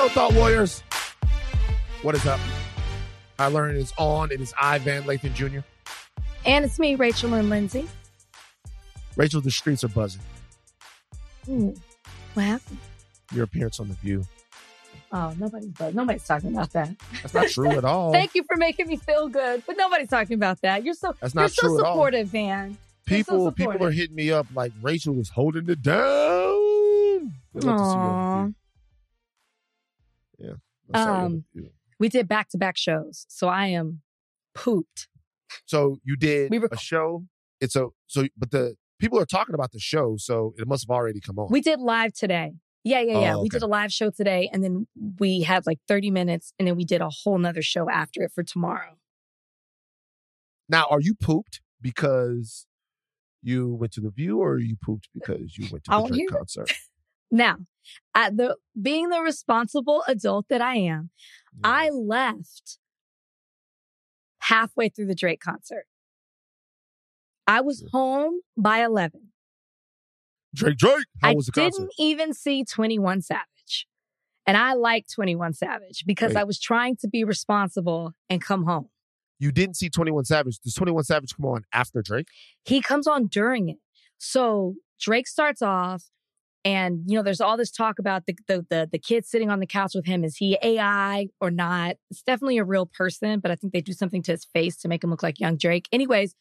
[0.00, 0.82] Yo, Thought Warriors.
[2.00, 2.40] What is up?
[3.38, 4.32] Higher Learning is on.
[4.32, 5.58] It is I, Van Lathan Jr.
[6.46, 7.86] And it's me, Rachel and Lindsay.
[9.16, 10.22] Rachel, the streets are buzzing.
[11.50, 11.74] Ooh,
[12.32, 12.78] what happened?
[13.34, 14.24] Your appearance on The View.
[15.12, 16.96] Oh, nobody's nobody's talking about that.
[17.20, 18.10] That's not true at all.
[18.10, 20.82] Thank you for making me feel good, but nobody's talking about that.
[20.82, 21.92] You're so That's you're not so true at all.
[21.92, 22.78] supportive, Van.
[23.06, 27.34] You're so people, people are hitting me up like Rachel was holding it down.
[27.54, 27.68] They
[30.92, 31.62] love to see you on The View.
[31.62, 31.62] Yeah.
[31.62, 34.02] I saw you on Um, We did back to back shows, so I am
[34.54, 35.08] pooped.
[35.66, 37.26] So you did we a show.
[37.60, 40.94] It's a so, but the people are talking about the show, so it must have
[40.94, 41.48] already come on.
[41.50, 42.52] We did live today.
[42.84, 43.34] Yeah, yeah, yeah.
[43.36, 44.86] Oh, We did a live show today, and then
[45.18, 48.32] we had like 30 minutes, and then we did a whole nother show after it
[48.34, 48.96] for tomorrow.
[50.68, 52.66] Now, are you pooped because
[53.42, 56.28] you went to the View, or are you pooped because you went to the Drake
[56.30, 56.72] concert?
[57.30, 57.58] Now,
[58.14, 61.10] at the being the responsible adult that I am,
[61.62, 62.78] I left
[64.40, 65.84] halfway through the Drake concert.
[67.46, 69.28] I was home by 11.
[70.54, 71.04] Drake, Drake.
[71.20, 73.86] How I was the didn't even see 21 Savage.
[74.46, 76.40] And I like 21 Savage because Wait.
[76.40, 78.88] I was trying to be responsible and come home.
[79.40, 80.58] You didn't see Twenty One Savage.
[80.58, 82.28] Does Twenty One Savage come on after Drake?
[82.62, 83.78] He comes on during it.
[84.18, 86.04] So Drake starts off
[86.64, 89.60] and you know there's all this talk about the, the the the kid sitting on
[89.60, 91.96] the couch with him is he AI or not?
[92.10, 94.88] It's definitely a real person, but I think they do something to his face to
[94.88, 95.88] make him look like young Drake.
[95.92, 96.34] Anyways,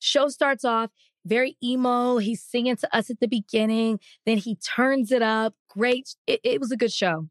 [0.00, 0.90] show starts off
[1.26, 2.18] very emo.
[2.18, 5.54] He's singing to us at the beginning, then he turns it up.
[5.68, 6.14] Great.
[6.26, 7.28] It, it was a good show.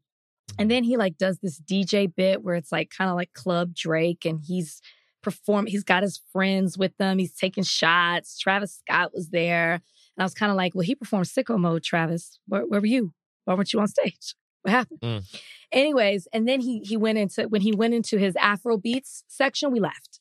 [0.58, 3.74] And then he like does this DJ bit where it's like kind of like Club
[3.74, 4.80] Drake and he's
[5.22, 7.18] perform he's got his friends with them.
[7.18, 8.38] He's taking shots.
[8.38, 9.80] Travis Scott was there.
[10.16, 12.38] And I was kind of like, well, he performed sicko mode, Travis.
[12.46, 13.12] Where, where were you?
[13.44, 14.34] Why weren't you on stage?
[14.62, 15.00] What happened?
[15.00, 15.40] Mm.
[15.70, 19.70] Anyways, and then he he went into when he went into his Afro beats section,
[19.70, 20.18] we left.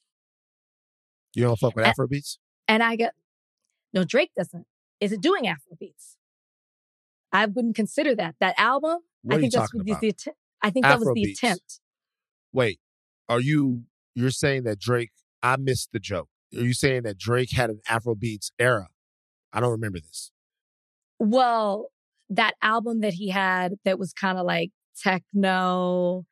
[1.33, 2.38] You don't fuck with Uh, Afrobeats?
[2.67, 3.13] And I got
[3.91, 4.67] no Drake doesn't.
[5.01, 6.17] Is it doing Afro beats.
[7.31, 8.35] I wouldn't consider that.
[8.39, 11.31] That album, What I think that's the, att- I think that was the Afrobeats.
[11.38, 11.79] attempt.
[12.53, 12.79] Wait,
[13.27, 13.83] are you
[14.13, 15.12] you're saying that Drake?
[15.41, 16.29] I missed the joke.
[16.56, 18.89] Are you saying that Drake had an Afro beats era?
[19.55, 20.31] I don't remember this.
[21.19, 21.91] Well,
[22.29, 24.71] that album that he had that was kind of like
[25.01, 26.25] techno,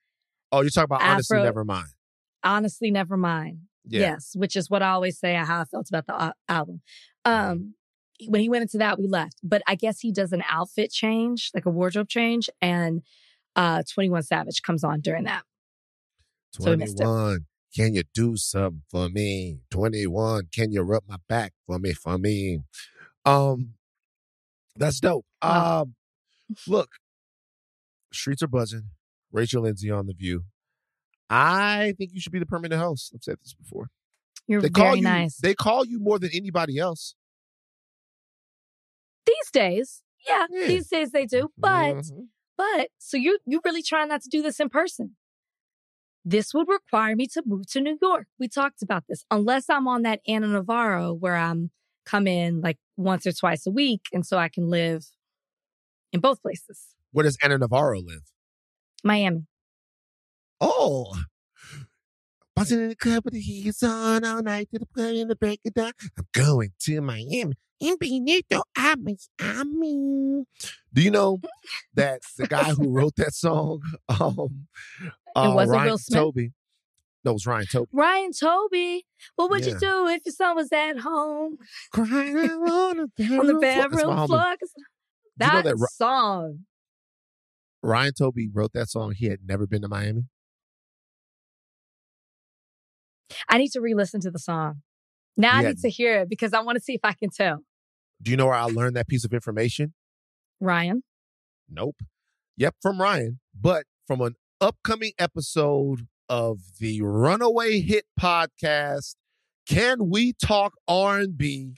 [0.51, 1.87] Oh, you're talking about honestly, Afro- never mind.
[2.43, 3.59] honestly, never mind.
[3.85, 4.01] Yeah.
[4.01, 6.81] Yes, which is what I always say how I felt about the uh, album.
[7.25, 7.73] Um,
[8.27, 9.37] when he went into that, we left.
[9.43, 13.01] But I guess he does an outfit change, like a wardrobe change, and
[13.55, 15.43] uh, Twenty One Savage comes on during that.
[16.51, 17.03] So we missed it.
[17.03, 17.45] 21,
[17.75, 19.57] can you do something for me?
[19.71, 22.59] 21, can you rub my back for me, for me?
[23.25, 23.73] Um,
[24.75, 25.25] that's dope.
[25.41, 25.81] Wow.
[25.83, 25.95] Um,
[26.67, 26.89] look,
[28.11, 28.89] streets are buzzing.
[29.31, 30.43] Rachel Lindsay on The View.
[31.29, 33.11] I think you should be the permanent host.
[33.15, 33.89] I've said this before.
[34.47, 35.37] You're They call very you, nice.
[35.37, 37.15] They call you more than anybody else.
[39.25, 40.67] these days, yeah, Yeah.
[40.67, 41.51] these days they do.
[41.57, 42.27] But Mhm.
[42.57, 45.15] But so you you really trying not to do this in person.
[46.25, 48.27] This would require me to move to New York.
[48.37, 49.25] We talked about this.
[49.31, 51.71] Unless I'm on that Ana Navarro where I'm
[52.05, 55.05] come in like once or twice a week and so I can live
[56.11, 56.79] in both places.
[57.11, 58.31] where does Ana Navarro live?
[59.03, 59.45] Miami.
[60.61, 61.13] Oh.
[62.71, 65.73] In the club with the heat on all night to the in the break of
[65.73, 65.91] dawn.
[66.17, 67.55] I'm going to Miami.
[67.81, 70.45] In Benito, I'm Miami.
[70.93, 71.41] Do you know
[71.95, 74.67] that the guy who wrote that song, um,
[75.35, 76.17] uh, wasn't Ryan Will Smith?
[76.17, 76.51] Toby,
[77.23, 77.89] no, it was Ryan Toby.
[77.93, 79.05] Ryan Toby.
[79.35, 79.73] What would Yeah.
[79.73, 81.57] you do if your son was at home
[81.93, 83.89] Crying on the bedroom on the floor.
[83.89, 84.55] Bedroom floor?
[84.59, 86.59] Do you know That, that song.
[87.81, 89.13] Ryan Toby wrote that song.
[89.15, 90.23] He had never been to Miami.
[93.49, 94.81] I need to re-listen to the song.
[95.35, 95.67] Now I Yeah.
[95.69, 97.63] need to hear it because I want to see if I can tell.
[98.21, 99.93] Do you know where I learned that piece of information?
[100.59, 101.03] Ryan.
[101.67, 101.97] Nope.
[102.57, 109.15] Yep, from Ryan, but from an upcoming episode of the Runaway Hit podcast.
[109.67, 111.73] Can we talk R&B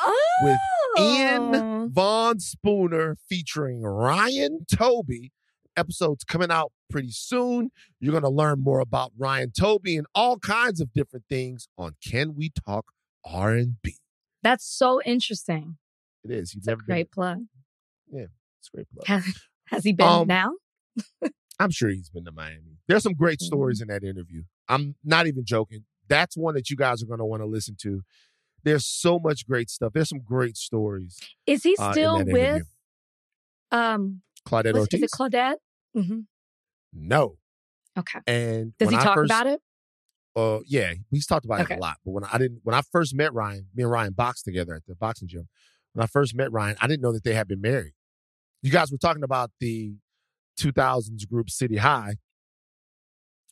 [0.00, 0.38] Oh.
[0.42, 0.58] with
[1.00, 5.32] Ian Von Spooner featuring Ryan Toby?
[5.76, 7.70] Episode's coming out pretty soon.
[8.00, 11.94] You're going to learn more about Ryan Toby and all kinds of different things on
[12.04, 12.86] Can We Talk
[13.24, 13.94] R&B.
[14.42, 15.78] That's so interesting.
[16.24, 16.54] It is.
[16.54, 17.38] You've It's a great plug.
[18.12, 18.26] Yeah,
[18.60, 19.06] It's a great plug.
[19.06, 19.24] Has,
[19.66, 20.50] has he been Um, now?
[21.58, 22.78] I'm sure he's been to Miami.
[22.86, 24.42] There's some great stories in that interview.
[24.68, 25.84] I'm not even joking.
[26.08, 28.02] That's one that you guys are going to want to listen to.
[28.64, 29.92] There's so much great stuff.
[29.92, 31.18] There's some great stories.
[31.46, 32.32] Is he uh, still interview.
[32.54, 32.62] with
[33.70, 35.02] um Claudette Ortiz.
[35.02, 35.56] is it Claudette?
[35.94, 36.20] hmm
[36.92, 37.36] No.
[37.98, 38.20] Okay.
[38.26, 39.60] And Does he I talk first, about it?
[40.36, 41.96] Uh, yeah, he's talked about it a lot.
[42.04, 44.86] But when I didn't, when I first met Ryan, me and Ryan boxed together at
[44.86, 45.48] the boxing gym.
[45.94, 47.94] When I first met Ryan, I didn't know that they had been married.
[48.62, 49.94] You guys were talking about the
[50.58, 52.16] 2000s group City High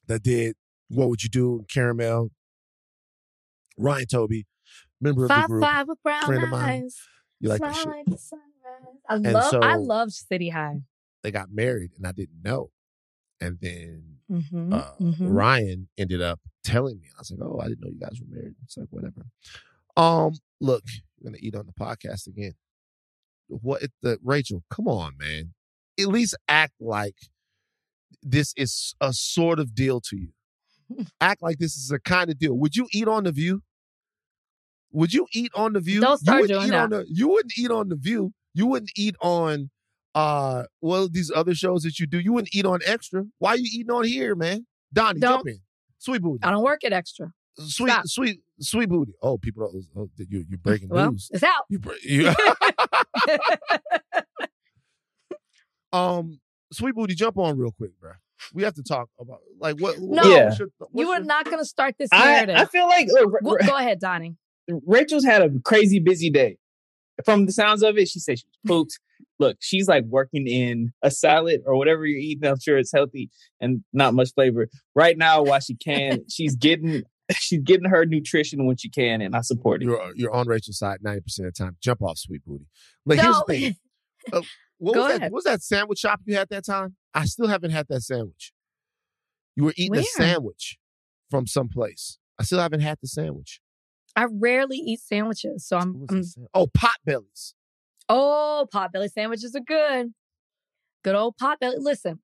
[0.07, 0.57] that did
[0.89, 1.65] What Would You Do?
[1.73, 2.31] Caramel,
[3.79, 4.47] Ryan Toby,
[5.01, 5.63] member of the Five group.
[5.65, 6.85] five with brown friend of mine.
[6.85, 6.97] eyes.
[7.41, 7.87] You like that shit?
[7.87, 8.19] like.
[9.09, 9.51] I love.
[9.51, 10.81] so- I loved City High.
[11.23, 12.71] They got married, and I didn't know.
[13.41, 17.07] And then Mm-hmm, uh, Ryan ended up telling me.
[17.17, 19.25] I was like, "Oh, I didn't know you guys were married." It's like whatever.
[19.97, 20.83] Um, look,
[21.21, 22.55] I'm gonna eat on the podcast again.
[23.47, 24.65] What the Rachel?
[24.69, 25.55] Come on, man.
[25.99, 27.17] At least act like
[28.23, 30.29] this is a sort of deal to you.
[31.21, 32.55] act like this is a kind of deal.
[32.59, 33.63] Would you eat on the View?
[34.93, 36.01] Would you eat on the View?
[36.01, 37.05] Don't you start wouldn't doing eat on the.
[37.09, 38.33] You wouldn't eat on the View.
[38.55, 39.71] You wouldn't eat on
[40.15, 42.19] uh well these other shows that you do.
[42.19, 43.25] You wouldn't eat on Extra.
[43.39, 44.67] Why are you eating on here, man?
[44.93, 45.55] Donnie, jump Don't.
[45.55, 45.61] in.
[45.99, 46.43] Sweet booty.
[46.45, 47.33] I don't work at extra.
[47.59, 48.07] Sweet, Stop.
[48.07, 49.13] sweet, sweet booty.
[49.23, 51.31] Oh, people, don't, oh, you you breaking Well, news.
[51.33, 51.65] it's out.
[51.71, 52.31] You, you
[55.93, 56.41] um,
[56.73, 58.13] sweet booty, jump on real quick, bro.
[58.53, 59.99] We have to talk about like what.
[59.99, 60.23] No.
[60.23, 60.45] what- Yeah.
[60.47, 62.57] what's your- what's you are your- not going to start this I, narrative.
[62.57, 64.37] I feel like look, Go- go ahead, Donnie.
[64.87, 66.59] Rachel's had a crazy busy day.
[67.25, 68.99] From the sounds of it, she said she was pooped.
[69.39, 72.47] Look, she's like working in a salad or whatever you're eating.
[72.49, 73.31] I'm sure it's healthy
[73.61, 74.69] and not much flavor.
[74.95, 77.03] Right now, while she can, she's getting
[77.33, 79.87] she's getting her nutrition when she can, and I support it.
[79.87, 81.77] You're you're on Rachel's side ninety percent of the time.
[81.81, 82.67] Jump off, sweet booty.
[83.07, 83.77] Like here's the thing.
[84.33, 84.43] Uh,
[84.79, 85.23] what Go was that?
[85.23, 86.97] What was that sandwich shop you had that time?
[87.15, 88.53] I still haven't had that sandwich.
[89.55, 90.01] You were eating Where?
[90.01, 90.79] a sandwich
[91.31, 92.19] from someplace.
[92.39, 93.61] I still haven't had the sandwich.
[94.15, 96.07] I rarely eat sandwiches, so I'm.
[96.09, 96.23] I'm
[96.55, 97.55] oh, pot bellies.
[98.09, 100.13] oh, potbelly sandwiches are good.
[101.05, 101.77] Good old potbelly.
[101.79, 102.21] Listen,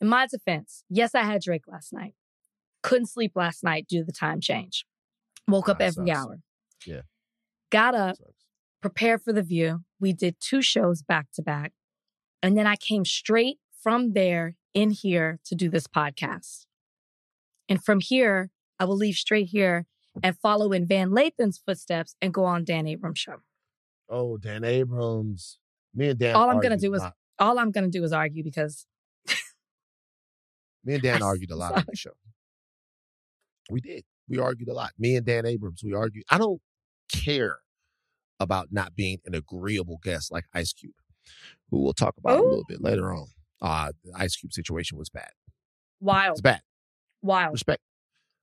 [0.00, 2.14] in my defense, yes, I had Drake last night.
[2.82, 4.84] Couldn't sleep last night due to the time change.
[5.48, 6.18] Woke up every sucks.
[6.18, 6.38] hour.
[6.86, 7.02] Yeah.
[7.70, 8.16] Got up,
[8.80, 9.80] prepared for the view.
[9.98, 11.72] We did two shows back to back.
[12.42, 16.66] And then I came straight from there in here to do this podcast.
[17.68, 19.86] And from here, I will leave straight here
[20.22, 23.36] and follow in Van Lathan's footsteps and go on Dan Abrams' show.
[24.08, 25.58] Oh, Dan Abrams.
[25.94, 26.34] Me and Dan.
[26.34, 27.02] All I'm gonna do is-.
[27.40, 28.86] All I'm going to do is argue because
[30.84, 32.12] Me and Dan I'm argued a lot on the show.
[33.70, 34.04] We did.
[34.28, 34.92] We argued a lot.
[34.98, 36.24] Me and Dan Abrams, we argued.
[36.30, 36.60] I don't
[37.10, 37.58] care
[38.38, 40.94] about not being an agreeable guest like Ice Cube,
[41.70, 43.26] who we'll talk about a little bit later on.
[43.62, 45.30] Uh, the Ice Cube situation was bad.
[46.00, 46.60] wild, It's bad.
[47.22, 47.52] wild.
[47.52, 47.80] Respect.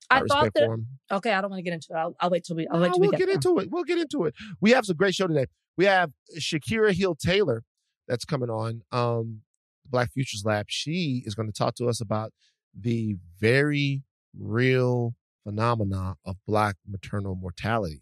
[0.09, 0.85] I, I thought that.
[1.11, 1.95] Okay, I don't want to get into it.
[1.95, 2.67] I'll, I'll wait till we.
[2.67, 3.69] I'll wait Uh, till we we'll get, get into it.
[3.71, 4.35] We'll get into it.
[4.61, 5.47] We have some great show today.
[5.75, 7.63] We have Shakirah Hill Taylor
[8.07, 8.83] that's coming on.
[8.91, 9.41] Um,
[9.89, 10.67] Black Futures Lab.
[10.69, 12.31] She is going to talk to us about
[12.79, 14.03] the very
[14.37, 18.01] real phenomena of Black maternal mortality.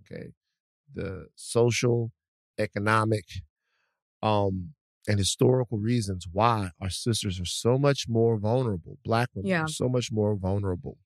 [0.00, 0.28] Okay,
[0.94, 2.12] the social,
[2.60, 3.24] economic,
[4.22, 4.74] um,
[5.08, 8.98] and historical reasons why our sisters are so much more vulnerable.
[9.04, 9.64] Black women Yeah.
[9.64, 10.98] are so much more vulnerable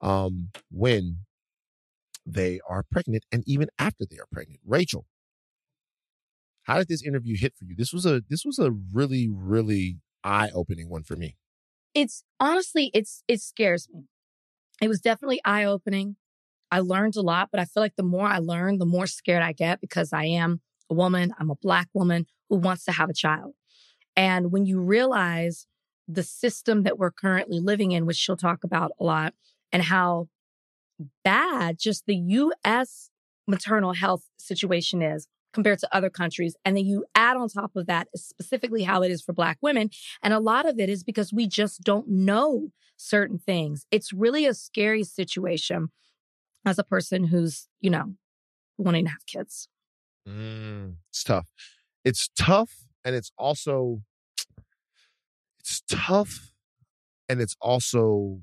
[0.00, 1.18] um, when
[2.24, 4.60] they are pregnant and even after they are pregnant.
[4.64, 5.06] Rachel,
[6.64, 7.74] how did this interview hit for you?
[7.76, 11.36] This was a this was a really really eye opening one for me.
[11.94, 14.04] it's honestly it's it scares me
[14.80, 16.16] it was definitely eye-opening
[16.70, 19.42] i learned a lot but i feel like the more i learn the more scared
[19.42, 20.60] i get because i am
[20.92, 23.54] a woman i'm a black woman who wants to have a child
[24.16, 25.66] and when you realize
[26.08, 29.34] the system that we're currently living in which she'll talk about a lot
[29.72, 30.28] and how
[31.24, 32.16] bad just the
[32.64, 33.10] us
[33.46, 37.86] maternal health situation is compared to other countries and then you add on top of
[37.86, 39.90] that specifically how it is for black women
[40.22, 42.68] and a lot of it is because we just don't know
[43.02, 43.86] certain things.
[43.90, 45.90] It's really a scary situation
[46.64, 48.14] as a person who's, you know,
[48.78, 49.68] wanting to have kids.
[50.28, 51.48] Mm, it's tough.
[52.04, 52.72] It's tough,
[53.04, 54.02] and it's also
[55.60, 56.52] it's tough,
[57.28, 58.40] and it's also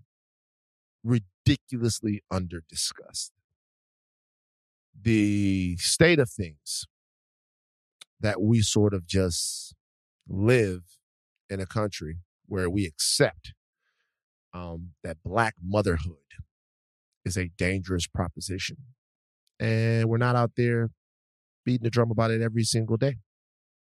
[1.03, 3.31] ridiculously under discussed.
[5.01, 6.86] The state of things
[8.19, 9.74] that we sort of just
[10.27, 10.81] live
[11.50, 12.17] in a country
[12.48, 13.53] where we accept
[14.53, 16.15] um, that black motherhood
[17.25, 18.77] is a dangerous proposition,
[19.59, 20.89] and we're not out there
[21.70, 23.18] beating the drum about it every single day.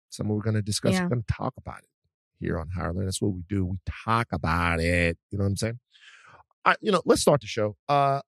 [0.09, 0.95] Something we're going to discuss.
[0.95, 1.03] Yeah.
[1.03, 1.91] We're going to talk about it
[2.41, 3.05] here on Higher Learn.
[3.05, 3.67] That's what we do.
[3.67, 5.19] We talk about it.
[5.31, 5.79] You know what I'm saying?
[6.65, 7.77] All right, you know, let's start the show.
[7.87, 8.21] Uh,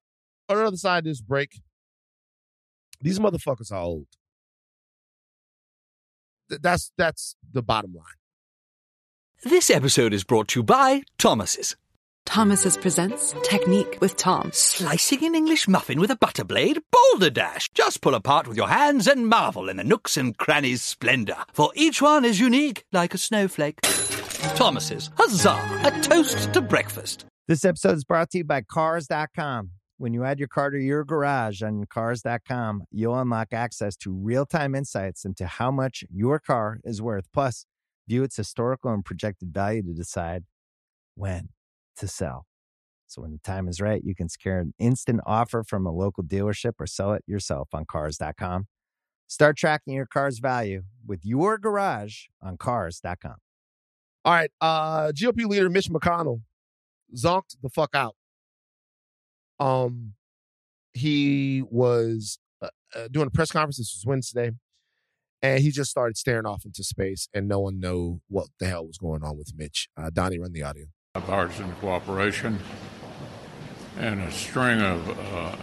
[0.51, 1.61] on the other side of this break,
[3.01, 4.07] these motherfuckers are old.
[6.51, 8.05] Th- That's that's the bottom line.
[9.45, 11.75] This episode is brought to you by Thomas's.
[12.29, 14.51] Thomas's presents Technique with Tom.
[14.53, 16.79] Slicing an English muffin with a butter blade?
[16.93, 17.71] Boulder Dash!
[17.71, 21.73] Just pull apart with your hands and marvel in the nooks and crannies' splendor, for
[21.75, 23.81] each one is unique like a snowflake.
[24.57, 25.81] Thomas's, huzzah!
[25.85, 27.25] A toast to breakfast.
[27.47, 29.71] This episode is brought to you by Cars.com.
[29.97, 34.45] When you add your car to your garage on Cars.com, you'll unlock access to real
[34.45, 37.25] time insights into how much your car is worth.
[37.33, 37.65] Plus,
[38.07, 40.45] view its historical and projected value to decide
[41.15, 41.49] when
[41.99, 42.47] to sell.
[43.07, 46.23] So when the time is right, you can secure an instant offer from a local
[46.23, 48.67] dealership or sell it yourself on Cars.com.
[49.27, 53.37] Start tracking your car's value with your garage on Cars.com.
[54.25, 54.51] All right.
[54.61, 56.43] Uh GOP leader Mitch McConnell
[57.17, 58.15] zonked the fuck out.
[59.61, 60.15] Um,
[60.93, 63.79] he was uh, uh, doing a press conference.
[63.79, 64.53] This was Wednesday,
[65.43, 68.87] and he just started staring off into space, and no one knew what the hell
[68.87, 69.89] was going on with Mitch.
[69.97, 70.87] Uh, Donnie, run the audio.
[71.21, 72.59] Bipartisan cooperation
[73.99, 75.57] and a string of uh,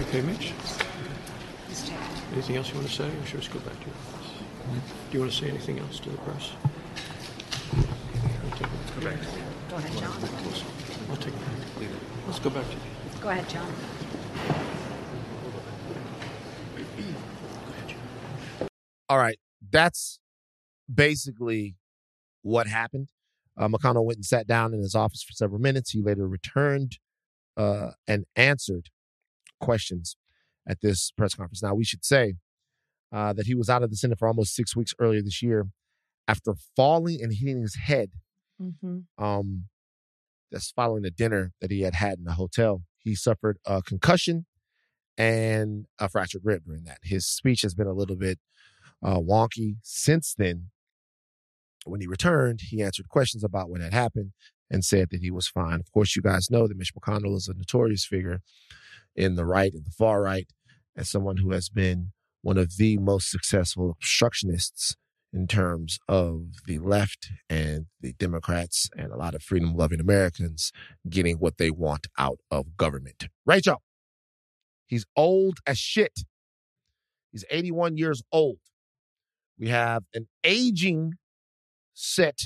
[0.00, 0.52] Okay, Mitch?
[2.32, 2.72] Anything else
[3.34, 4.32] you want to say, or should we just go back to your office?
[5.10, 6.52] Do you want to say anything else to the press?
[9.00, 9.18] Go back.
[9.68, 10.16] Go ahead, John.
[11.10, 11.90] I'll take it.
[12.26, 12.76] Let's go back to
[13.20, 13.72] Go ahead, John.
[19.08, 19.38] All right.
[19.70, 20.18] That's
[20.92, 21.76] basically
[22.42, 23.08] what happened.
[23.56, 25.90] Uh, McConnell went and sat down in his office for several minutes.
[25.90, 26.98] He later returned
[27.56, 28.90] uh, and answered
[29.60, 30.16] questions
[30.68, 31.62] at this press conference.
[31.62, 32.34] Now, we should say
[33.14, 35.68] uh, that he was out of the Senate for almost six weeks earlier this year
[36.26, 38.10] after falling and hitting his head.
[38.60, 39.24] Mm-hmm.
[39.24, 39.66] Um,
[40.50, 42.82] that's following a dinner that he had had in a hotel.
[42.98, 44.46] He suffered a concussion
[45.16, 46.98] and a fractured rib during that.
[47.02, 48.40] His speech has been a little bit
[49.02, 50.70] uh, wonky since then.
[51.84, 54.32] When he returned, he answered questions about what had happened
[54.70, 55.78] and said that he was fine.
[55.78, 58.40] Of course, you guys know that Mitch McConnell is a notorious figure
[59.14, 60.48] in the right and the far right
[60.96, 62.12] as someone who has been
[62.44, 64.96] one of the most successful obstructionists
[65.32, 70.70] in terms of the left and the Democrats and a lot of freedom loving Americans
[71.08, 73.28] getting what they want out of government.
[73.46, 73.82] Rachel,
[74.86, 76.20] he's old as shit.
[77.32, 78.58] He's 81 years old.
[79.58, 81.14] We have an aging
[81.94, 82.42] set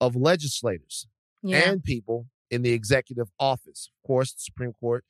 [0.00, 1.06] of legislators
[1.42, 1.68] Yeah.
[1.70, 3.90] and people in the executive office.
[4.02, 5.04] Of course, the Supreme Court,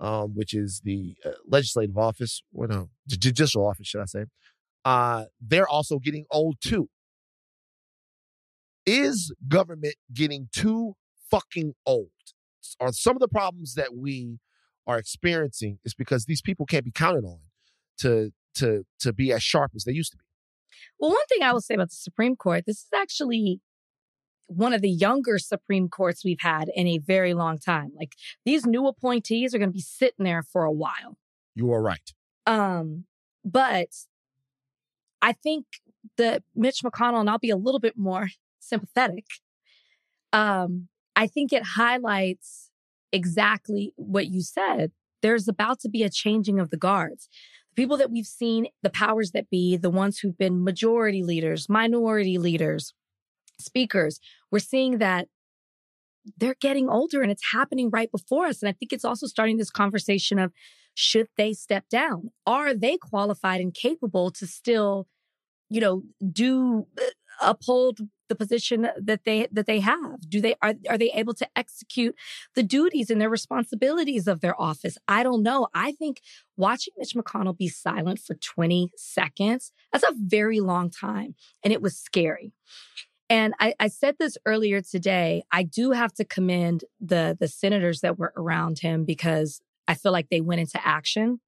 [0.00, 4.24] um, which is the uh, legislative office, or no, judicial office, should I say?
[4.84, 6.88] Uh, they're also getting old too.
[8.86, 10.94] Is government getting too
[11.30, 12.08] fucking old?
[12.80, 14.38] Are some of the problems that we
[14.86, 17.38] are experiencing is because these people can't be counted on
[17.98, 20.24] to to to be as sharp as they used to be.
[20.98, 23.60] Well, one thing I will say about the Supreme Court, this is actually
[24.50, 27.92] one of the younger Supreme Courts we've had in a very long time.
[27.96, 28.14] Like
[28.44, 31.16] these new appointees are going to be sitting there for a while.
[31.54, 32.12] You are right.
[32.46, 33.04] Um,
[33.44, 33.88] but
[35.22, 35.66] I think
[36.16, 38.28] that Mitch McConnell, and I'll be a little bit more
[38.58, 39.26] sympathetic.
[40.32, 42.70] Um, I think it highlights
[43.12, 44.90] exactly what you said.
[45.22, 47.28] There's about to be a changing of the guards.
[47.70, 51.68] The people that we've seen, the powers that be, the ones who've been majority leaders,
[51.68, 52.94] minority leaders,
[53.60, 55.28] speakers, we're seeing that
[56.36, 58.62] they're getting older and it's happening right before us.
[58.62, 60.52] And I think it's also starting this conversation of
[60.94, 62.30] should they step down?
[62.46, 65.06] Are they qualified and capable to still,
[65.68, 66.02] you know,
[66.32, 67.04] do uh,
[67.40, 70.28] uphold the position that they that they have?
[70.28, 72.14] Do they are are they able to execute
[72.54, 74.98] the duties and their responsibilities of their office?
[75.08, 75.68] I don't know.
[75.74, 76.20] I think
[76.56, 81.34] watching Mitch McConnell be silent for 20 seconds, that's a very long time.
[81.64, 82.52] And it was scary.
[83.30, 85.44] And I, I said this earlier today.
[85.52, 90.10] I do have to commend the the senators that were around him because I feel
[90.10, 91.40] like they went into action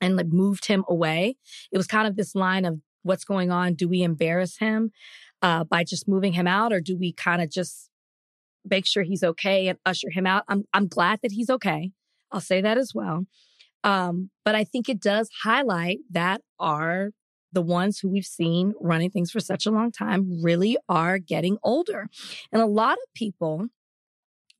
[0.00, 1.36] and like moved him away.
[1.72, 3.74] It was kind of this line of what's going on.
[3.74, 4.92] Do we embarrass him
[5.42, 7.90] uh, by just moving him out, or do we kind of just
[8.64, 10.44] make sure he's okay and usher him out?
[10.48, 11.90] I'm I'm glad that he's okay.
[12.30, 13.26] I'll say that as well.
[13.82, 17.10] Um, but I think it does highlight that our
[17.56, 21.56] the ones who we've seen running things for such a long time really are getting
[21.62, 22.06] older.
[22.52, 23.68] And a lot of people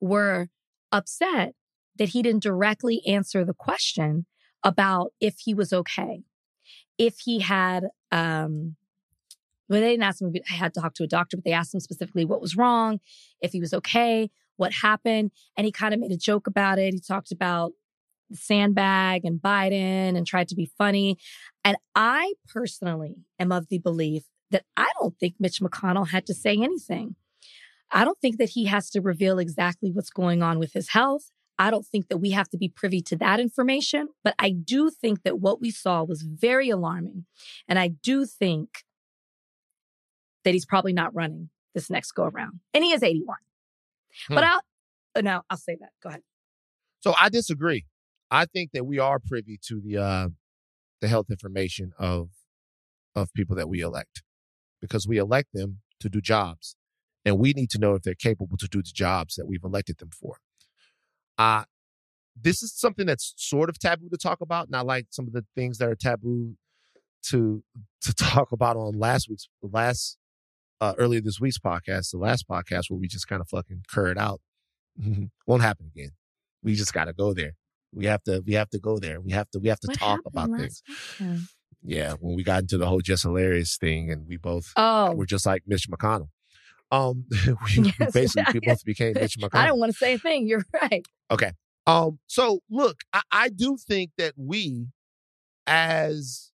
[0.00, 0.48] were
[0.90, 1.54] upset
[1.98, 4.24] that he didn't directly answer the question
[4.64, 6.22] about if he was okay,
[6.96, 8.76] if he had, um,
[9.68, 11.52] well, they didn't ask him if he had to talk to a doctor, but they
[11.52, 13.00] asked him specifically what was wrong,
[13.42, 15.32] if he was okay, what happened.
[15.54, 16.94] And he kind of made a joke about it.
[16.94, 17.72] He talked about
[18.32, 21.16] sandbag and Biden and tried to be funny.
[21.64, 26.34] And I personally am of the belief that I don't think Mitch McConnell had to
[26.34, 27.16] say anything.
[27.90, 31.30] I don't think that he has to reveal exactly what's going on with his health.
[31.58, 34.90] I don't think that we have to be privy to that information, but I do
[34.90, 37.24] think that what we saw was very alarming.
[37.68, 38.84] And I do think
[40.44, 42.60] that he's probably not running this next go around.
[42.74, 43.36] And he is 81.
[44.28, 44.50] But Hmm.
[44.50, 44.60] I'll,
[45.14, 45.90] uh, no, I'll say that.
[46.02, 46.22] Go ahead.
[47.00, 47.84] So I disagree.
[48.36, 50.28] I think that we are privy to the uh
[51.00, 52.28] the health information of
[53.14, 54.22] of people that we elect
[54.82, 56.76] because we elect them to do jobs
[57.24, 59.96] and we need to know if they're capable to do the jobs that we've elected
[59.98, 60.36] them for.
[61.38, 61.64] Uh
[62.38, 65.46] this is something that's sort of taboo to talk about, not like some of the
[65.54, 66.56] things that are taboo
[67.28, 67.64] to
[68.02, 70.18] to talk about on last week's last
[70.82, 74.18] uh earlier this week's podcast, the last podcast where we just kind of fucking curd
[74.18, 74.42] out.
[75.46, 76.10] Won't happen again.
[76.62, 77.54] We just got to go there.
[77.92, 78.42] We have to.
[78.46, 79.20] We have to go there.
[79.20, 79.58] We have to.
[79.58, 80.82] We have to What talk about things.
[81.82, 85.26] Yeah, when we got into the whole just hilarious thing, and we both Oh, were
[85.26, 86.28] just like Mitch McConnell.
[86.90, 89.58] Um, we, we Yes, basically we both became Mitch McConnell.
[89.58, 90.46] I don't want to say a thing.
[90.48, 91.06] You're right.
[91.30, 91.52] Okay.
[91.86, 94.88] Um, so look, I, I do think that we,
[95.66, 96.50] as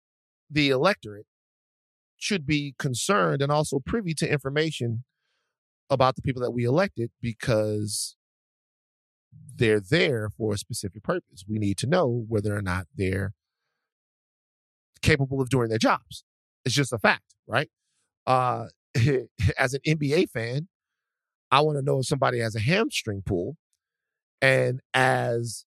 [0.49, 1.27] the electorate,
[2.17, 5.05] should be concerned and also privy to information
[5.91, 8.17] about the people that we elected because
[9.57, 11.45] they're there for a specific purpose.
[11.49, 13.33] We need to know whether or not they're
[15.03, 16.25] capable of doing their jobs.
[16.65, 17.71] It's just a fact, right?
[18.27, 18.67] Uh,
[19.59, 20.69] as an NBA fan,
[21.51, 23.57] I want to know if somebody has a hamstring pull
[24.43, 25.65] and as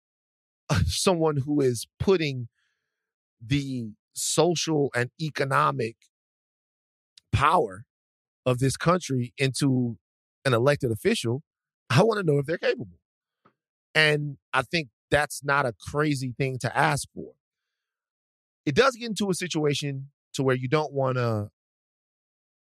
[0.86, 2.48] someone who is putting
[3.46, 5.98] the social and economic
[7.34, 7.84] power
[8.46, 9.98] of this country into
[10.46, 11.42] an elected official,
[11.90, 13.00] I want to know if they're capable.
[13.96, 17.32] And I think that's not a crazy thing to ask for.
[18.66, 21.50] It does get into a situation to where you don't want to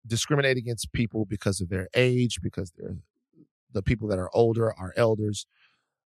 [0.05, 2.97] discriminate against people because of their age, because they're
[3.71, 5.47] the people that are older are elders.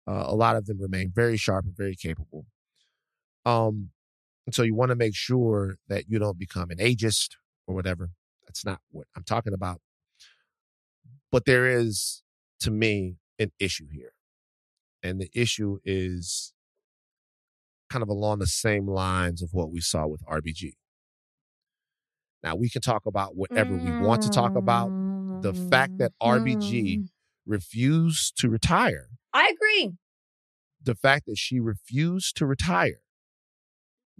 [0.07, 2.45] Uh, a lot of them remain very sharp and very capable.
[3.47, 3.91] Um,
[4.47, 8.11] and so you want to make sure that you don't become an ageist or whatever.
[8.47, 9.81] That's not what I'm talking about.
[11.33, 12.23] But there is,
[12.61, 14.13] to me, an issue here.
[15.05, 16.55] And the issue is
[17.90, 20.73] kind of along the same lines of what we saw with RBG.
[22.43, 24.93] Now, we can talk about whatever we want to talk about.
[25.31, 27.09] The fact that RBG Mm.
[27.47, 29.97] refused to retire I agree.
[30.83, 33.01] the fact that she refused to retire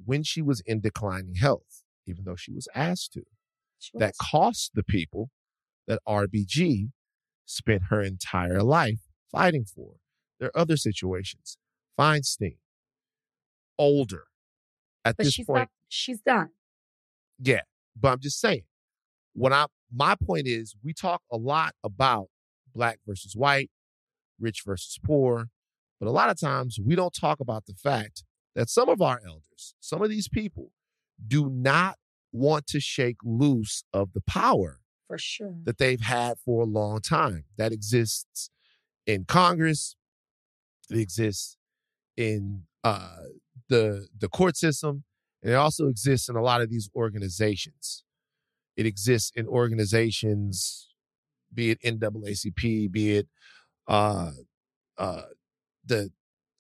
[0.05, 3.25] when she was in declining health, even though she was asked to,
[3.79, 4.29] She that was.
[4.31, 5.31] cost the people
[5.87, 6.90] that RBG
[7.47, 9.97] spent her entire life fighting for.
[10.40, 11.57] There are other situations.
[11.99, 12.57] Feinstein,
[13.79, 14.25] older.
[15.05, 15.68] At but this she's point, not.
[15.88, 16.51] She's done.
[17.38, 17.61] yeah.
[18.01, 18.64] But I'm just saying,
[19.35, 22.27] when I my point is we talk a lot about
[22.75, 23.70] black versus white,
[24.40, 25.49] rich versus poor,
[26.01, 28.25] but a lot of times we don't talk about the fact
[28.57, 30.70] that some of our elders, some of these people,
[31.25, 31.97] do not
[32.33, 35.55] want to shake loose of the power For sure.
[35.64, 37.44] that they've had for a long time.
[37.57, 38.51] That exists
[39.07, 39.94] in Congress.
[40.90, 41.57] It exists
[42.16, 43.16] in uh,
[43.68, 45.05] the the court system,
[45.42, 48.05] and it also exists in a lot of these organizations.
[48.77, 50.88] It exists in organizations,
[51.53, 53.29] be it NAACP, be it
[53.87, 54.33] uh,
[54.99, 55.23] uh,
[55.85, 56.11] the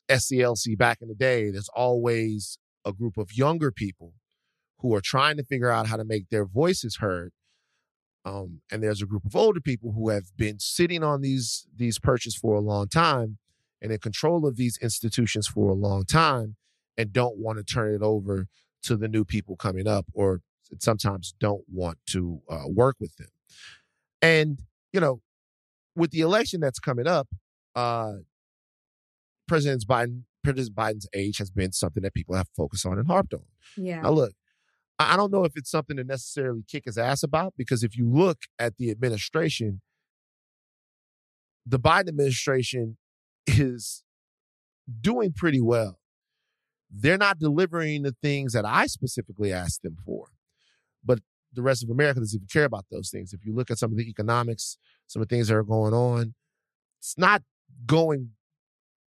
[0.08, 1.50] SCLC back in the day.
[1.50, 4.14] There's always a group of younger people
[4.78, 7.32] who are trying to figure out how to make their voices heard
[8.24, 11.98] um, and there's a group of older people who have been sitting on these these
[11.98, 13.38] perches for a long time
[13.82, 16.56] and in control of these institutions for a long time
[16.96, 18.46] and don't want to turn it over
[18.82, 20.40] to the new people coming up or
[20.80, 23.28] sometimes don't want to uh, work with them
[24.22, 25.20] and you know
[25.96, 27.28] with the election that's coming up
[27.76, 28.14] uh
[29.46, 33.34] president biden president biden's age has been something that people have focused on and harped
[33.34, 33.44] on
[33.76, 34.00] Yeah.
[34.02, 34.32] now, look,
[34.98, 37.96] I I don't know if it's something to necessarily kick his ass about because if
[37.96, 39.80] you look at the administration,
[41.66, 42.96] the Biden administration
[43.46, 44.02] is
[45.00, 45.98] doing pretty well.
[46.90, 50.28] They're not delivering the things that I specifically asked them for,
[51.04, 51.20] but
[51.52, 53.32] the rest of America doesn't even care about those things.
[53.32, 55.94] If you look at some of the economics, some of the things that are going
[55.94, 56.34] on,
[56.98, 57.42] it's not
[57.86, 58.30] going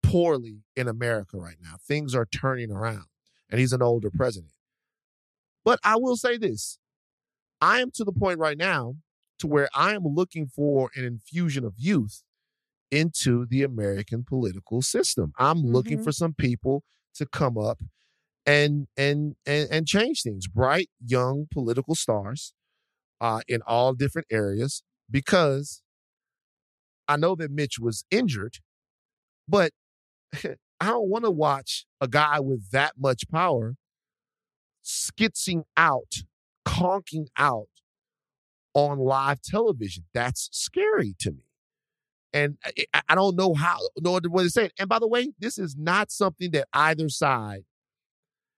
[0.02, 1.76] poorly in America right now.
[1.86, 3.06] Things are turning around.
[3.48, 4.52] and he's an older president.
[5.64, 6.78] But I will say this
[7.60, 8.96] I am to the point right now
[9.38, 12.22] to where I am looking for an infusion of youth
[12.90, 15.32] into the American political system.
[15.38, 16.04] I'm looking Mhm.
[16.04, 17.80] for some people to come up
[18.46, 20.48] and and and, and change things.
[20.48, 22.54] Bright young political stars
[23.20, 25.82] uh, in all different areas because
[27.08, 28.58] I know that Mitch was injured,
[29.48, 29.72] but
[30.80, 33.76] I don't want to watch a guy with that much power
[34.84, 36.22] skitzing out,
[36.66, 37.68] conking out
[38.74, 40.04] on live television.
[40.12, 41.45] That's scary to me.
[42.36, 44.70] And uh, I, I- don't know how, know what to say.
[44.78, 47.64] And by the way, this is not something that either side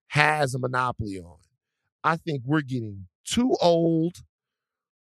[0.09, 1.37] has a monopoly on.
[2.03, 4.17] I think we're getting too old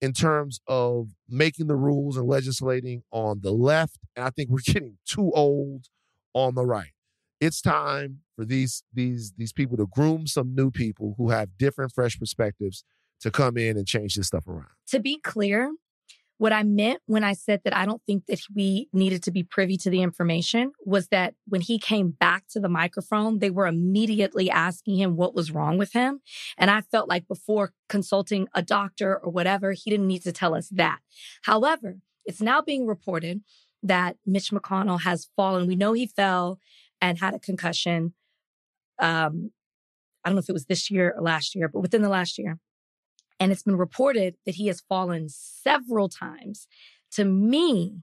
[0.01, 3.99] in terms of making the rules and legislating on the left.
[4.17, 5.87] And I think we're getting too old
[6.35, 6.93] on the right.
[7.41, 11.93] It's time for these these these people to groom some new people who have different,
[11.93, 12.85] fresh perspectives
[13.21, 14.67] to come in and change this stuff around.
[14.89, 15.73] To be clear,
[16.43, 19.45] what I meant when I said that I don't think that we needed to be
[19.45, 23.69] privy to the information was that when he came back to the microphone, they were
[23.69, 26.21] immediately asking him what was wrong with him.
[26.59, 30.53] And I felt like before consulting a doctor or whatever, he didn't need to tell
[30.57, 30.99] us that.
[31.45, 33.43] However, it's now being reported
[33.85, 35.69] that Mitch McConnell has fallen.
[35.69, 36.59] We know he fell
[37.01, 38.15] and had a concussion.
[38.99, 39.53] Um,
[40.25, 42.37] I don't know if it was this year or last year, but within the last
[42.37, 42.59] year.
[43.43, 46.69] And it's been reported that he has fallen several times.
[47.15, 47.97] To me,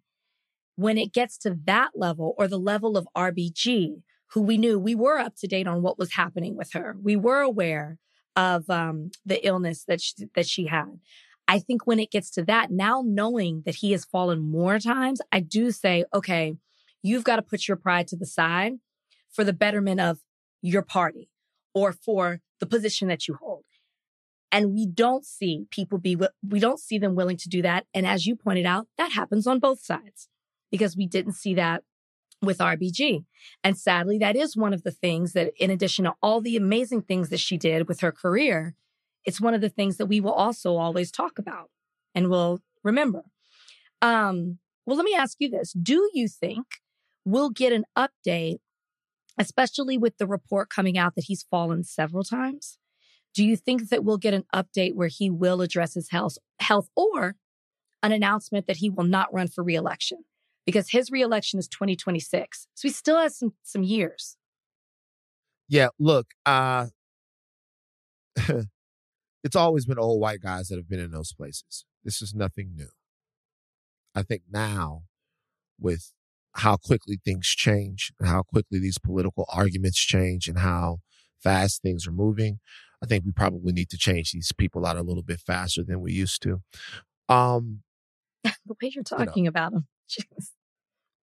[0.75, 4.01] when it gets to that level or the level of RBG,
[4.33, 7.15] who we knew we were up to date on what was happening with her, we
[7.15, 7.99] were aware
[8.35, 10.99] of um, the illness that she, that she had.
[11.47, 15.21] I think when it gets to that, now knowing that he has fallen more times,
[15.31, 16.57] I do say, okay,
[17.01, 18.73] you've got to put your pride to the side
[19.31, 20.19] for the betterment of
[20.61, 21.29] your party
[21.73, 23.63] or for the position that you hold.
[24.51, 27.85] And we don't see people be, we don't see them willing to do that.
[27.93, 30.27] And as you pointed out, that happens on both sides
[30.71, 31.83] because we didn't see that
[32.41, 33.25] with RBG.
[33.63, 37.03] And sadly, that is one of the things that, in addition to all the amazing
[37.03, 38.75] things that she did with her career,
[39.25, 41.69] it's one of the things that we will also always talk about
[42.15, 43.23] and will remember.
[44.01, 45.73] Um, well, let me ask you this.
[45.73, 46.65] Do you think
[47.25, 48.59] we'll get an update,
[49.37, 52.78] especially with the report coming out that he's fallen several times?
[53.33, 56.89] Do you think that we'll get an update where he will address his health, health
[56.95, 57.35] or
[58.01, 60.25] an announcement that he will not run for reelection?
[60.65, 62.67] Because his reelection is 2026.
[62.73, 64.37] So he still has some, some years.
[65.67, 66.87] Yeah, look, uh
[69.43, 71.85] it's always been old white guys that have been in those places.
[72.03, 72.89] This is nothing new.
[74.15, 75.03] I think now
[75.79, 76.13] with
[76.53, 80.97] how quickly things change and how quickly these political arguments change and how
[81.41, 82.59] fast things are moving,
[83.03, 86.01] I think we probably need to change these people out a little bit faster than
[86.01, 86.61] we used to.
[87.27, 87.81] Um
[88.43, 89.87] the way you're talking about them.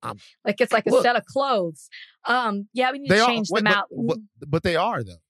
[0.02, 1.02] Um, like it's like a look.
[1.02, 1.88] set of clothes.
[2.26, 3.86] Um, yeah, we need to change wait, them but, out.
[3.90, 5.22] But, but they are though.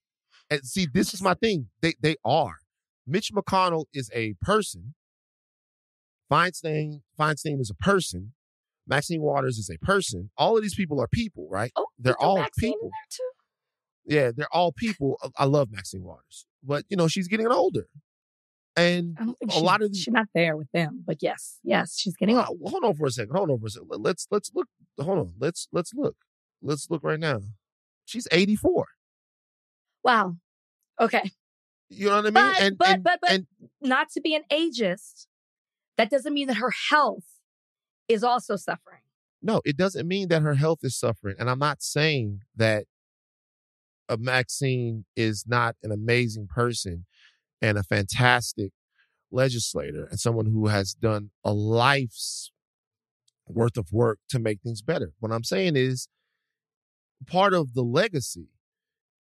[0.51, 1.69] And see, this is my thing.
[1.81, 2.57] They they are.
[3.07, 4.95] Mitch McConnell is a person.
[6.31, 8.33] Feinstein Feinstein is a person.
[8.87, 10.31] Maxine Waters is a person.
[10.37, 11.73] All of these people are people, right?
[11.77, 12.91] oh, they're all people.
[13.11, 13.31] too?
[14.07, 15.19] Yeah, they're all people.
[15.37, 17.89] I love Maxine Waters, but you know she's getting older,
[18.77, 20.03] and I don't think a she's, lot of these.
[20.03, 22.59] she's not there with them, but yes, yes, she's getting old.
[22.65, 23.35] hold on for a second.
[23.35, 23.89] Hold on for a second.
[23.91, 24.69] Let- Let's let's look.
[25.01, 25.33] Hold on.
[25.39, 26.17] Let's let's look.
[26.63, 27.41] Let's look right now.
[28.05, 28.87] She's eighty four.
[30.05, 30.37] Wow.
[31.01, 31.31] Okay.
[31.89, 32.33] You know what I mean?
[32.33, 33.47] But, and, but, and, but, but, and
[33.81, 35.27] not to be an ageist,
[35.97, 37.25] that doesn't mean that her health
[38.09, 39.01] is also suffering.
[39.43, 41.37] No, it doesn't mean that her health is suffering.
[41.39, 42.87] And I'm not saying that
[44.09, 47.07] a Maxine is not an amazing person
[47.61, 48.73] and a fantastic
[49.31, 52.51] legislator and someone who has done a life's
[53.49, 55.13] worth of work to make things better.
[55.21, 56.09] What I'm saying is
[57.27, 58.49] part of the legacy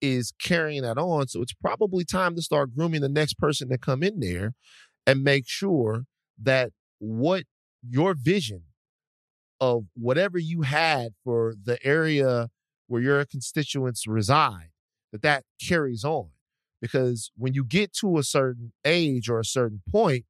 [0.01, 1.29] is carrying that on.
[1.29, 4.53] So it's probably time to start grooming the next person to come in there
[5.07, 6.05] and make sure
[6.43, 7.45] that what
[7.89, 8.63] your vision
[9.61, 12.49] of whatever you had for the area
[12.89, 14.71] where your constituents reside
[15.23, 16.29] that that carries on
[16.81, 20.25] because when you get to a certain age or a certain point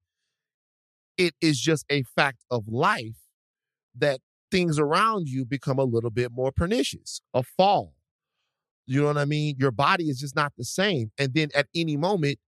[1.18, 3.16] it is just a fact of life
[3.96, 4.20] that
[4.51, 7.94] things around you become a little bit more pernicious a fall.
[8.87, 9.57] You know what i mean?
[9.59, 12.38] Your body is just not the same and then at any moment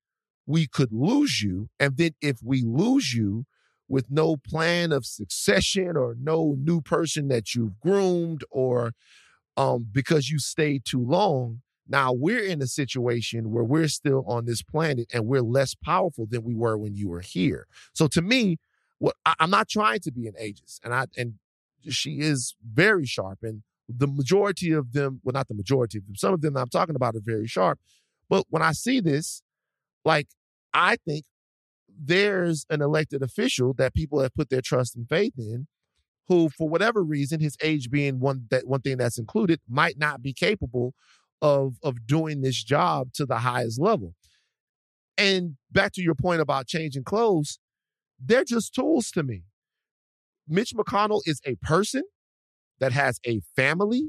[0.46, 3.44] we could lose you and then if we lose you
[3.88, 8.92] with no plan of succession or no new person that you've groomed or
[9.58, 14.44] um, because you stayed too long, Now we're in a situation where we're still on
[14.44, 17.66] this planet and we're less powerful than we were when you were here.
[17.94, 18.58] So to me,
[18.98, 21.34] what I, I'm not trying to be an ageist, and I and
[21.88, 26.16] she is very sharp, and the majority of them, well, not the majority of them,
[26.16, 27.78] some of them I'm talking about are very sharp.
[28.28, 29.42] But when I see this,
[30.04, 30.28] like
[30.74, 31.24] I think
[31.88, 35.66] there's an elected official that people have put their trust and faith in
[36.28, 40.22] who for whatever reason his age being one that one thing that's included might not
[40.22, 40.94] be capable
[41.42, 44.14] of of doing this job to the highest level.
[45.16, 47.58] And back to your point about changing clothes
[48.20, 49.44] they're just tools to me.
[50.48, 52.02] Mitch mcconnell is a person
[52.80, 54.08] that has a family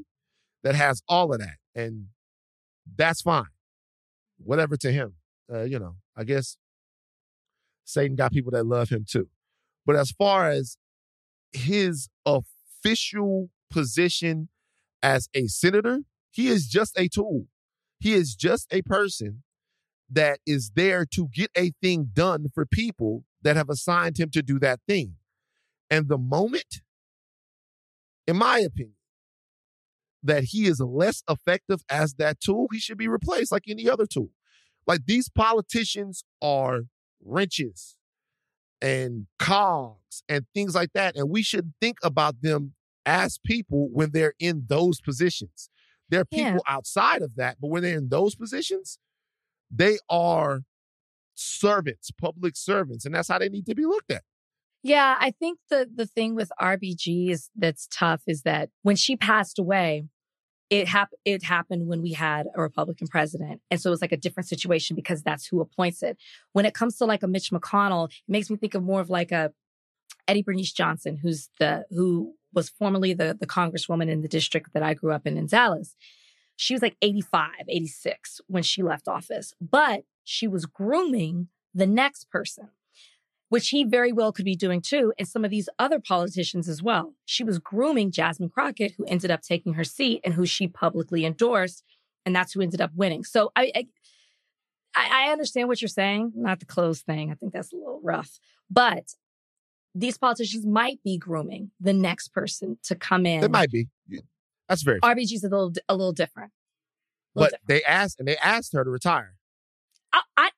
[0.63, 2.07] that has all of that and
[2.95, 3.45] that's fine.
[4.37, 5.15] Whatever to him
[5.51, 6.57] uh, you know i guess
[7.83, 9.27] satan got people that love him too.
[9.85, 10.77] But as far as
[11.51, 14.49] his official position
[15.01, 17.45] as a senator, he is just a tool.
[17.99, 19.43] He is just a person
[20.09, 24.41] that is there to get a thing done for people that have assigned him to
[24.41, 25.15] do that thing.
[25.89, 26.81] And the moment,
[28.27, 28.95] in my opinion,
[30.23, 34.05] that he is less effective as that tool, he should be replaced like any other
[34.05, 34.29] tool.
[34.85, 36.81] Like these politicians are
[37.23, 37.97] wrenches
[38.81, 41.15] and cogs and things like that.
[41.15, 42.73] And we should think about them
[43.05, 45.69] as people when they're in those positions.
[46.09, 46.59] There are people Yeah.
[46.67, 48.97] outside of that, but when they're in those positions,
[49.71, 50.63] they are
[51.35, 54.23] servants, public servants, and that's how they need to be looked at.
[54.81, 59.15] Yeah, I think the the thing with RBG is that's tough is that when she
[59.17, 60.05] passed away,
[60.69, 64.11] it hap- it happened when we had a Republican president, and so it was like
[64.13, 66.17] a different situation because that's who appoints it.
[66.53, 69.09] When it comes to like a Mitch McConnell, it makes me think of more of
[69.09, 69.51] like a
[70.27, 74.83] Eddie Bernice Johnson, who's the who was formerly the the congresswoman in the district that
[74.83, 75.95] I grew up in in Dallas.
[76.55, 82.29] She was like 85, 86 when she left office, but she was grooming the next
[82.29, 82.69] person
[83.49, 86.81] which he very well could be doing too, and some of these other politicians as
[86.81, 87.15] well.
[87.25, 91.25] She was grooming Jasmine Crockett, who ended up taking her seat and who she publicly
[91.25, 91.83] endorsed,
[92.25, 93.23] and that's who ended up winning.
[93.23, 93.87] So I, I,
[94.95, 97.31] I understand what you're saying, not the clothes thing.
[97.31, 99.15] I think that's a little rough, but
[99.95, 103.43] these politicians might be grooming the next person to come in.
[103.43, 103.87] It might be.
[104.67, 105.15] That's very fair.
[105.15, 106.51] RBG's a little a little different.
[107.35, 109.35] A But little they asked and they asked her to retire.
[110.13, 110.49] I, I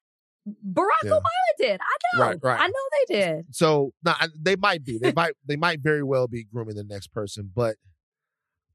[0.48, 1.12] Barack Yeah.
[1.12, 1.80] Obama did.
[1.82, 2.24] I know.
[2.26, 2.60] Right, right.
[2.60, 2.74] I know
[3.08, 3.46] they did.
[3.52, 4.98] So no, I- they might be.
[4.98, 5.34] They might.
[5.46, 7.52] They might very well be grooming the next person.
[7.56, 7.78] But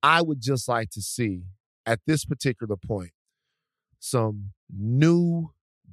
[0.03, 1.43] I would just like to see
[1.85, 3.11] at this particular point
[3.99, 5.51] some new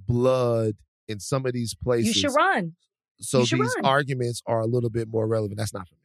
[0.07, 0.75] blood
[1.07, 2.07] in some of these places.
[2.07, 2.75] You should run.
[3.23, 3.85] So these run.
[3.85, 5.57] arguments are a little bit more relevant.
[5.57, 6.01] That's not for me.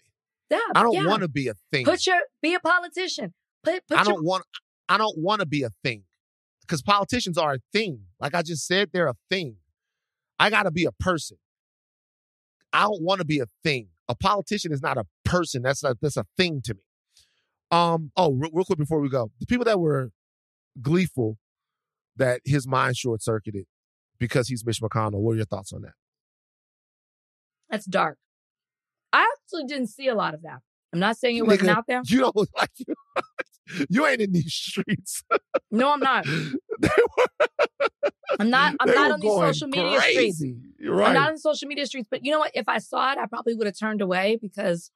[0.51, 1.07] Yeah, I don't yeah.
[1.07, 1.85] want to be a thing.
[1.85, 3.35] Put your be a politician.
[3.65, 4.45] Put put I your don't want.
[4.89, 6.05] I don't want to be a thing
[6.63, 8.03] because politicians are a thing.
[8.21, 9.57] Like I just said, they're a thing.
[10.39, 11.37] I got to be a person.
[12.73, 13.89] I don't want to be a thing.
[14.09, 15.63] A politician is not a person.
[15.63, 16.81] That's a, that's a thing to me.
[17.71, 18.13] Um.
[18.17, 20.11] Oh, real, real quick before we go, the people that were
[20.81, 21.37] gleeful
[22.17, 23.67] that his mind short circuited
[24.19, 25.21] because he's Mitch McConnell.
[25.21, 25.93] What are your thoughts on that?
[27.71, 28.19] That's dark.
[29.13, 30.61] I actually didn't see a lot of that.
[30.93, 32.03] I'm not saying it wasn't out there.
[32.07, 32.95] You don't look like you.
[33.91, 35.23] you ain't in these streets.
[35.71, 36.27] No, I'm not.
[36.81, 36.89] Were-
[38.39, 38.75] I'm not.
[38.81, 40.43] I'm not on these social media streets.
[40.79, 41.09] You're right.
[41.09, 42.09] I'm not on social media streets.
[42.11, 42.53] But you know what?
[42.55, 44.91] If I saw it, I probably would have turned away because,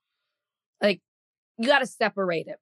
[0.82, 1.00] like,
[1.58, 2.58] you got to separate it.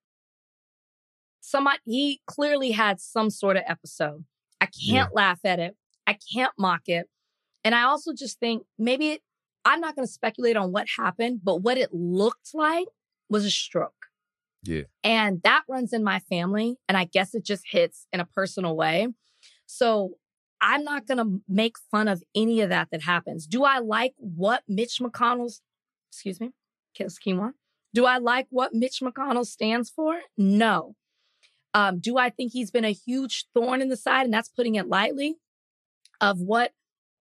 [1.40, 4.24] Somebody he clearly had some sort of episode.
[4.60, 5.76] I can't laugh at it.
[6.06, 7.08] I can't mock it.
[7.64, 9.22] And I also just think maybe it,
[9.64, 12.86] I'm not going to speculate on what happened, but what it looked like
[13.28, 14.06] was a stroke.
[14.62, 14.82] Yeah.
[15.04, 16.76] And that runs in my family.
[16.88, 19.08] And I guess it just hits in a personal way.
[19.66, 20.14] So
[20.60, 23.46] I'm not going to make fun of any of that that happens.
[23.46, 25.62] Do I like what Mitch McConnell's,
[26.10, 26.50] excuse me,
[26.94, 27.52] Kiss Quinoa?
[27.94, 30.20] Do I like what Mitch McConnell stands for?
[30.36, 30.94] No.
[31.72, 34.74] Um, do I think he's been a huge thorn in the side, and that's putting
[34.74, 35.36] it lightly,
[36.20, 36.72] of what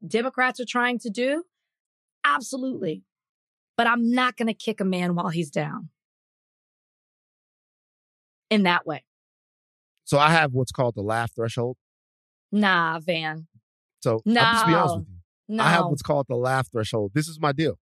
[0.05, 1.43] Democrats are trying to do?
[2.23, 3.03] Absolutely.
[3.77, 5.89] But I'm not going to kick a man while he's down
[8.49, 9.03] in that way.
[10.03, 11.77] So I have what's called the laugh threshold.
[12.51, 13.47] Nah, Van.
[14.01, 15.15] So I'll just be honest with you.
[15.55, 15.63] No.
[15.63, 17.11] I have what's called the laugh threshold.
[17.13, 17.79] This is my deal.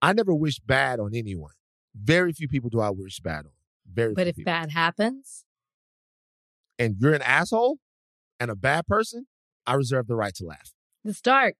[0.00, 1.52] I never wish bad on anyone.
[1.94, 3.52] Very few people do I wish bad on.
[3.90, 4.50] Very but if people.
[4.50, 5.44] bad happens,
[6.78, 7.78] and you're an asshole
[8.38, 9.26] and a bad person,
[9.66, 10.72] I reserve the right to laugh.
[11.04, 11.54] it's dark.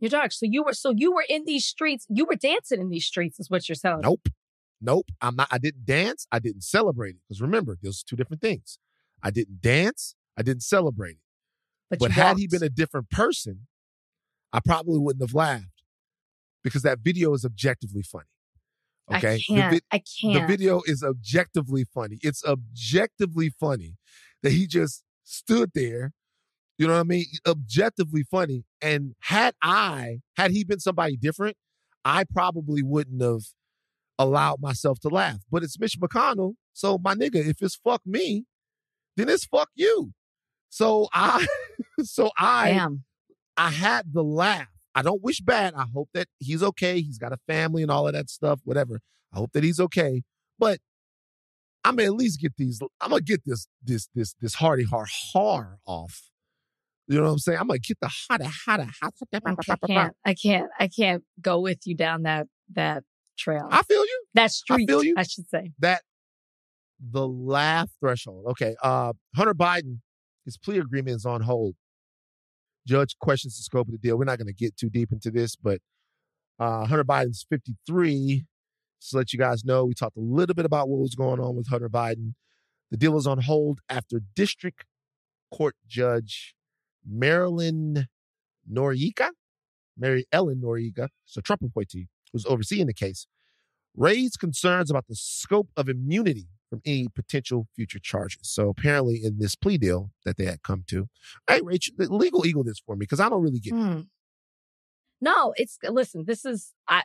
[0.00, 0.32] You're dark.
[0.32, 2.06] So you were so you were in these streets.
[2.08, 4.02] You were dancing in these streets, is what you're telling.
[4.02, 4.28] Nope.
[4.80, 5.06] Nope.
[5.20, 6.26] I'm not I didn't dance.
[6.32, 7.20] I didn't celebrate it.
[7.28, 8.78] Because remember, those are two different things.
[9.22, 10.14] I didn't dance.
[10.36, 11.18] I didn't celebrate it.
[11.90, 13.66] But, But had he been a different person,
[14.52, 15.82] I probably wouldn't have laughed
[16.62, 18.24] because that video is objectively funny.
[19.14, 19.34] Okay.
[19.34, 19.72] I The can't.
[19.74, 20.48] vi- I the can't.
[20.48, 22.18] video is objectively funny.
[22.22, 23.96] It's objectively funny
[24.42, 26.12] that he just stood there.
[26.78, 27.26] You know what I mean?
[27.46, 28.64] Objectively funny.
[28.82, 31.56] And had I, had he been somebody different,
[32.04, 33.42] I probably wouldn't have
[34.18, 35.38] allowed myself to laugh.
[35.50, 36.54] But it's Mitch McConnell.
[36.72, 38.44] So my nigga, if it's fuck me,
[39.16, 40.12] then it's fuck you.
[40.68, 41.46] So I
[42.02, 43.04] so I Damn.
[43.56, 44.66] I had the laugh.
[44.94, 45.74] I don't wish bad.
[45.74, 47.00] I hope that he's okay.
[47.00, 49.00] He's got a family and all of that stuff, whatever.
[49.32, 50.22] I hope that he's okay.
[50.58, 50.78] But
[51.84, 52.80] I'm gonna at least get these.
[53.00, 56.30] I'm gonna get this this this this hardy har har off.
[57.06, 57.58] You know what I'm saying?
[57.58, 59.12] I'm gonna get the hotta hotta hot.
[59.68, 60.14] I can't.
[60.24, 60.70] I can't.
[60.80, 63.04] I can't go with you down that that
[63.38, 63.68] trail.
[63.70, 64.24] I feel you.
[64.34, 64.88] that street.
[64.88, 65.14] feel you.
[65.16, 65.72] I should say.
[65.78, 66.02] That
[67.00, 68.46] the laugh threshold.
[68.48, 68.74] Okay.
[68.82, 69.98] Uh Hunter Biden,
[70.44, 71.74] his plea agreement is on hold.
[72.86, 74.16] Judge questions the scope of the deal.
[74.16, 75.80] We're not gonna get too deep into this, but
[76.58, 78.46] uh Hunter Biden's 53.
[79.00, 81.40] Just to let you guys know, we talked a little bit about what was going
[81.40, 82.32] on with Hunter Biden.
[82.90, 84.84] The deal is on hold after District
[85.52, 86.54] Court Judge
[87.08, 88.06] Marilyn
[88.70, 89.30] Noriega,
[89.96, 93.26] Mary Ellen Noriega, so Trump appointee, who's overseeing the case,
[93.96, 98.40] raised concerns about the scope of immunity from any potential future charges.
[98.42, 101.06] So apparently, in this plea deal that they had come to,
[101.48, 103.74] hey, Rachel, the legal eagle this for me because I don't really get.
[103.74, 103.76] it.
[103.76, 104.00] Hmm.
[105.20, 106.24] No, it's listen.
[106.26, 107.02] This is I.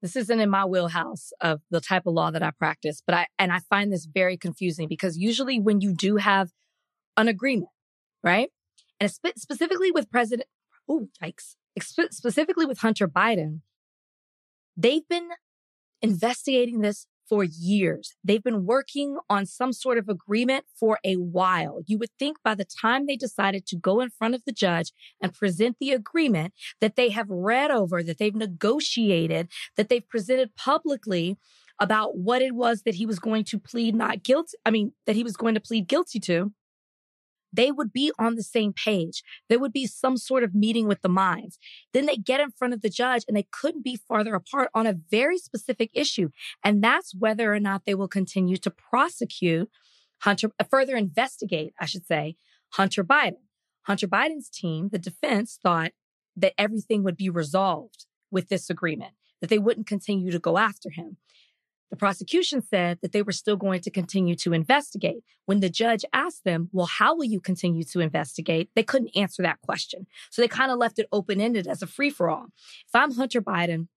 [0.00, 3.26] This isn't in my wheelhouse of the type of law that I practice, but I
[3.38, 6.50] and I find this very confusing because usually when you do have
[7.16, 7.70] an agreement,
[8.22, 8.50] right,
[9.00, 10.48] and specifically with President,
[10.88, 13.60] oh yikes, specifically with Hunter Biden,
[14.76, 15.28] they've been
[16.02, 18.14] investigating this for years.
[18.24, 21.82] They've been working on some sort of agreement for a while.
[21.86, 24.92] You would think by the time they decided to go in front of the judge
[25.20, 30.56] and present the agreement that they have read over, that they've negotiated, that they've presented
[30.56, 31.36] publicly
[31.78, 34.56] about what it was that he was going to plead not guilty.
[34.64, 36.52] I mean, that he was going to plead guilty to.
[37.52, 39.22] They would be on the same page.
[39.48, 41.58] There would be some sort of meeting with the minds.
[41.92, 44.86] Then they get in front of the judge and they couldn't be farther apart on
[44.86, 46.30] a very specific issue.
[46.62, 49.70] And that's whether or not they will continue to prosecute
[50.22, 52.36] Hunter, uh, further investigate, I should say,
[52.70, 53.42] Hunter Biden.
[53.82, 55.92] Hunter Biden's team, the defense, thought
[56.36, 60.90] that everything would be resolved with this agreement, that they wouldn't continue to go after
[60.90, 61.16] him.
[61.90, 65.22] The prosecution said that they were still going to continue to investigate.
[65.46, 68.70] When the judge asked them, well, how will you continue to investigate?
[68.74, 70.06] They couldn't answer that question.
[70.30, 72.46] So they kind of left it open ended as a free for all.
[72.86, 73.88] If I'm Hunter Biden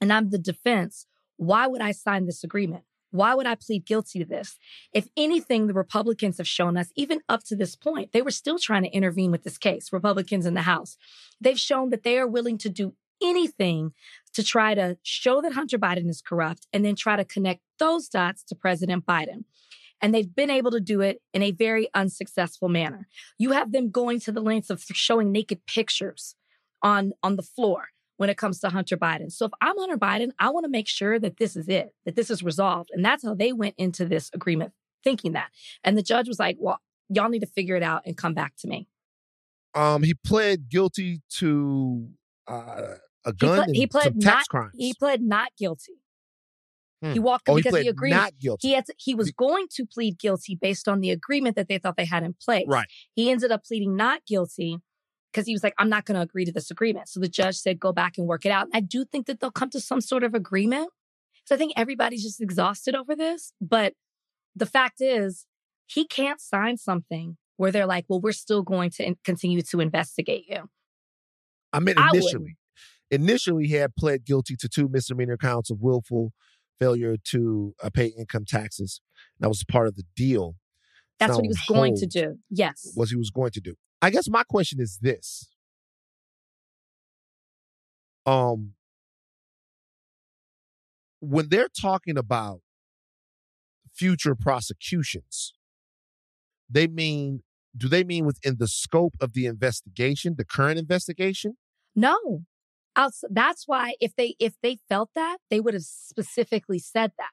[0.00, 1.06] and I'm the defense,
[1.36, 2.84] why would I sign this agreement?
[3.10, 4.58] Why would I plead guilty to this?
[4.92, 8.58] If anything, the Republicans have shown us, even up to this point, they were still
[8.58, 10.98] trying to intervene with this case, Republicans in the House.
[11.40, 13.92] They've shown that they are willing to do anything
[14.34, 18.08] to try to show that Hunter Biden is corrupt and then try to connect those
[18.08, 19.44] dots to President Biden.
[20.00, 23.08] And they've been able to do it in a very unsuccessful manner.
[23.38, 26.36] You have them going to the lengths of showing naked pictures
[26.82, 29.32] on, on the floor when it comes to Hunter Biden.
[29.32, 32.16] So if I'm Hunter Biden, I want to make sure that this is it, that
[32.16, 32.90] this is resolved.
[32.92, 35.50] And that's how they went into this agreement, thinking that.
[35.82, 38.54] And the judge was like, well, y'all need to figure it out and come back
[38.58, 38.88] to me.
[39.74, 42.08] Um, he pled guilty to
[42.48, 44.74] uh, a He, gun ple- and he pled not, crimes.
[44.76, 45.94] He pled not guilty.
[47.02, 47.12] Hmm.
[47.12, 48.10] He walked oh, he because pled he agreed.
[48.10, 48.68] not guilty.
[48.68, 51.78] He had to- he was going to plead guilty based on the agreement that they
[51.78, 52.64] thought they had in place.
[52.66, 52.86] Right.
[53.14, 54.78] He ended up pleading not guilty
[55.32, 57.08] because he was like, I'm not going to agree to this agreement.
[57.08, 58.66] So the judge said, go back and work it out.
[58.66, 60.90] And I do think that they'll come to some sort of agreement.
[61.44, 63.52] So I think everybody's just exhausted over this.
[63.60, 63.94] But
[64.56, 65.46] the fact is,
[65.86, 69.80] he can't sign something where they're like, well, we're still going to in- continue to
[69.80, 70.68] investigate you.
[71.72, 72.56] I mean, initially,
[73.10, 76.32] initially he had pled guilty to two misdemeanor counts of willful
[76.78, 79.00] failure to uh, pay income taxes.
[79.40, 80.54] That was part of the deal.
[81.18, 82.38] That's Now what he was going to do.
[82.50, 82.92] Yes.
[82.96, 83.74] Was he was going to do.
[84.00, 85.48] I guess my question is this.
[88.24, 88.74] Um,
[91.20, 92.60] when they're talking about
[93.92, 95.54] future prosecutions,
[96.70, 97.42] they mean
[97.76, 101.56] do they mean within the scope of the investigation, the current investigation?
[101.94, 102.44] No.
[102.96, 107.30] Outs- that's why if they if they felt that, they would have specifically said that.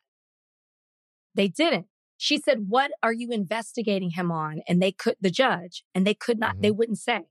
[1.34, 1.88] They didn't.
[2.18, 6.14] She said, "What are you investigating him on?" And they could the judge, and they
[6.14, 6.78] could not they mm-hmm.
[6.78, 7.26] wouldn't say.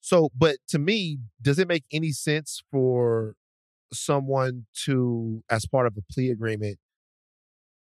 [0.00, 3.34] So, but to me, does it make any sense for
[3.92, 6.78] someone to, as part of a plea agreement,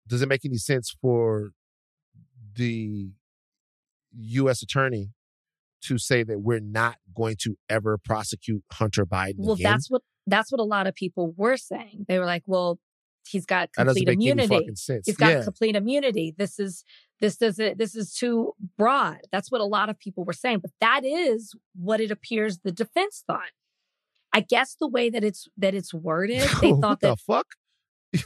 [0.06, 1.52] does it make any sense for
[2.54, 3.10] the
[4.14, 4.62] U.S.
[4.62, 5.10] attorney
[5.82, 9.70] to say that we're not going to ever prosecute Hunter Biden Well, again.
[9.72, 12.06] that's what that's what a lot of people were saying.
[12.08, 12.78] They were like, "Well,
[13.28, 14.54] he's got that doesn't complete immunity.
[14.54, 15.06] fucking sense.
[15.06, 15.42] He's got yeah.
[15.44, 16.34] complete immunity.
[16.36, 16.84] This is
[17.20, 20.60] this doesn't this is too broad." That's what a lot of people were saying.
[20.60, 23.50] But that is what it appears the defense thought.
[24.32, 27.46] I guess the way that it's that it's worded, they what thought the that fuck?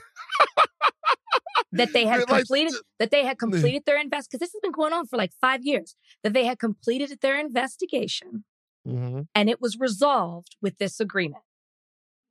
[1.77, 4.73] that they had like, completed that they had completed their invest because this has been
[4.73, 5.97] going on for like five years.
[6.23, 8.45] That they had completed their investigation
[8.87, 9.27] Mhm.
[9.35, 11.43] and it was resolved with this agreement.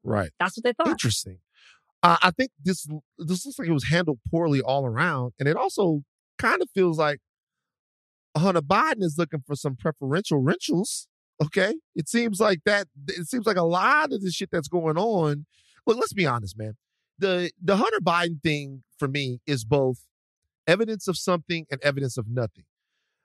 [0.03, 0.31] Right.
[0.39, 0.87] That's what they thought.
[0.87, 1.39] Interesting.
[2.03, 2.87] Uh, I think this
[3.17, 6.03] this looks like it was handled poorly all around, and it also
[6.37, 7.19] kind of feels like
[8.37, 11.07] Hunter Biden is looking for some preferential rentals.
[11.43, 12.87] Okay, it seems like that.
[13.07, 15.45] It seems like a lot of the shit that's going on.
[15.87, 16.77] Look, let's be honest, man.
[17.17, 20.05] The the Hunter Biden thing for me is both
[20.67, 22.65] evidence of something and evidence of nothing.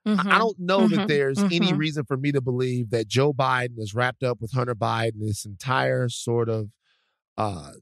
[0.07, 1.07] I- I don't know that Mhm.
[1.09, 1.79] there's any Mhm.
[1.79, 5.45] reason for me to believe that Joe Biden is wrapped up with Hunter Biden, this
[5.45, 6.71] entire sort of,
[7.37, 7.73] uh,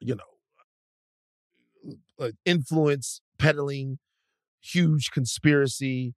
[0.00, 3.98] you know, uh, influence peddling,
[4.60, 6.14] huge conspiracy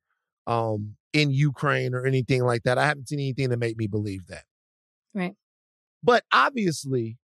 [0.47, 2.77] um, in Ukraine or anything like that.
[2.79, 4.45] I haven't seen anything to make me believe that.
[5.13, 5.35] Right.
[6.03, 7.17] But obviously,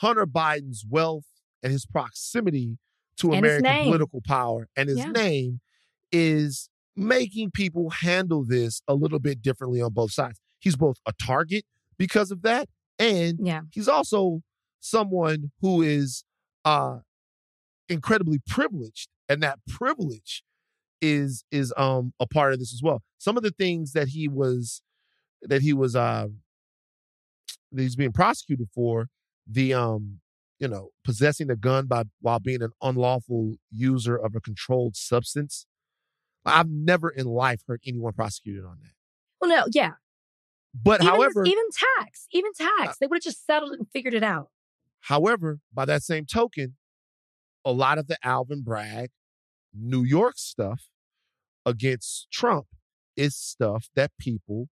[0.00, 1.26] Hunter Biden's wealth
[1.62, 2.78] and his proximity
[3.18, 5.12] to And American political power and his Yeah.
[5.12, 5.60] name
[6.12, 10.40] is making people handle this a little bit differently on both sides.
[10.58, 11.64] He's both a target
[11.98, 13.62] because of that, and Yeah.
[13.72, 14.42] he's also
[14.80, 16.24] someone who is
[16.64, 16.98] uh
[17.88, 20.42] incredibly privileged, and that privilege
[21.00, 23.02] is is um a part of this as well.
[23.18, 24.82] Some of the things that he was
[25.42, 26.28] that he was uh
[27.72, 29.08] that he's being prosecuted for,
[29.50, 30.20] the um
[30.58, 35.66] you know possessing a gun by while being an unlawful user of a controlled substance.
[36.44, 38.92] I've never in life heard anyone prosecuted on that.
[39.40, 39.92] Well, no, yeah.
[40.74, 41.64] But even, however, even
[41.98, 44.48] tax, even tax, they would have just settled it and figured it out.
[45.00, 46.76] However, by that same token,
[47.64, 49.10] a lot of the Alvin Bragg,
[49.74, 50.84] New York stuff
[51.66, 52.66] against Trump
[53.16, 54.68] is stuff that people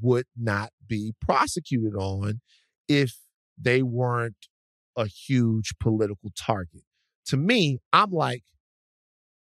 [0.00, 2.40] would not be prosecuted on
[2.88, 3.18] if
[3.62, 4.48] they weren't
[4.96, 6.82] a huge political target.
[7.26, 8.42] To me, I'm like,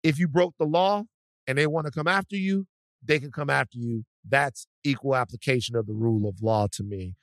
[0.02, 1.04] if you broke the law
[1.46, 2.66] and they want to come after you,
[3.04, 4.04] they can come after you.
[4.28, 7.14] That's equal application of the rule of law to me.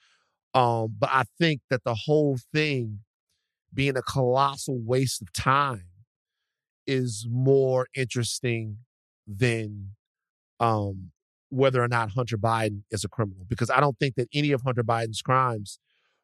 [0.54, 3.00] Um, but I think that the whole thing
[3.74, 5.88] being a colossal waste of time
[6.88, 8.78] is more interesting
[9.28, 9.90] than
[10.60, 11.12] um,
[11.50, 13.46] whether or not Hunter Biden is a criminal.
[13.50, 15.80] Because I don't think that any of Hunter Biden's crimes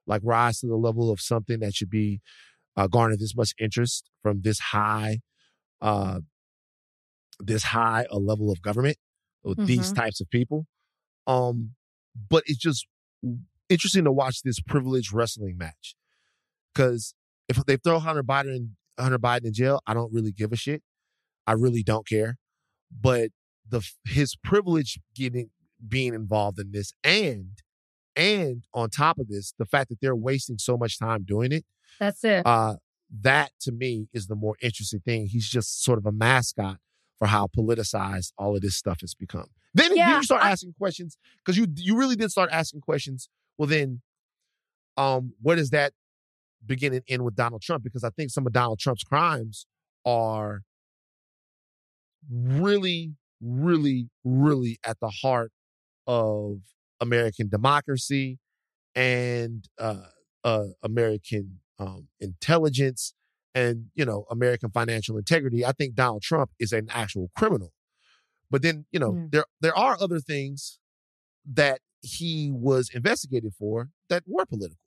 [0.08, 2.22] like rise to the level of something that should be
[2.78, 5.20] uh, garner this much interest from this high,
[5.82, 6.20] uh,
[7.40, 8.98] this high a level of government
[9.44, 9.96] with these Mhm.
[9.96, 10.68] types of people.
[11.28, 11.76] Um,
[12.30, 12.88] but it's just
[13.70, 15.96] interesting to watch this privileged wrestling match
[16.74, 17.14] because
[17.48, 20.84] if they throw Hunter Biden Hunter Biden in jail, I don't really give a shit.
[21.48, 22.38] I really don't care.
[22.92, 23.32] But
[23.68, 25.52] the his privilege getting
[25.88, 27.61] being involved in this and
[28.16, 31.66] and on top of this, the fact that they're wasting so much time doing it,
[32.00, 32.46] That's it.
[32.46, 32.76] uh,
[33.22, 35.28] that to me is the more interesting thing.
[35.28, 36.78] He's just sort of a mascot
[37.20, 39.48] for how politicized all of this stuff has become.
[39.74, 43.30] Then Yeah, you start I- asking questions because you you really did start asking questions.
[43.58, 44.02] Well, then,
[44.98, 45.94] um, where does that
[46.66, 47.84] begin and end with Donald Trump?
[47.84, 49.66] Because I think some of Donald Trump's crimes
[50.06, 50.64] are
[52.30, 55.52] really, really, really at the heart
[56.08, 56.60] of
[57.02, 58.40] American democracy
[58.96, 60.04] and uh,
[60.44, 63.14] uh, American um, intelligence
[63.54, 65.66] and you know American financial integrity.
[65.66, 67.74] I think Donald Trump is an actual criminal.
[68.50, 69.28] But then you know Yeah.
[69.32, 70.80] there there are other things
[71.54, 74.78] that he was investigated for that were political.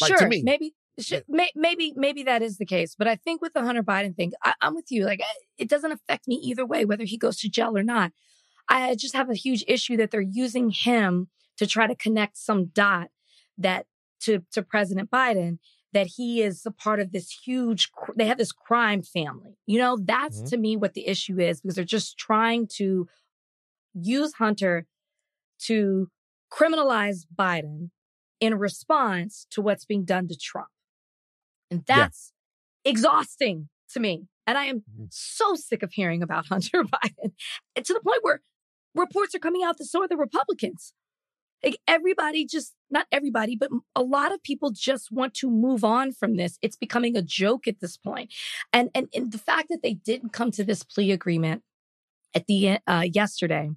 [0.00, 0.42] like, to me.
[0.42, 0.74] maybe,
[1.08, 1.20] Yeah.
[1.28, 2.94] may, maybe, maybe that is the case.
[2.96, 5.04] But I think with the Hunter Biden thing, I, I'm with you.
[5.04, 8.12] Like, I- it doesn't affect me either way, whether he goes to jail or not.
[8.68, 12.66] I just have a huge issue that they're using him to try to connect some
[12.66, 13.08] dot
[13.56, 13.86] that
[14.20, 15.58] to to President Biden
[15.92, 17.90] that he is a part of this huge.
[18.16, 19.56] They have this crime family.
[19.66, 20.48] You know, that's Mhm.
[20.50, 23.08] to me what the issue is because they're just trying to
[23.94, 24.86] use Hunter
[25.60, 26.10] to
[26.52, 27.90] criminalize Biden
[28.40, 30.68] in response to what's being done to Trump.
[31.70, 32.04] And Yeah.
[32.04, 32.32] that's
[32.84, 34.28] exhausting to me.
[34.46, 35.08] And I am Mhm.
[35.10, 37.32] so sick of hearing about Hunter Biden
[37.76, 38.42] to the point where
[38.98, 40.92] reports are coming out that so are the Republicans.
[41.64, 46.12] Like everybody just, not everybody, but a lot of people just want to move on
[46.12, 46.56] from this.
[46.62, 48.32] It's becoming a joke at this point.
[48.72, 51.62] And, and, and the fact that they didn't come to this plea agreement
[52.32, 53.70] at the uh, yesterday,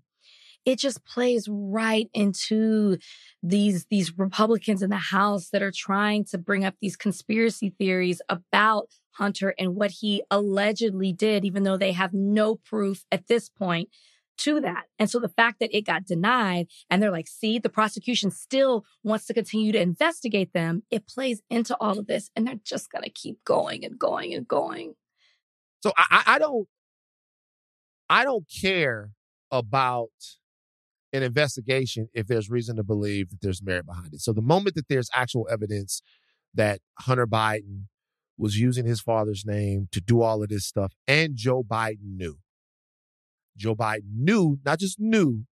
[0.66, 2.98] it just plays right into
[3.42, 8.22] these these Republicans in the House that are trying to bring up these conspiracy theories
[8.30, 13.50] about Hunter and what he allegedly did, even though they have no proof at this
[13.50, 13.90] point
[14.44, 14.86] to that.
[15.00, 18.86] And so the fact that it got denied and they're like, see, the prosecution still
[19.04, 22.30] wants to continue to investigate them, it plays into all of this.
[22.36, 24.94] And they're just going to keep going and going and going.
[25.82, 26.68] So I, I, I don't,
[28.10, 29.12] I don't care
[29.52, 30.10] about
[31.14, 34.22] an investigation if there's reason to believe that there's merit behind it.
[34.22, 36.02] So the moment that there's actual evidence
[36.54, 37.86] that Hunter Biden
[38.38, 42.38] was using his father's name to do all of this stuff, and Joe Biden knew.
[43.62, 45.46] Joe Biden knew, not just knew,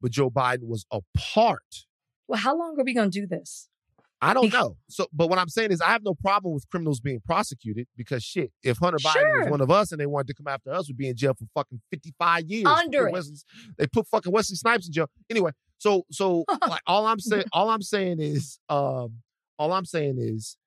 [0.00, 1.86] but Joe Biden was a part.
[2.28, 3.68] Well, how long are we going to do this?
[4.22, 4.76] I don't know.
[4.88, 8.22] So, but what I'm saying is, I have no problem with criminals being prosecuted because
[8.22, 9.40] shit, if Hunter Biden Sure.
[9.40, 11.32] was one of us and they wanted to come after us, we'd be in jail
[11.34, 12.66] for fucking 55 years.
[12.66, 13.12] Under Put it.
[13.14, 13.36] Wesley-
[13.78, 15.08] they put fucking Wesley Snipes in jail.
[15.30, 19.22] Anyway, so so like all I'm saying, all I'm saying is, um,
[19.58, 20.58] all I'm saying is,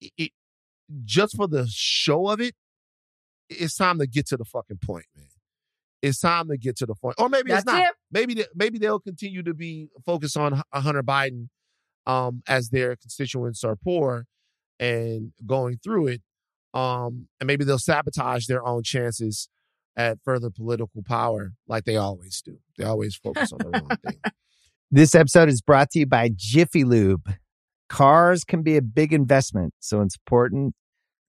[0.00, 0.30] it, it
[1.04, 2.54] just for the show of it,
[3.50, 5.26] it's time to get to the fucking point, man.
[6.00, 7.80] It's time to get to the point, or maybe it's not.
[7.80, 7.90] it.
[8.10, 11.48] Maybe they, maybe they'll continue to be focused on Hunter Biden
[12.06, 14.26] um, as their constituents are poor
[14.78, 16.22] and going through it,
[16.72, 19.48] um, and maybe they'll sabotage their own chances
[19.96, 22.58] at further political power, like they always do.
[22.78, 24.20] They always focus on the wrong thing.
[24.90, 27.34] This episode is brought to you by Jiffy Lube.
[27.88, 30.74] Cars can be a big investment, so it's important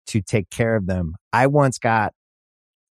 [0.08, 1.16] to take care of them.
[1.34, 2.14] I once got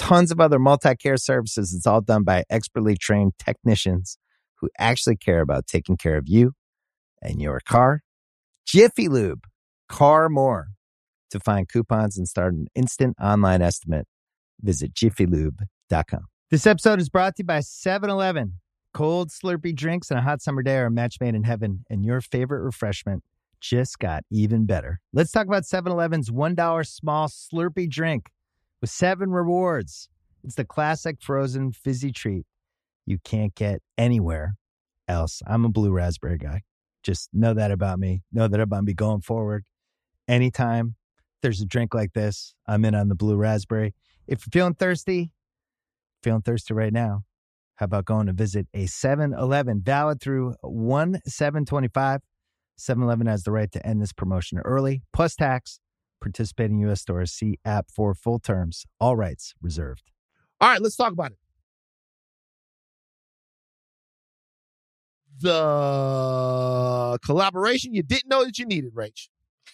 [0.00, 1.74] tons of other multi care services.
[1.74, 4.16] It's all done by expertly trained technicians
[4.56, 6.52] who actually care about taking care of you
[7.22, 8.00] and your car.
[8.66, 9.44] Jiffy Lube,
[9.88, 10.68] car more.
[11.30, 14.06] To find coupons and start an instant online estimate,
[14.60, 16.24] visit jiffylube.com.
[16.50, 18.54] This episode is brought to you by 7 Eleven.
[18.92, 22.04] Cold, Slurpee drinks and a hot summer day are a match made in heaven, and
[22.04, 23.22] your favorite refreshment
[23.60, 24.98] just got even better.
[25.12, 28.30] Let's talk about 7 Eleven's $1 small Slurpee drink
[28.80, 30.08] with seven rewards.
[30.42, 32.46] It's the classic frozen fizzy treat
[33.10, 34.54] you can't get anywhere
[35.08, 35.42] else.
[35.46, 36.62] I'm a blue raspberry guy.
[37.02, 38.22] Just know that about me.
[38.32, 39.64] Know that I'm about me going forward.
[40.28, 40.94] Anytime
[41.42, 43.94] there's a drink like this, I'm in on the blue raspberry.
[44.28, 45.32] If you're feeling thirsty,
[46.22, 47.22] feeling thirsty right now,
[47.76, 52.20] how about going to visit a 7 Eleven valid through 1 725?
[52.76, 55.80] 7 Eleven has the right to end this promotion early, plus tax.
[56.20, 57.00] Participating U.S.
[57.02, 58.86] stores see app for full terms.
[59.00, 60.10] All rights reserved.
[60.60, 61.38] All right, let's talk about it.
[65.40, 69.28] The collaboration you didn't know that you needed, Rach.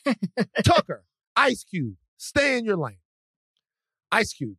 [0.65, 2.99] Tucker, Ice Cube, stay in your lane.
[4.13, 4.57] Ice Cube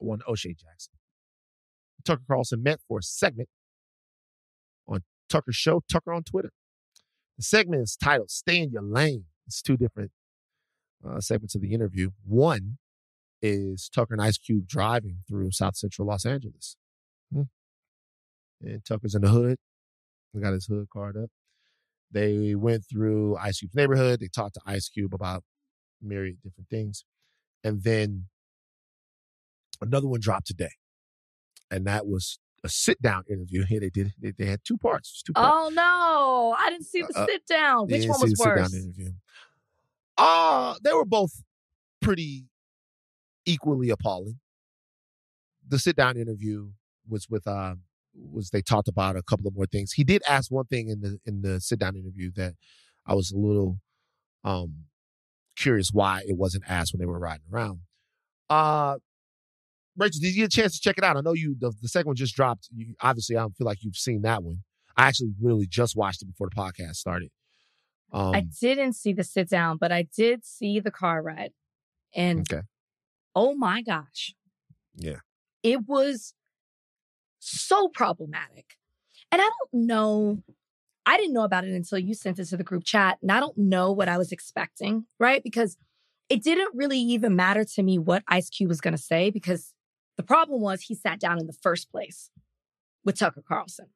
[0.00, 0.94] one O'Shea Jackson.
[2.04, 3.48] Tucker Carlson met for a segment
[4.88, 6.52] on Tucker's show, Tucker on Twitter.
[7.36, 9.24] The segment is titled Stay in Your Lane.
[9.50, 10.12] It's two different
[11.04, 12.10] uh, segments of the interview.
[12.24, 12.78] One
[13.42, 16.76] is Tucker and Ice Cube driving through South Central Los Angeles.
[17.32, 17.42] Hmm.
[18.62, 19.56] And Tucker's in the hood.
[20.32, 21.30] He got his hood card up.
[22.12, 24.20] They went through Ice Cube's neighborhood.
[24.20, 25.42] They talked to Ice Cube about
[26.00, 27.04] myriad different things.
[27.64, 28.26] And then
[29.80, 30.74] another one dropped today.
[31.72, 33.64] And that was a sit down interview.
[33.64, 34.12] Here they did.
[34.20, 35.22] They, they had two parts.
[35.22, 35.50] Two parts.
[35.52, 37.82] Oh no, I didn't see the Uh, sit down.
[37.86, 38.74] Which didn't one see was worse?
[38.74, 39.10] interview.
[40.18, 41.42] Uh, they were both
[42.02, 42.46] pretty
[43.46, 44.38] equally appalling.
[45.66, 46.70] The sit down interview
[47.08, 47.76] was with uh
[48.14, 49.92] was they talked about a couple of more things.
[49.92, 52.54] He did ask one thing in the in the sit down interview that
[53.06, 53.78] I was a little
[54.44, 54.84] um
[55.56, 57.80] curious why it wasn't asked when they were riding around.
[58.48, 58.96] Uh
[60.00, 61.16] Rachel, did you get a chance to check it out?
[61.18, 62.68] I know you the, the second one just dropped.
[62.74, 64.62] You, obviously, I don't feel like you've seen that one.
[64.96, 67.30] I actually really just watched it before the podcast started.
[68.12, 71.52] Um, I didn't see the sit down, but I did see the car ride.
[72.14, 72.62] And okay.
[73.36, 74.34] oh my gosh,
[74.96, 75.18] Yeah.
[75.62, 76.34] it was
[77.38, 78.76] so problematic.
[79.30, 80.42] And I don't know,
[81.06, 83.18] I didn't know about it until you sent it to the group chat.
[83.22, 85.42] And I don't know what I was expecting, right?
[85.44, 85.76] Because
[86.28, 89.72] it didn't really even matter to me what Ice Cube was going to say because
[90.20, 92.28] The problem was he sat down in the first place
[93.06, 93.86] with Tucker Carlson,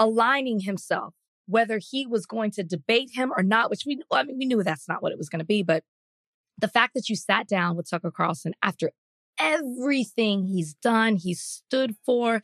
[0.00, 1.14] aligning himself
[1.46, 4.60] whether he was going to debate him or not, which we I mean we knew
[4.64, 5.84] that's not what it was going to be, but
[6.58, 8.90] the fact that you sat down with Tucker Carlson after
[9.38, 12.42] everything he's done, he's stood for,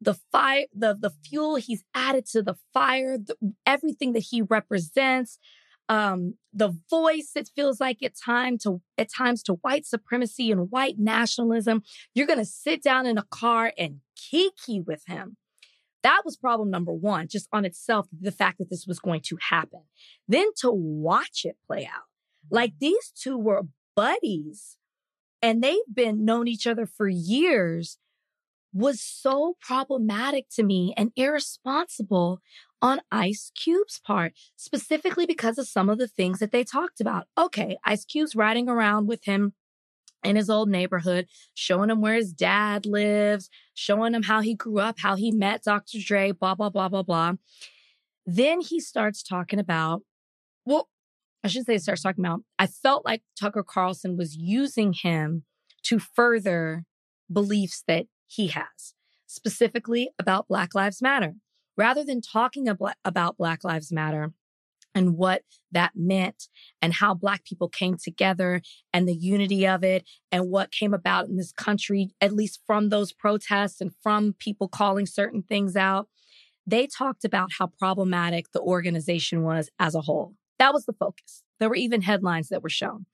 [0.00, 3.34] the fire, the the fuel he's added to the fire, the,
[3.66, 5.40] everything that he represents,
[5.88, 10.70] um, the voice it feels like at time to at times to white supremacy and
[10.70, 11.82] white nationalism.
[12.14, 15.36] You're gonna sit down in a car and kiki with him.
[16.02, 19.38] That was problem number one, just on itself, the fact that this was going to
[19.50, 19.80] happen.
[20.28, 22.04] Then to watch it play out.
[22.50, 23.62] Like these two were
[23.96, 24.76] buddies
[25.40, 27.98] and they've been known each other for years
[28.72, 32.40] was so problematic to me and irresponsible
[32.84, 37.26] on Ice Cube's part, specifically because of some of the things that they talked about.
[37.36, 39.54] Okay, Ice Cube's riding around with him
[40.22, 44.80] in his old neighborhood, showing him where his dad lives, showing him how he grew
[44.80, 45.98] up, how he met Dr.
[45.98, 47.32] Dre, blah, blah, blah, blah, blah.
[48.26, 50.02] Then he starts talking about,
[50.66, 50.90] well,
[51.42, 55.44] I should say, he starts talking about, I felt like Tucker Carlson was using him
[55.84, 56.84] to further
[57.32, 58.92] beliefs that he has,
[59.26, 61.32] specifically about Black Lives Matter.
[61.76, 64.32] Rather than talking about Black Lives Matter
[64.94, 66.48] and what that meant
[66.80, 68.62] and how Black people came together
[68.92, 72.90] and the unity of it and what came about in this country, at least from
[72.90, 76.08] those protests and from people calling certain things out,
[76.66, 80.34] they talked about how problematic the organization was as a whole.
[80.58, 81.42] That was the focus.
[81.58, 83.06] There were even headlines that were shown.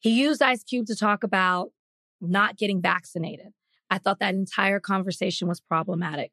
[0.00, 1.70] He used Ice Cube to talk about
[2.20, 3.52] not getting vaccinated.
[3.88, 6.32] I thought that entire conversation was problematic.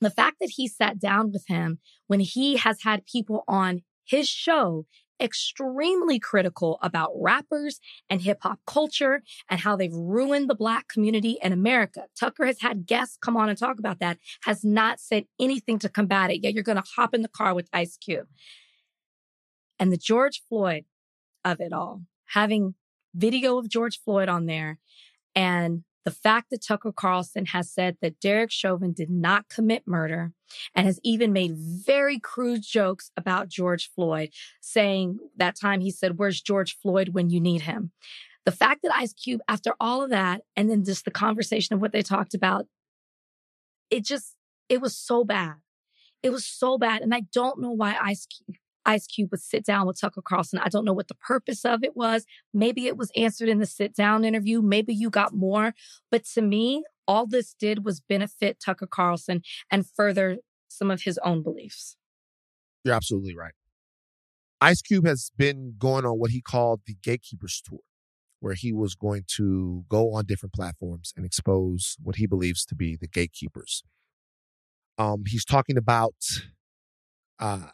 [0.00, 4.28] The fact that he sat down with him when he has had people on his
[4.28, 4.86] show
[5.20, 7.78] extremely critical about rappers
[8.08, 12.06] and hip hop culture and how they've ruined the black community in America.
[12.18, 15.88] Tucker has had guests come on and talk about that, has not said anything to
[15.88, 16.42] combat it.
[16.42, 18.28] Yet you're going to hop in the car with Ice Cube.
[19.78, 20.84] And the George Floyd
[21.44, 22.74] of it all, having
[23.14, 24.78] video of George Floyd on there
[25.34, 30.32] and the fact that Tucker Carlson has said that Derek Chauvin did not commit murder
[30.74, 34.30] and has even made very crude jokes about George Floyd,
[34.60, 37.92] saying that time he said, Where's George Floyd when you need him?
[38.46, 41.80] The fact that Ice Cube, after all of that, and then just the conversation of
[41.80, 42.66] what they talked about,
[43.90, 44.34] it just,
[44.68, 45.56] it was so bad.
[46.22, 47.02] It was so bad.
[47.02, 50.58] And I don't know why Ice Cube, Ice Cube would sit down with Tucker Carlson.
[50.58, 52.24] I don't know what the purpose of it was.
[52.52, 54.62] Maybe it was answered in the sit down interview.
[54.62, 55.74] Maybe you got more.
[56.10, 61.18] But to me, all this did was benefit Tucker Carlson and further some of his
[61.24, 61.96] own beliefs.
[62.84, 63.52] You're absolutely right.
[64.60, 67.80] Ice Cube has been going on what he called the Gatekeepers Tour,
[68.40, 72.74] where he was going to go on different platforms and expose what he believes to
[72.74, 73.82] be the gatekeepers.
[74.98, 76.14] Um, he's talking about
[77.38, 77.68] uh,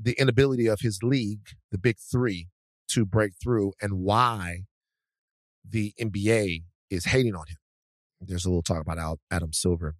[0.00, 2.48] the inability of his league, the big three,
[2.88, 4.64] to break through and why
[5.68, 7.56] the NBA is hating on him.
[8.20, 9.96] There's a little talk about Adam Silver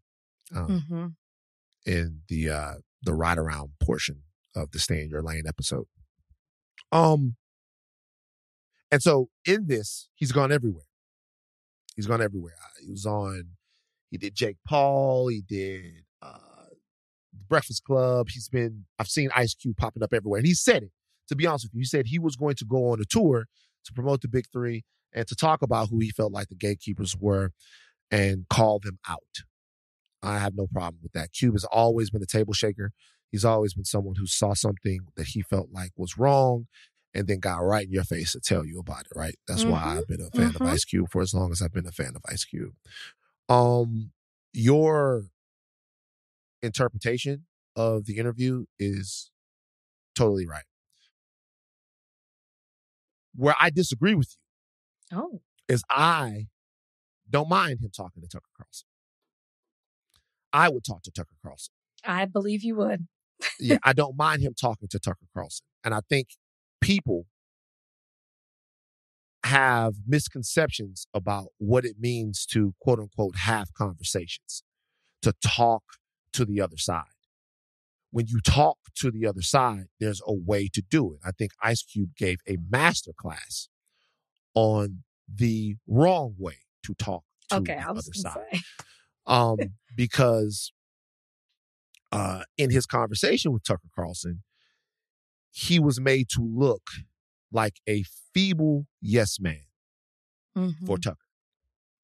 [0.54, 1.06] um, mm-hmm.
[1.90, 4.22] in the uh, the ride around portion
[4.54, 5.86] of the Stay in Your Lane episode.
[6.92, 7.36] Um,
[8.90, 10.84] and so in this, he's gone everywhere.
[11.96, 12.54] He's gone everywhere.
[12.62, 13.56] Uh, he was on.
[14.10, 15.28] He did Jake Paul.
[15.28, 16.04] He did.
[17.48, 18.28] Breakfast Club.
[18.30, 20.38] He's been, I've seen Ice Cube popping up everywhere.
[20.38, 20.90] And he said it,
[21.28, 21.80] to be honest with you.
[21.80, 23.46] He said he was going to go on a tour
[23.84, 27.16] to promote the Big Three and to talk about who he felt like the gatekeepers
[27.18, 27.50] were
[28.10, 29.20] and call them out.
[30.22, 31.32] I have no problem with that.
[31.32, 32.92] Cube has always been a table shaker.
[33.30, 36.66] He's always been someone who saw something that he felt like was wrong
[37.14, 39.34] and then got right in your face to tell you about it, right?
[39.48, 39.72] That's mm-hmm.
[39.72, 40.62] why I've been a fan mm-hmm.
[40.62, 42.74] of Ice Cube for as long as I've been a fan of Ice Cube.
[43.48, 44.12] Um,
[44.52, 45.24] your
[46.62, 47.46] interpretation
[47.76, 49.30] of the interview is
[50.14, 50.64] totally right.
[53.34, 54.36] Where I disagree with
[55.10, 55.40] you oh.
[55.68, 56.48] is I
[57.30, 58.86] don't mind him talking to Tucker Carlson.
[60.52, 61.72] I would talk to Tucker Carlson.
[62.04, 63.06] I believe you would.
[63.58, 65.64] yeah, I don't mind him talking to Tucker Carlson.
[65.82, 66.28] And I think
[66.80, 67.26] people
[69.44, 74.62] have misconceptions about what it means to quote unquote have conversations,
[75.22, 75.82] to talk
[76.32, 77.04] to the other side.
[78.10, 81.20] When you talk to the other side, there's a way to do it.
[81.24, 83.68] I think Ice Cube gave a master class
[84.54, 88.60] on the wrong way to talk to okay, the other side.
[89.26, 89.56] um,
[89.96, 90.72] because
[92.12, 94.42] uh, in his conversation with Tucker Carlson,
[95.50, 96.82] he was made to look
[97.50, 98.04] like a
[98.34, 99.64] feeble yes man
[100.56, 100.86] mm-hmm.
[100.86, 101.18] for Tucker.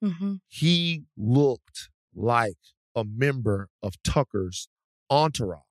[0.02, 2.58] hmm he looked like
[2.98, 4.68] a member of Tucker's
[5.10, 5.62] entourage.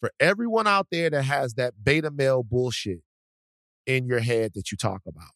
[0.00, 3.02] For everyone out there that has that beta male bullshit
[3.86, 5.32] in your head that you talk about,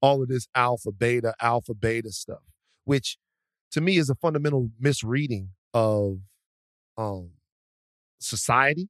[0.00, 2.42] all of this alpha, beta, alpha, beta stuff,
[2.84, 3.16] which
[3.70, 6.18] to me is a fundamental misreading of
[6.96, 7.30] um,
[8.18, 8.88] society.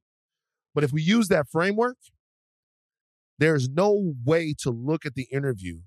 [0.73, 1.97] But if we use that framework,
[3.37, 5.79] there's no way to look at the interview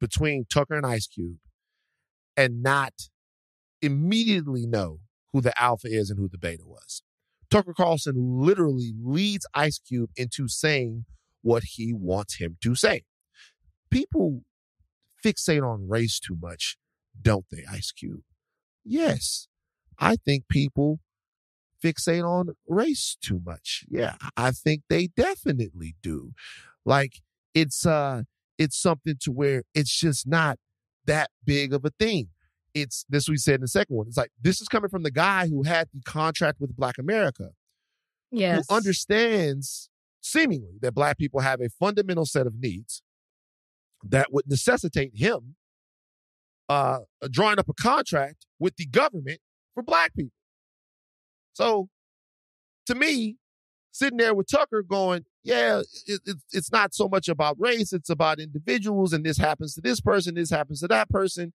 [0.00, 1.38] between Tucker and Ice Cube
[2.36, 2.92] and not
[3.82, 5.00] immediately know
[5.32, 7.02] who the alpha is and who the beta was.
[7.50, 11.04] Tucker Carlson literally leads Ice Cube into saying
[11.42, 13.04] what he wants him to say.
[13.90, 14.42] People
[15.24, 16.76] fixate on race too much,
[17.20, 18.22] don't they, Ice Cube?
[18.84, 19.48] Yes.
[19.98, 21.00] I think people
[21.82, 23.84] fixate on race too much.
[23.88, 26.32] Yeah, I think they definitely do.
[26.84, 27.20] Like
[27.54, 28.22] it's uh
[28.58, 30.58] it's something to where it's just not
[31.06, 32.28] that big of a thing.
[32.74, 34.06] It's this we said in the second one.
[34.06, 37.50] It's like this is coming from the guy who had the contract with Black America,
[38.30, 38.66] Yes.
[38.68, 39.88] who understands
[40.20, 43.02] seemingly that black people have a fundamental set of needs
[44.04, 45.54] that would necessitate him
[46.68, 46.98] uh
[47.30, 49.40] drawing up a contract with the government
[49.74, 50.32] for black people.
[51.54, 51.88] So
[52.86, 53.36] to me,
[53.90, 58.10] sitting there with Tucker going, yeah, it, it, it's not so much about race, it's
[58.10, 61.52] about individuals, and this happens to this person, this happens to that person.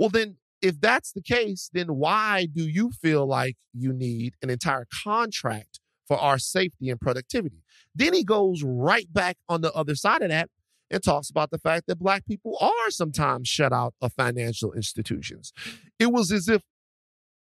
[0.00, 4.48] Well, then, if that's the case, then why do you feel like you need an
[4.48, 5.78] entire contract
[6.08, 7.62] for our safety and productivity?
[7.94, 10.48] Then he goes right back on the other side of that
[10.90, 15.52] and talks about the fact that black people are sometimes shut out of financial institutions.
[15.98, 16.62] It was as if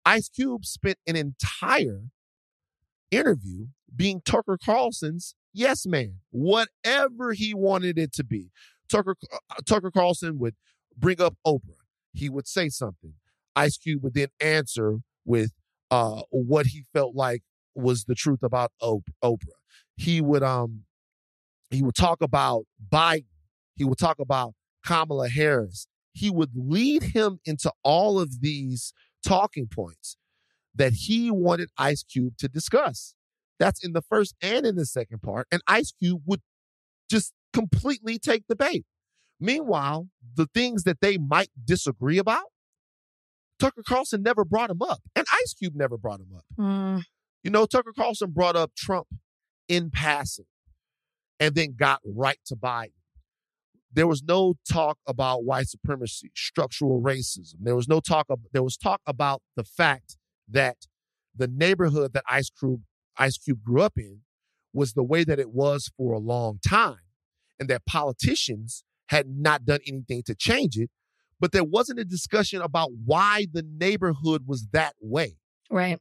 [0.03, 2.05] Ice Cube spent an entire
[3.11, 8.49] interview being Tucker Carlson's yes man, whatever he wanted it to be.
[8.89, 10.55] Tucker uh, Tucker Carlson would
[10.97, 11.86] bring up Oprah.
[12.17, 13.13] He would say something.
[13.55, 15.51] Ice Cube would then answer with
[15.91, 17.41] uh, what he felt like
[17.75, 19.37] was the truth about Oprah.
[19.95, 20.83] He would um
[21.69, 23.25] he would talk about Biden.
[23.75, 24.53] He would talk about
[24.85, 25.87] Kamala Harris.
[26.13, 28.93] He would lead him into all of these
[29.25, 30.17] talking points
[30.73, 33.13] that he wanted Ice Cube to discuss.
[33.59, 35.47] That's in the first and in the second part.
[35.51, 36.41] And Ice Cube would
[37.09, 38.85] just completely take the bait.
[39.39, 42.45] Meanwhile, the things that they might disagree about,
[43.59, 45.01] Tucker Carlson never brought him up.
[45.15, 46.45] And Ice Cube never brought him up.
[46.59, 47.03] Mm,
[47.43, 49.07] You know, Tucker Carlson brought up Trump
[49.67, 50.45] in passing
[51.39, 52.91] and then got right to Biden.
[53.91, 57.55] There was no talk about white supremacy, structural racism.
[57.61, 60.17] There was no talk of, there was talk about the fact
[60.47, 60.77] that
[61.35, 62.81] the neighborhood that Ice Cube
[63.17, 64.19] Ice Cube grew up in
[64.73, 66.99] was the way that it was for a long time
[67.59, 70.89] and that politicians had not done anything to change it,
[71.39, 75.37] but there wasn't a discussion about why the neighborhood was that way
[75.69, 75.99] right.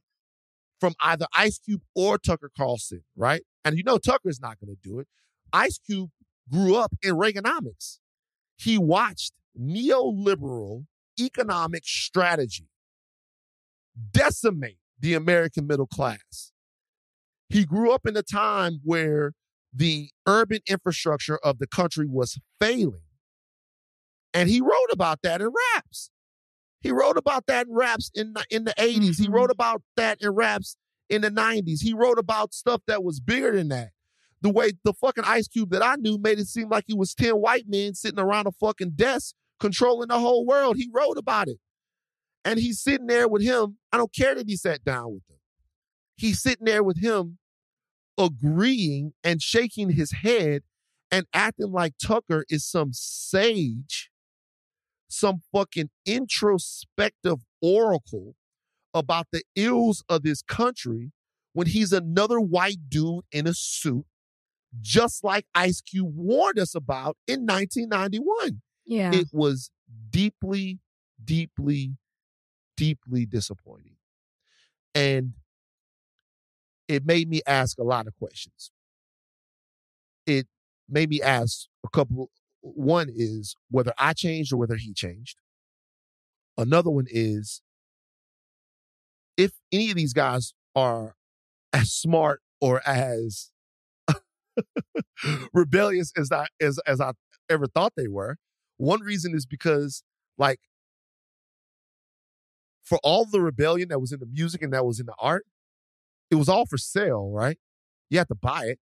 [0.79, 3.41] from either Ice Cube or Tucker Carlson, right?
[3.63, 5.07] And you know Tucker's not going to do it.
[5.53, 6.09] Ice Cube
[6.51, 7.99] grew up in Reaganomics.
[8.57, 10.85] He watched neoliberal
[11.19, 12.69] economic strategy
[14.11, 16.51] decimate the American middle class.
[17.49, 19.33] He grew up in a time where
[19.77, 23.01] the urban infrastructure of the country was failing.
[24.33, 26.09] And he wrote about that in raps.
[26.81, 29.17] He wrote about that in raps in the, in the 80s.
[29.17, 29.33] He Mhm.
[29.33, 30.77] wrote about that in raps
[31.09, 31.81] in the 90s.
[31.81, 33.91] He wrote about stuff that was bigger than that.
[34.41, 37.15] The way the fucking Ice Cube that I knew made it seem like he was
[37.15, 40.77] 10 white men sitting around a fucking desk controlling the whole world.
[40.77, 41.59] He wrote about it.
[42.45, 43.77] And he's sitting there with him.
[43.91, 45.37] I don't care that he sat down with him.
[46.15, 47.39] He's sitting there with him
[48.17, 50.63] agreeing and shaking his head
[51.11, 54.09] and acting like Tucker is some sage,
[55.07, 58.35] some fucking introspective oracle
[58.93, 61.11] about the ills of this country
[61.53, 64.05] when he's another white dude in a suit,
[64.81, 68.61] just like Ice Cube warned us about in 1991.
[68.85, 69.11] Yeah.
[69.13, 69.71] It was
[70.09, 70.79] deeply,
[71.23, 71.97] deeply,
[72.75, 73.95] deeply disappointing.
[74.93, 75.33] And
[76.87, 78.71] it made me ask a lot of questions.
[80.25, 80.47] It
[80.89, 82.29] made me ask a couple.
[82.61, 85.37] One is whether I changed or whether he changed.
[86.57, 87.61] Another one is
[89.37, 91.15] if any of these guys are
[91.73, 93.51] as smart or as
[95.53, 97.11] rebellious as I as as I
[97.49, 98.37] ever thought they were.
[98.77, 100.03] One reason is because
[100.37, 100.59] like
[102.83, 105.45] for all the rebellion that was in the music and that was in the art,
[106.29, 107.57] it was all for sale, right?
[108.09, 108.79] You had to buy it.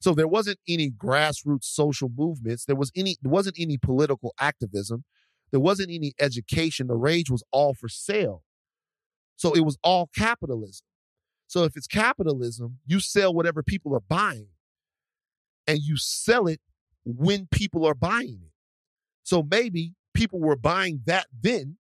[0.00, 2.64] So there wasn't any grassroots social movements.
[2.66, 5.04] There was any there wasn't any political activism.
[5.50, 6.88] There wasn't any education.
[6.88, 8.42] The rage was all for sale.
[9.36, 10.86] So it was all capitalism.
[11.46, 14.48] So if it's capitalism, you sell whatever people are buying
[15.66, 16.60] and you sell it
[17.04, 18.52] when people are buying it.
[19.22, 21.76] So maybe people were buying that then,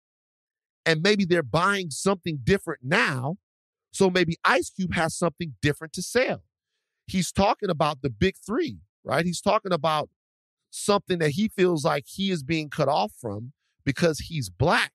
[0.85, 3.37] and maybe they're buying something different now.
[3.93, 6.43] So maybe Ice Cube has something different to sell.
[7.07, 9.27] He's talking about the big three, right?
[9.27, 10.09] He's talking about
[10.71, 13.53] something that he feels like he is being cut off from
[13.85, 14.93] because he's black,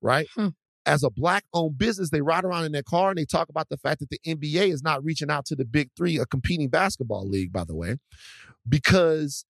[0.00, 0.28] right?
[0.34, 0.48] Hmm.
[0.86, 3.68] As a black owned business, they ride around in their car and they talk about
[3.68, 6.68] the fact that the NBA is not reaching out to the big three, a competing
[6.68, 7.96] basketball league, by the way,
[8.68, 9.44] because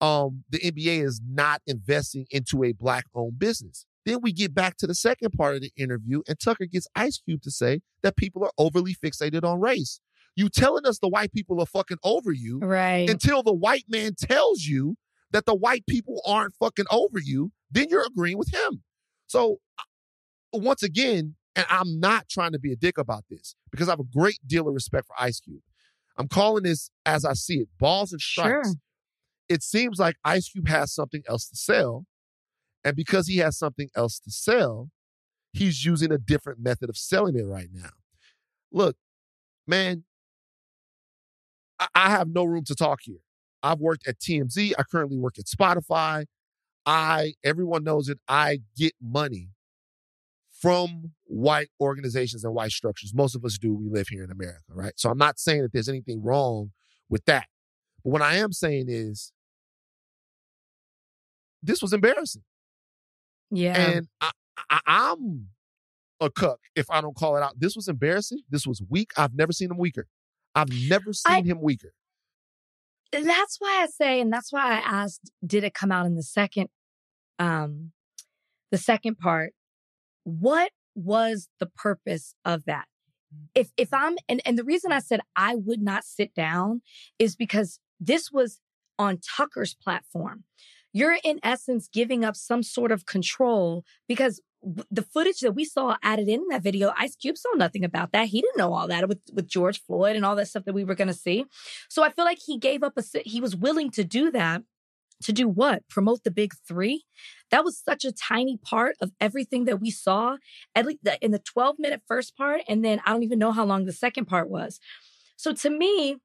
[0.00, 3.86] um, the NBA is not investing into a black owned business.
[4.06, 7.18] Then we get back to the second part of the interview, and Tucker gets Ice
[7.18, 10.00] Cube to say that people are overly fixated on race.
[10.36, 13.08] You telling us the white people are fucking over you Right.
[13.08, 14.96] until the white man tells you
[15.30, 18.82] that the white people aren't fucking over you, then you're agreeing with him.
[19.26, 23.88] So, uh, once again, and I'm not trying to be a dick about this because
[23.88, 25.62] I have a great deal of respect for Ice Cube.
[26.16, 28.68] I'm calling this as I see it balls and strikes.
[28.68, 28.74] Sure.
[29.48, 32.06] It seems like Ice Cube has something else to sell.
[32.84, 34.90] And because he has something else to sell,
[35.52, 37.90] he's using a different method of selling it right now.
[38.70, 38.96] Look,
[39.66, 40.04] man,
[41.78, 43.20] I- I have no room to talk here.
[43.62, 44.74] I've worked at TMZ.
[44.78, 46.26] I currently work at Spotify.
[46.86, 49.50] I, everyone knows it, I get money
[50.60, 53.12] from white organizations and white structures.
[53.14, 53.74] Most of us do.
[53.74, 54.92] We live here in America, right?
[54.96, 56.72] So I'm not saying that there's anything wrong
[57.08, 57.46] with that.
[58.02, 59.32] But what I am saying is
[61.62, 62.42] this was embarrassing.
[63.50, 63.78] Yeah.
[63.78, 64.30] And I,
[64.70, 65.48] I, I'm
[66.20, 67.58] a cuck if I don't call it out.
[67.58, 68.40] This was embarrassing.
[68.48, 69.12] This was weak.
[69.16, 70.06] I've never seen him weaker.
[70.54, 71.92] I've never seen I- him weaker.
[73.12, 76.22] That's why I say, and that's why I asked, did it come out in the
[76.22, 76.68] second,
[77.38, 77.92] um,
[78.72, 79.52] the second part?
[80.24, 82.86] What was the purpose of that?
[83.54, 86.82] If if I'm and, and the reason I said I would not sit down
[87.18, 88.60] is because this was
[88.98, 90.44] on Tucker's platform.
[90.94, 94.40] You're in essence giving up some sort of control because
[94.90, 98.28] the footage that we saw added in that video, Ice Cube saw nothing about that.
[98.28, 100.84] He didn't know all that with, with George Floyd and all that stuff that we
[100.84, 101.44] were going to see.
[101.90, 104.62] So I feel like he gave up a, he was willing to do that.
[105.22, 105.88] To do what?
[105.88, 107.04] Promote the big three?
[107.50, 110.36] That was such a tiny part of everything that we saw,
[110.74, 112.62] at least in the 12 minute first part.
[112.68, 114.80] And then I don't even know how long the second part was.
[115.36, 116.16] So to me,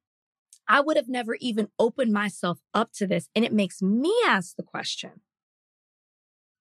[0.70, 3.28] I would have never even opened myself up to this.
[3.34, 5.22] And it makes me ask the question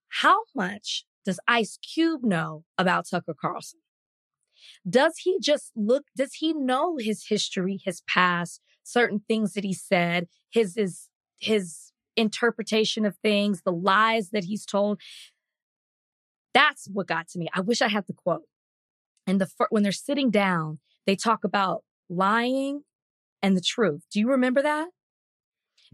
[0.07, 3.81] how much does Ice Cube know about Tucker Carlson?
[4.89, 9.73] Does he just look, does he know his history, his past, certain things that he
[9.73, 11.07] said, his, his,
[11.39, 14.99] his interpretation of things, the lies that he's told?
[16.51, 17.47] That's what got to me.
[17.53, 18.47] I wish I had the quote.
[19.27, 22.81] And the when they're sitting down, they talk about lying
[23.41, 24.03] and the truth.
[24.11, 24.89] Do you remember that?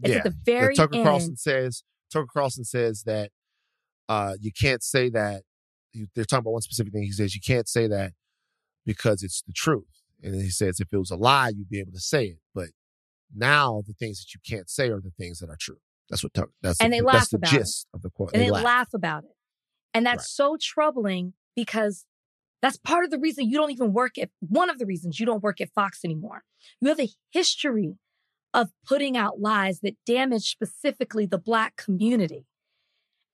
[0.02, 0.18] It's yeah.
[0.18, 1.04] at the very Tucker end.
[1.04, 1.82] Carlson says
[2.12, 3.30] Tucker Carlson says that
[4.08, 5.42] uh, you can't say that.
[6.14, 7.04] They're talking about one specific thing.
[7.04, 8.12] He says you can't say that
[8.84, 10.02] because it's the truth.
[10.22, 12.38] And then he says if it was a lie, you'd be able to say it.
[12.54, 12.68] But
[13.34, 15.78] now the things that you can't say are the things that are true.
[16.10, 16.52] That's what Tucker.
[16.62, 17.56] That's And the, they that's laugh the about it.
[17.58, 18.30] gist of the quote.
[18.34, 18.64] and they, laugh.
[18.64, 18.94] laugh.
[18.94, 19.30] about it.
[19.94, 22.04] And that's so troubling because
[22.62, 25.26] that's part of the reason you don't even work at one of the reasons you
[25.26, 26.42] don't work at Fox anymore.
[26.80, 27.96] You have a history
[28.54, 32.46] of putting out lies that damage specifically the black community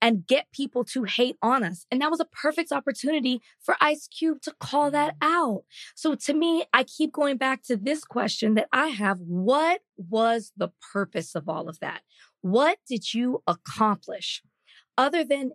[0.03, 1.87] and get people to hate on us.
[1.89, 5.63] And that was a perfect opportunity for Ice Cube to call that out.
[5.95, 9.19] So to me, I keep going back to this question that I have.
[9.21, 12.03] What was the purpose of all of that?
[12.41, 14.43] What did you accomplish
[14.99, 15.53] other than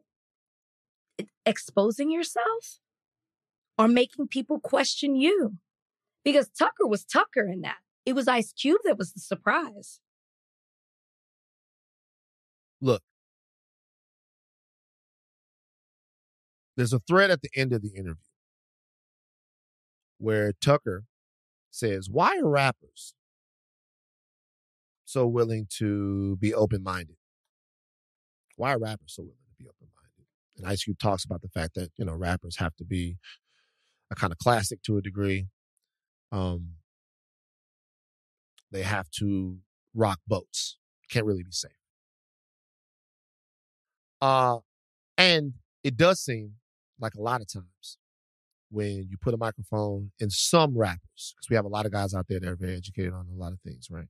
[1.46, 2.80] exposing yourself
[3.78, 5.54] or making people question you?
[6.24, 7.78] Because Tucker was Tucker in that.
[8.06, 10.00] It was Ice Cube that was the surprise.
[12.82, 13.02] Look,
[16.76, 18.16] there's a thread at the end of the interview
[20.20, 21.06] where Tucker
[21.72, 23.14] says, Why are rappers
[25.06, 27.18] so willing to be open minded?
[28.56, 30.28] Why are rappers so willing to be open minded?
[30.58, 33.18] And Ice Cube talks about the fact that, you know, rappers have to be
[34.12, 35.48] a kind of classic to a degree.
[36.32, 36.74] Um,
[38.72, 39.58] they have to
[39.94, 40.78] rock boats.
[41.10, 41.72] Can't really be safe.
[44.22, 44.58] Uh,
[45.18, 45.54] and
[45.84, 46.54] it does seem
[47.00, 47.98] like a lot of times
[48.70, 52.14] when you put a microphone in some rappers, because we have a lot of guys
[52.14, 54.08] out there that are very educated on a lot of things, right?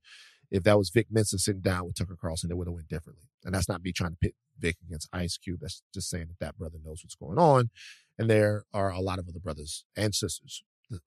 [0.50, 3.24] if that was Vic Mensa sitting down with Tucker Carlson, it would have went differently.
[3.44, 5.60] And that's not me trying to pit Vic against Ice Cube.
[5.60, 7.70] That's just saying that that brother knows what's going on.
[8.18, 10.98] And there are a lot of other brothers and sisters, a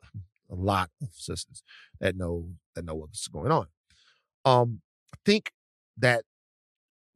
[0.49, 1.64] lot of sisters
[1.99, 3.68] that know that know what's going on.
[4.45, 4.82] Um,
[5.14, 5.51] I think
[5.97, 6.24] that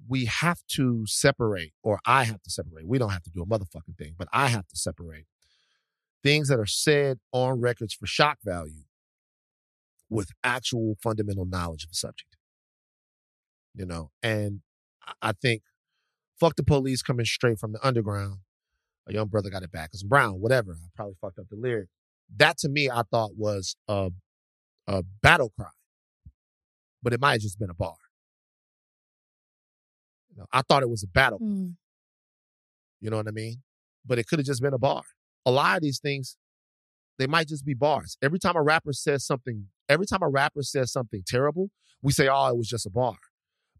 [0.07, 2.87] we have to separate, or I have to separate.
[2.87, 5.25] We don't have to do a motherfucking thing, but I have to separate
[6.23, 8.83] things that are said on records for shock value
[10.09, 12.37] with actual fundamental knowledge of the subject.
[13.73, 14.61] You know, and
[15.21, 15.61] I think
[16.39, 18.39] fuck the police coming straight from the underground.
[19.07, 19.91] A young brother got it back.
[19.93, 20.73] It's Brown, whatever.
[20.73, 21.89] I probably fucked up the lyric.
[22.37, 24.09] That to me, I thought was a,
[24.87, 25.69] a battle cry,
[27.03, 27.95] but it might have just been a bar.
[30.31, 31.39] You know, I thought it was a battle.
[31.39, 31.75] Mm.
[32.99, 33.61] You know what I mean?
[34.05, 35.03] But it could have just been a bar.
[35.45, 36.37] A lot of these things,
[37.19, 38.17] they might just be bars.
[38.21, 41.69] Every time a rapper says something, every time a rapper says something terrible,
[42.01, 43.15] we say, oh, it was just a bar.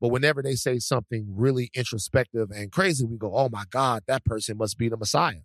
[0.02, 4.26] But whenever they say something really introspective and crazy, we go, oh my God, that
[4.26, 5.40] person must be the Messiah.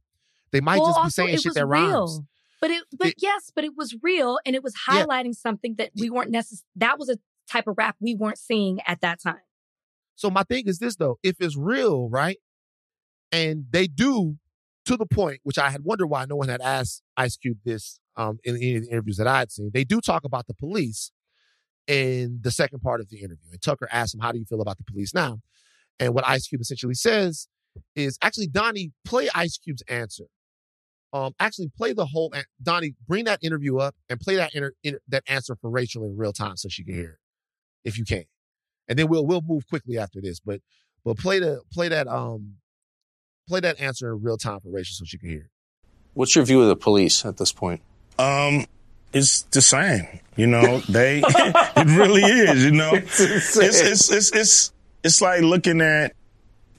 [0.51, 2.01] They might Well, just be also, saying shit that real.
[2.07, 2.21] rhymes.
[2.61, 5.05] But it, but It- yes, but it was real, and it was Yeah.
[5.07, 6.67] highlighting something that we weren't necessarily.
[6.77, 7.19] That was a
[7.51, 9.41] type of rap we weren't seeing at that time.
[10.17, 12.39] So my thing is this though, if it's real, right?
[13.33, 14.39] And they do
[14.85, 17.99] to the point, which I had wondered why no one had asked Ice Cube this
[18.17, 19.71] um, in any of the interviews that I had seen.
[19.73, 21.13] They do talk about the police
[21.87, 23.51] in the second part of the interview.
[23.53, 25.41] And Tucker asked him, How do you feel about the police now?
[25.99, 27.49] And what Ice Cube essentially says
[27.95, 30.25] is actually, Donnie, play Ice Cube's answer.
[31.13, 34.75] Um, actually play the whole an- Donnie, bring that interview up and play that inter-
[34.85, 37.19] in, that answer for Rachel in real time so she can hear
[37.85, 38.25] it, if you can.
[38.89, 40.39] And then we'll we'll move quickly after this.
[40.39, 40.61] But
[41.05, 42.55] but play the play that um
[43.49, 45.51] play that answer in real time for Rachel so she can hear it.
[46.15, 47.83] What's your view of the police at this point?
[48.19, 48.67] Um,
[49.13, 50.07] it's the same.
[50.37, 52.65] You know, they it really is.
[52.65, 53.21] You know, it's
[53.57, 56.15] it's it's it's it's like looking at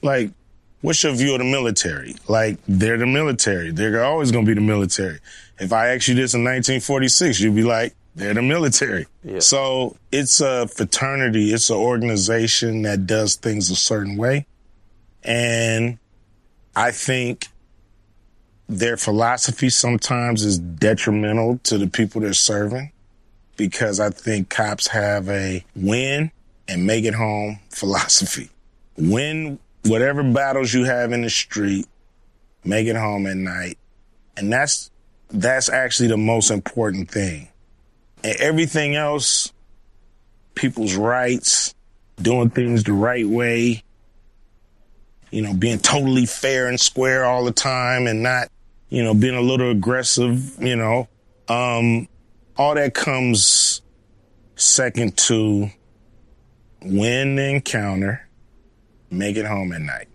[0.02, 0.30] like
[0.80, 2.14] what's your view of the military?
[2.28, 3.70] Like they're the military.
[3.70, 5.20] They're always going to be the military.
[5.58, 9.06] If I asked you this in 1946, you'd be like, they're the military.
[9.38, 11.52] So it's a fraternity.
[11.52, 14.46] It's an organization that does things a certain way,
[15.22, 15.98] and
[16.76, 17.46] I think
[18.68, 22.92] their philosophy sometimes is detrimental to the people they're serving
[23.56, 26.30] because I think cops have a win
[26.68, 28.50] and make it home philosophy.
[28.96, 31.86] Win whatever battles you have in the street,
[32.64, 33.78] make it home at night.
[34.36, 34.90] And that's
[35.30, 37.48] that's actually the most important thing.
[38.22, 39.52] And everything else,
[40.54, 41.74] people's rights,
[42.20, 43.82] doing things the right way,
[45.32, 48.48] you know, being totally fair and square all the time and not,
[48.90, 51.08] you know, being a little aggressive, you know,
[51.48, 52.06] um,
[52.56, 53.80] all that comes
[54.56, 55.70] second to
[56.82, 58.28] win the encounter,
[59.10, 60.08] make it home at night.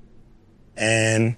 [0.78, 1.36] And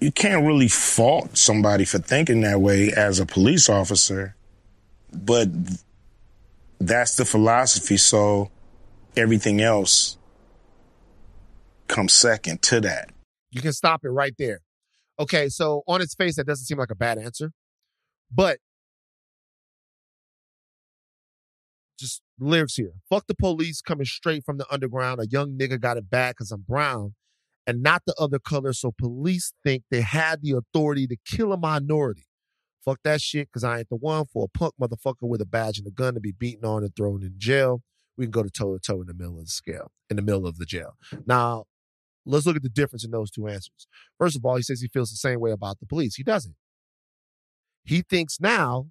[0.00, 4.34] you can't really fault somebody for thinking that way as a police officer,
[5.12, 5.48] but
[6.80, 7.98] that's the philosophy.
[7.98, 8.50] So
[9.16, 10.16] everything else
[11.90, 13.10] comes second to that.
[13.50, 14.60] You can stop it right there.
[15.18, 17.52] Okay, so on its face, that doesn't seem like a bad answer,
[18.32, 18.58] but
[21.98, 22.92] just lyrics here.
[23.10, 25.20] Fuck the police coming straight from the underground.
[25.20, 27.14] A young nigga got it bad because I'm brown
[27.66, 28.72] and not the other color.
[28.72, 32.24] So police think they had the authority to kill a minority.
[32.82, 35.76] Fuck that shit because I ain't the one for a punk motherfucker with a badge
[35.76, 37.82] and a gun to be beaten on and thrown in jail.
[38.16, 40.22] We can go to toe to toe in the middle of the scale, in the
[40.22, 40.94] middle of the jail.
[41.26, 41.64] Now,
[42.30, 43.86] let's look at the difference in those two answers.
[44.18, 46.14] First of all, he says he feels the same way about the police.
[46.16, 46.56] He doesn't.
[47.84, 48.86] He thinks now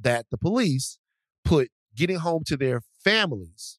[0.00, 0.98] that the police
[1.44, 3.78] put getting home to their families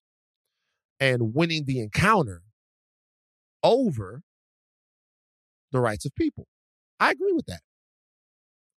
[1.00, 2.42] and winning the encounter
[3.64, 4.24] over
[5.72, 6.48] the rights of people.
[7.00, 7.62] I agree with that.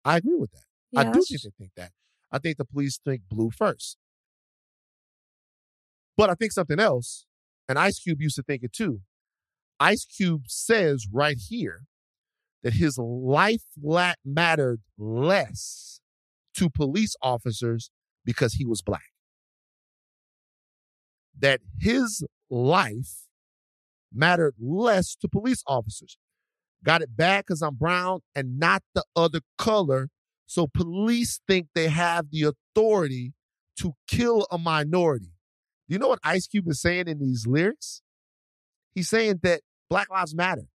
[0.05, 0.65] I agree with that.
[0.97, 1.93] I do think they think that.
[2.33, 3.97] I think the police think blue first.
[6.17, 7.27] But I think something else,
[7.69, 9.01] and Ice Cube used to think it too.
[9.81, 11.85] Ice Cube says right here
[12.63, 13.65] that his life
[14.25, 16.01] mattered less
[16.55, 17.91] to police officers
[18.25, 19.11] because he was black.
[21.39, 23.27] That his life
[24.13, 26.19] mattered less to police officers.
[26.85, 30.11] Got it bad because I'm brown and not the other color.
[30.47, 33.33] So police think they have the authority
[33.79, 35.33] to kill a minority.
[35.89, 38.03] Do you know what Ice Cube is saying in these lyrics?
[38.95, 40.69] He's saying that Black Lives Matter.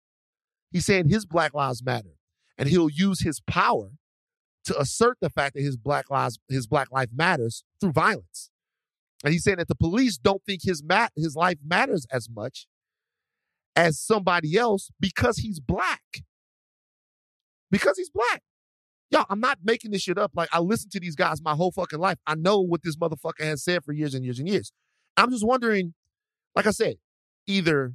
[0.71, 2.17] He's saying his Black Lives Matter.
[2.59, 3.93] And he'll use his power
[4.65, 8.51] to assert the fact that his black lives, his black life matters through violence.
[9.23, 12.67] And he's saying that the police don't think his mat his life matters as much
[13.77, 16.23] as somebody else because he's black.
[17.71, 18.43] Because he's black.
[19.11, 20.33] Y'all, I'm not making this shit up.
[20.35, 22.19] Like I listened to these guys my whole fucking life.
[22.27, 24.73] I know what this motherfucker has said for years and years and years.
[25.17, 25.95] I'm just wondering,
[26.55, 26.97] like I said,
[27.47, 27.95] either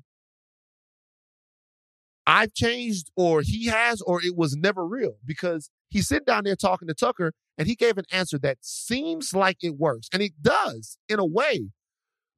[2.30, 6.56] I've changed or he has or it was never real because he's sitting down there
[6.56, 10.10] talking to Tucker and he gave an answer that seems like it works.
[10.14, 11.70] And it does in a way,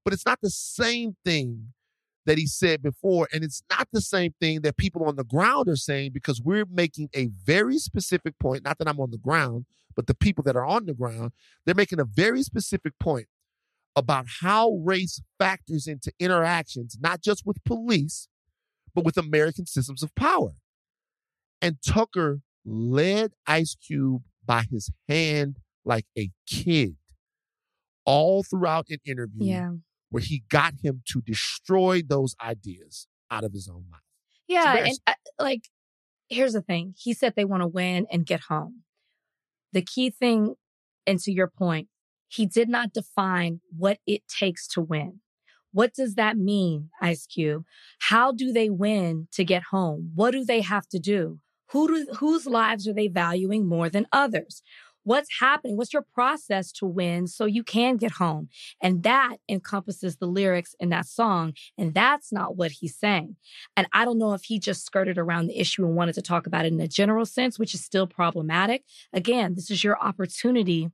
[0.06, 1.74] but it's not the same thing
[2.26, 3.28] that he said before.
[3.34, 6.66] And it's not the same thing that people on the ground are saying because we're
[6.72, 8.64] making a very specific point.
[8.64, 11.32] Not that I'm on the ground, but the people that are on the ground,
[11.66, 13.28] they're making a very specific point
[13.98, 18.30] about how race factors into interactions, not just with police,
[18.94, 20.52] but with American systems of power.
[21.62, 26.96] And Tucker led Ice Cube by his hand like a kid
[28.06, 29.72] all throughout an interview Yeah.
[30.10, 34.02] where he got him to destroy those ideas out of his own mouth.
[34.48, 35.00] Yeah, and embarrassing.
[35.08, 35.70] uh, like,
[36.30, 36.96] here's the thing.
[36.98, 38.84] He said they want to win and get home.
[39.72, 40.56] The key thing,
[41.08, 41.88] and to your point,
[42.28, 45.22] he did not define what it takes to win.
[45.74, 47.64] What does that mean, Ice Cube?
[48.00, 50.12] How do they win to get home?
[50.16, 51.40] What do they have to do?
[51.72, 54.62] Who do, whose lives are they valuing more than others?
[55.04, 55.78] What's happening?
[55.78, 58.50] What's your process to win so you can get home?
[58.82, 61.54] And that encompasses the lyrics in that song.
[61.76, 63.38] And that's not what he's saying.
[63.76, 66.46] And I don't know if he just skirted around the issue and wanted to talk
[66.46, 68.84] about it in a general sense, which is still problematic.
[69.12, 70.92] Again, this is your opportunity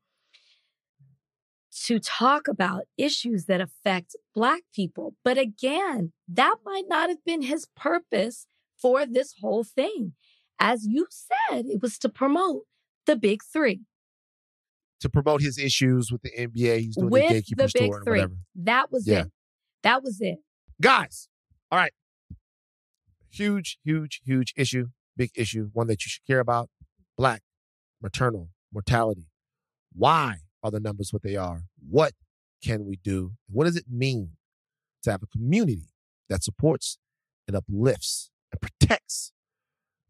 [1.85, 5.15] to talk about issues that affect Black people.
[5.23, 8.47] But again, that might not have been his purpose
[8.81, 10.13] for this whole thing.
[10.59, 12.63] As you said, it was to promote
[13.05, 13.81] the big three
[15.01, 18.03] To promote his issues with the NBA, he's doing the with gatekeeper the big store
[18.03, 18.19] three.
[18.19, 18.35] whatever.
[18.55, 19.21] That was Yeah.
[19.25, 19.31] it.
[19.83, 20.39] That was it.
[20.81, 21.27] Guys,
[21.71, 21.93] all right.
[23.29, 26.69] Huge, huge, huge issue, big issue, one that you should care about.
[27.17, 27.41] Black
[28.01, 29.29] maternal mortality.
[29.93, 31.63] Why are the numbers what they are?
[31.89, 32.13] What
[32.63, 33.33] can we do?
[33.49, 34.31] What does it mean
[35.03, 35.83] to have a community
[36.29, 36.97] that supports
[37.47, 39.31] and uplifts and protects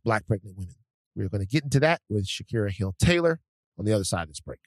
[0.03, 0.75] Black pregnant women?
[1.15, 3.39] We're going to get into that with Shakirah Hill Taylor
[3.77, 4.59] on the other side of this break.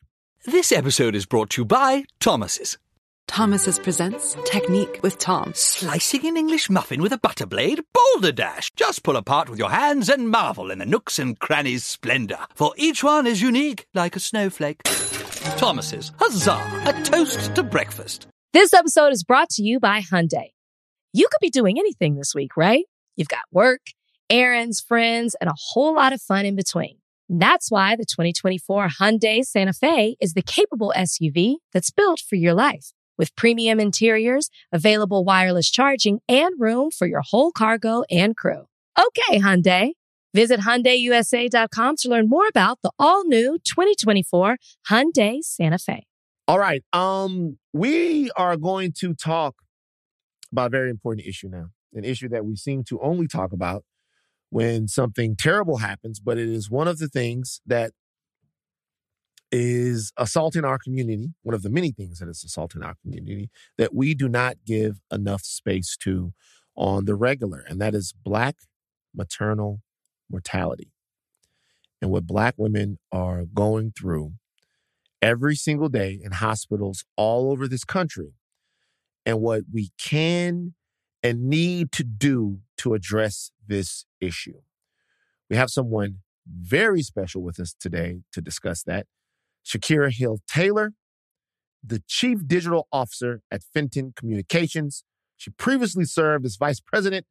[0.46, 2.78] This episode is brought to you by Thomas's.
[3.26, 5.52] Thomas's presents Technique with Tom.
[5.54, 7.80] Slicing an English muffin with a butter blade?
[7.92, 8.72] Boulder Dash!
[8.74, 12.72] Just pull apart with your hands and marvel in the nooks and crannies' splendor, for
[12.76, 14.80] each one is unique like a snowflake.
[15.40, 16.60] Thomas's, huzzah!
[16.86, 18.26] A toast to breakfast.
[18.52, 20.50] This episode is brought to you by Hyundai.
[21.12, 22.84] You could be doing anything this week, right?
[23.16, 23.80] You've got work,
[24.28, 26.98] errands, friends, and a whole lot of fun in between.
[27.28, 32.54] That's why the 2024 Hyundai Santa Fe is the capable SUV that's built for your
[32.54, 32.92] life.
[33.16, 38.66] With premium interiors, available wireless charging, and room for your whole cargo and crew.
[38.98, 39.92] Okay, Hyundai.
[40.34, 44.56] Visit HyundaiUSA.com to learn more about the all-new 2024
[44.88, 46.06] Hyundai Santa Fe.
[46.46, 46.82] All right.
[46.92, 49.56] Um, we are going to talk
[50.52, 51.66] about a very important issue now.
[51.92, 53.84] An issue that we seem to only talk about
[54.50, 57.92] when something terrible happens, but it is one of the things that
[59.52, 63.94] is assaulting our community, one of the many things that is assaulting our community that
[63.94, 66.32] we do not give enough space to
[66.76, 68.56] on the regular, and that is Black
[69.14, 69.80] maternal
[70.30, 70.92] mortality.
[72.00, 74.32] And what Black women are going through
[75.20, 78.32] every single day in hospitals all over this country,
[79.26, 80.74] and what we can
[81.22, 84.60] and need to do to address this issue.
[85.50, 89.06] We have someone very special with us today to discuss that.
[89.64, 90.94] Shakirah Hill Taylor,
[91.84, 95.04] the Chief Digital Officer at Fenton Communications.
[95.36, 97.26] She previously served as Vice President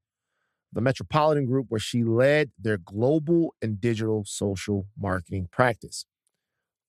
[0.71, 6.05] the Metropolitan Group, where she led their global and digital social marketing practice.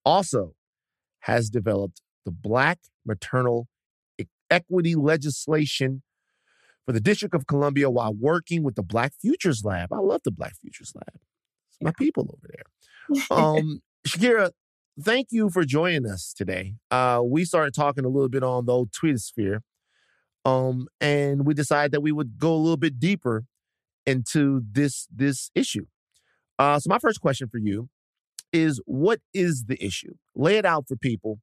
[0.04, 0.54] Also,
[1.20, 3.68] has developed the Black maternal
[4.50, 6.02] equity legislation
[6.84, 9.92] for the District of Columbia while working with the Black Futures Lab.
[9.92, 11.20] I love the Black Futures Lab.
[11.68, 12.64] It's my people over there.
[13.28, 14.52] Um, Shakirah,
[15.00, 16.74] thank you for joining us today.
[16.88, 19.62] Uh, we started talking a little bit on the old Twitter sphere,
[20.44, 23.46] um, and we decided that we would go a little bit deeper
[24.10, 25.86] into this this issue.
[26.58, 27.88] Uh, so my first question for you
[28.52, 30.14] is, what is the issue?
[30.34, 31.40] Lay it out for people.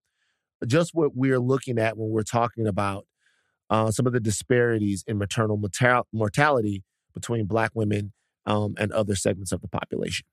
[0.65, 3.06] Just what we're looking at when we're talking about
[3.69, 6.84] uh, some of the disparities in maternal mortal- mortality
[7.14, 8.14] between Black women
[8.45, 10.26] um, and other segments of the population.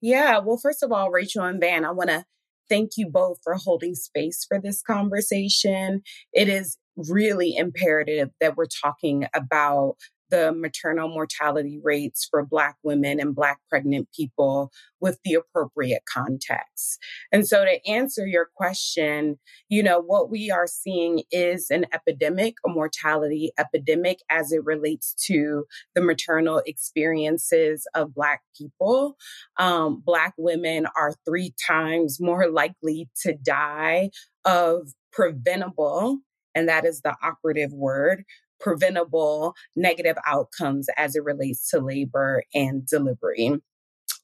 [0.00, 2.24] Yeah, well, first of all, Rachel and Van, I want to
[2.68, 6.02] thank you both for holding space for this conversation.
[6.32, 9.96] It is really imperative that we're talking about
[10.30, 16.98] the maternal mortality rates for Black women and Black pregnant people with the appropriate context.
[17.32, 19.38] And so, to answer your question,
[19.68, 25.14] you know, what we are seeing is an epidemic, a mortality epidemic as it relates
[25.26, 25.64] to
[25.94, 29.16] the maternal experiences of Black people.
[29.58, 34.10] Um, Black women are three times more likely to die
[34.44, 36.18] of preventable
[36.54, 38.24] and that is the operative word
[38.60, 43.52] preventable negative outcomes as it relates to labor and delivery.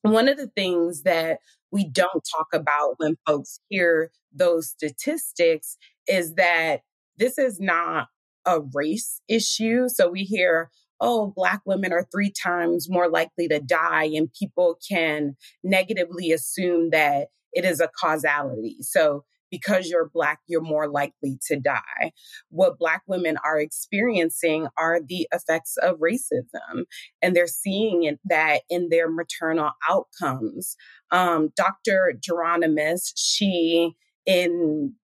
[0.03, 1.39] One of the things that
[1.71, 6.83] we don't talk about when folks hear those statistics is that
[7.17, 8.09] this is not
[8.47, 9.89] a race issue.
[9.89, 10.71] So we hear,
[11.01, 16.91] oh, Black women are three times more likely to die, and people can negatively assume
[16.91, 18.77] that it is a causality.
[18.81, 19.25] So
[19.55, 22.11] because you're Black, you're more likely to die.
[22.49, 26.87] What Black women are experiencing are the effects of racism,
[27.23, 30.75] and they're seeing it, that in their maternal outcomes.
[31.13, 32.15] Um, Dr.
[32.21, 33.95] Geronimus, she
[34.27, 34.95] in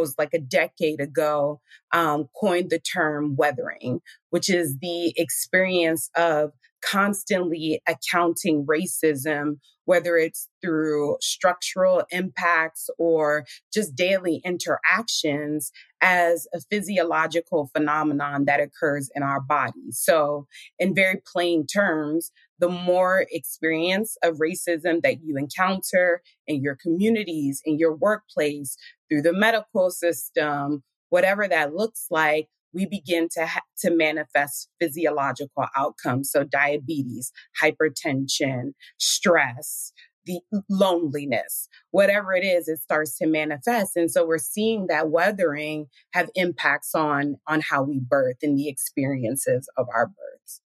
[0.00, 1.60] was like a decade ago,
[1.92, 4.00] um, coined the term weathering,
[4.30, 6.52] which is the experience of
[6.82, 15.70] constantly accounting racism, whether it's through structural impacts or just daily interactions,
[16.00, 20.00] as a physiological phenomenon that occurs in our bodies.
[20.00, 20.46] So,
[20.78, 22.32] in very plain terms,
[22.62, 28.76] the more experience of racism that you encounter in your communities, in your workplace,
[29.10, 35.66] through the medical system, whatever that looks like, we begin to ha- to manifest physiological
[35.76, 36.30] outcomes.
[36.30, 39.92] So diabetes hypertension stress
[40.24, 40.38] the
[40.70, 43.96] loneliness whatever it is it starts to manifest.
[43.96, 48.68] And so we're seeing that weathering have impacts on on how we birth and the
[48.68, 50.61] experiences of our births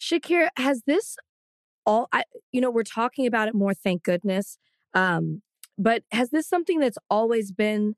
[0.00, 1.16] Shakirah has this
[1.86, 4.58] all I, you know we're talking about it more thank goodness
[4.94, 5.42] um
[5.78, 7.94] but has this something that's always been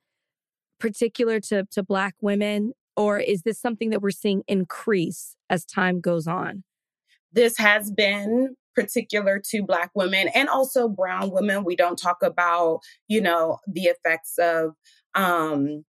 [0.78, 6.00] particular to to black women or is this something that we're seeing increase as time
[6.00, 6.64] goes on?
[7.32, 12.80] This has been particular to black women and also brown women we don't talk about
[13.06, 14.72] you know the effects of
[15.14, 15.84] um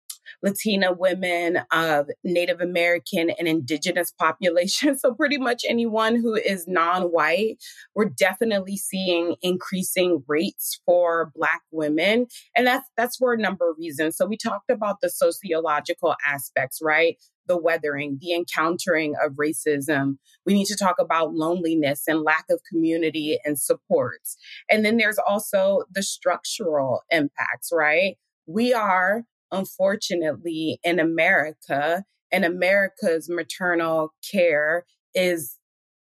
[0.43, 5.01] Latina women, of Native American and indigenous populations.
[5.09, 7.59] So, pretty much anyone who is non white,
[7.95, 12.27] we're definitely seeing increasing rates for Black women.
[12.57, 14.17] And that's, that's for a number of reasons.
[14.17, 17.17] So, we talked about the sociological aspects, right?
[17.49, 20.19] the weathering, the encountering of racism.
[20.47, 24.37] We need to talk about loneliness and lack of community and supports.
[24.71, 28.17] And then there's also the structural impacts, right?
[28.47, 34.85] We are unfortunately, in America, and America's maternal care
[35.15, 35.59] is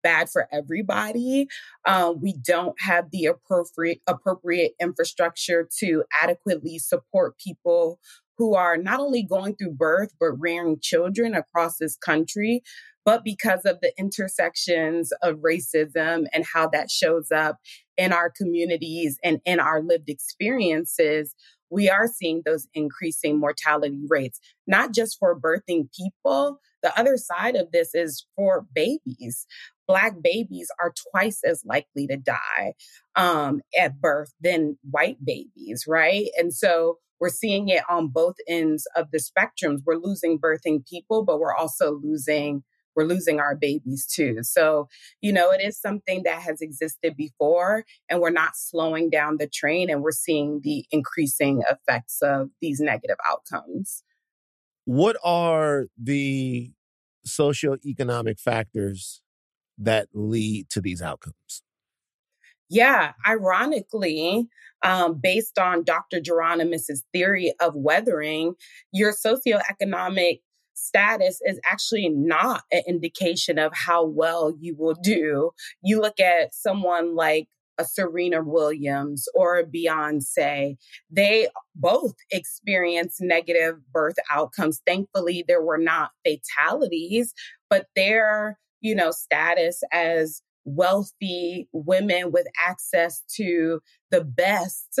[0.03, 1.47] bad for everybody.
[1.85, 7.99] Uh, we don't have the appropriate appropriate infrastructure to adequately support people
[8.37, 12.61] who are not only going through birth but rearing children across this country.
[13.05, 17.57] But because of the intersections of racism and how that shows up
[17.97, 21.35] in our communities and in our lived experiences,
[21.73, 26.59] we are seeing those increasing mortality rates, not just for birthing people.
[26.83, 29.47] The other side of this is for babies.
[29.87, 32.73] Black babies are twice as likely to die
[33.15, 36.27] um, at birth than white babies, right?
[36.37, 39.79] And so we're seeing it on both ends of the spectrums.
[39.85, 42.63] We're losing birthing people, but we're also losing
[42.95, 44.37] we're losing our babies too.
[44.41, 44.87] So,
[45.21, 49.47] you know, it is something that has existed before and we're not slowing down the
[49.47, 54.03] train and we're seeing the increasing effects of these negative outcomes.
[54.85, 56.71] What are the
[57.27, 59.21] socioeconomic factors
[59.77, 61.63] that lead to these outcomes?
[62.69, 64.47] Yeah, ironically,
[64.83, 66.19] um, based on Dr.
[66.19, 68.55] Geronimus's theory of weathering,
[68.91, 70.41] your socioeconomic
[70.73, 75.51] status is actually not an indication of how well you will do.
[75.83, 77.47] You look at someone like
[77.77, 80.75] a Serena Williams or a Beyonce,
[81.09, 84.81] they both experienced negative birth outcomes.
[84.85, 87.33] Thankfully, there were not fatalities,
[87.69, 93.81] but their, you know, status as wealthy women with access to
[94.11, 94.99] the best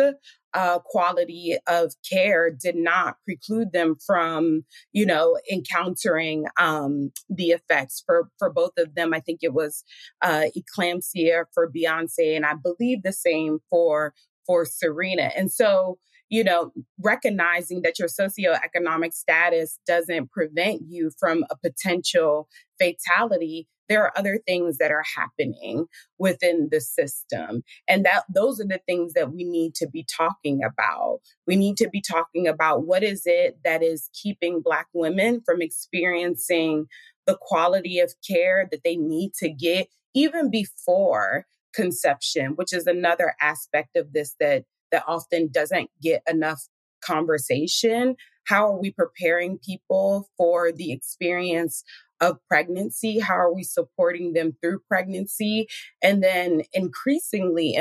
[0.53, 8.03] uh, quality of care did not preclude them from, you know, encountering um, the effects
[8.05, 9.13] for for both of them.
[9.13, 9.83] I think it was
[10.21, 14.13] uh, eclampsia for Beyonce, and I believe the same for
[14.45, 15.31] for Serena.
[15.35, 15.97] And so,
[16.29, 22.47] you know, recognizing that your socioeconomic status doesn't prevent you from a potential
[22.79, 25.85] fatality there are other things that are happening
[26.17, 27.63] within the system.
[27.87, 31.19] And that those are the things that we need to be talking about.
[31.47, 35.61] We need to be talking about what is it that is keeping black women from
[35.61, 36.85] experiencing
[37.25, 43.33] the quality of care that they need to get even before conception which is another
[43.41, 46.67] aspect of this that that often doesn't get enough
[47.03, 48.15] conversation.
[48.45, 51.83] How are we preparing people for the experience
[52.21, 53.19] of pregnancy?
[53.19, 55.67] How are we supporting them through pregnancy?
[56.01, 57.77] And then increasingly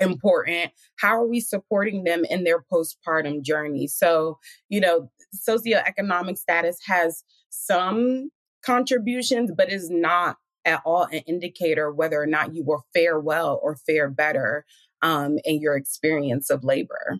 [0.00, 3.86] important, how are we supporting them in their postpartum journey?
[3.86, 4.38] So,
[4.68, 5.10] you know,
[5.48, 8.30] socioeconomic status has some
[8.64, 13.58] contributions, but is not at all an indicator whether or not you will fare well
[13.62, 14.64] or fare better
[15.02, 17.18] um, in your experience of labor.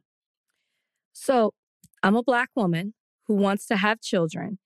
[1.12, 1.52] So,
[2.02, 2.94] I'm a Black woman
[3.26, 4.58] who wants to have children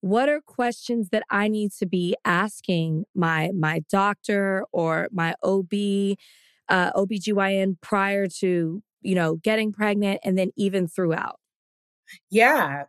[0.00, 6.16] what are questions that I need to be asking my my doctor or my OB,
[6.68, 11.40] uh, OBGYN prior to, you know, getting pregnant and then even throughout?
[12.30, 12.84] Yeah.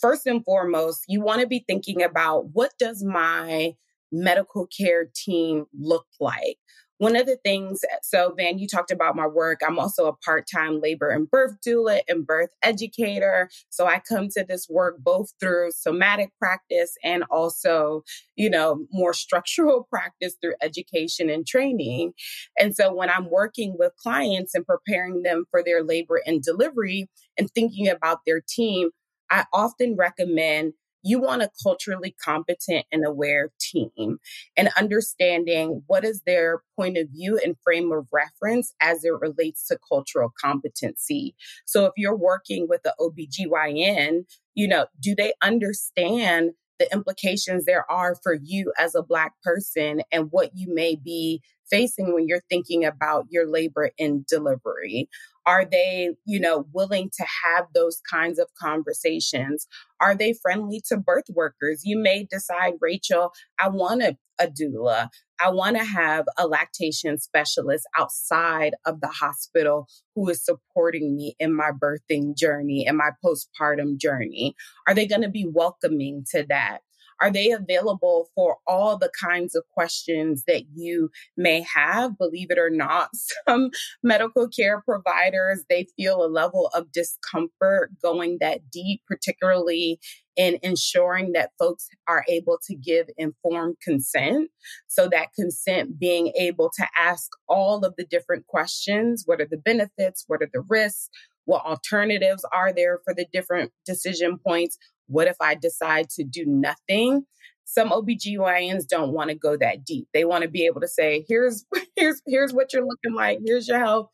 [0.00, 3.74] First and foremost, you want to be thinking about what does my
[4.12, 6.58] medical care team look like?
[6.98, 9.60] One of the things, so Van, you talked about my work.
[9.66, 13.48] I'm also a part time labor and birth doula and birth educator.
[13.70, 18.02] So I come to this work both through somatic practice and also,
[18.36, 22.12] you know, more structural practice through education and training.
[22.58, 27.08] And so when I'm working with clients and preparing them for their labor and delivery
[27.38, 28.90] and thinking about their team,
[29.30, 30.72] I often recommend
[31.02, 34.18] you want a culturally competent and aware team
[34.56, 39.66] and understanding what is their point of view and frame of reference as it relates
[39.66, 41.34] to cultural competency.
[41.66, 47.90] So if you're working with the OBGYN, you know, do they understand the implications there
[47.90, 52.42] are for you as a Black person and what you may be facing when you're
[52.48, 55.08] thinking about your labor and delivery?
[55.48, 59.66] Are they, you know, willing to have those kinds of conversations?
[59.98, 61.80] Are they friendly to birth workers?
[61.84, 65.08] You may decide, Rachel, I want a, a doula.
[65.40, 71.34] I want to have a lactation specialist outside of the hospital who is supporting me
[71.38, 74.54] in my birthing journey and my postpartum journey.
[74.86, 76.80] Are they going to be welcoming to that?
[77.20, 82.18] Are they available for all the kinds of questions that you may have?
[82.18, 83.10] Believe it or not,
[83.48, 83.70] some
[84.02, 90.00] medical care providers, they feel a level of discomfort going that deep, particularly
[90.36, 94.48] in ensuring that folks are able to give informed consent.
[94.86, 99.24] So that consent being able to ask all of the different questions.
[99.26, 100.24] What are the benefits?
[100.28, 101.10] What are the risks?
[101.48, 104.76] What alternatives are there for the different decision points?
[105.06, 107.24] What if I decide to do nothing?
[107.64, 110.08] Some OBGYNs don't want to go that deep.
[110.12, 111.64] They want to be able to say, here's
[111.96, 114.10] here's here's what you're looking like, here's your health,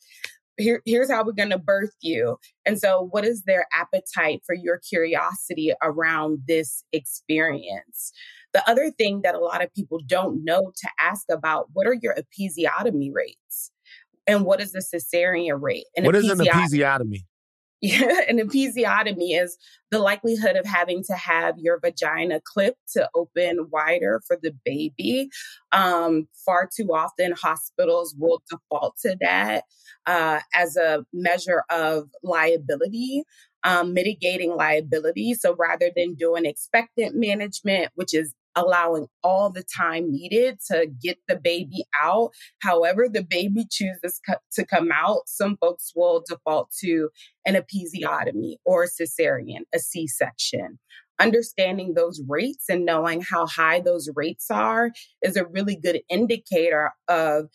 [0.59, 2.37] here, here's how we're going to birth you.
[2.65, 8.13] And so, what is their appetite for your curiosity around this experience?
[8.53, 11.97] The other thing that a lot of people don't know to ask about what are
[12.01, 13.73] your episiotomy rates?
[14.27, 15.87] And what is the cesarean rate?
[15.97, 17.25] And what is an episiotomy?
[17.85, 19.59] Yeah, an episiotomy is
[19.91, 25.29] the likelihood of having to have your vagina clipped to open wider for the baby.
[25.73, 29.65] Um, far too often, hospitals will default to that
[30.07, 33.25] uh, as a measure of liability.
[33.67, 35.33] Um, mitigating liability.
[35.33, 41.19] So rather than doing expectant management, which is allowing all the time needed to get
[41.29, 42.31] the baby out.
[42.61, 44.21] However, the baby chooses
[44.53, 47.11] to come out, some folks will default to
[47.47, 50.79] an episiotomy or a cesarean, a C section.
[51.21, 54.91] Understanding those rates and knowing how high those rates are
[55.23, 57.49] is a really good indicator of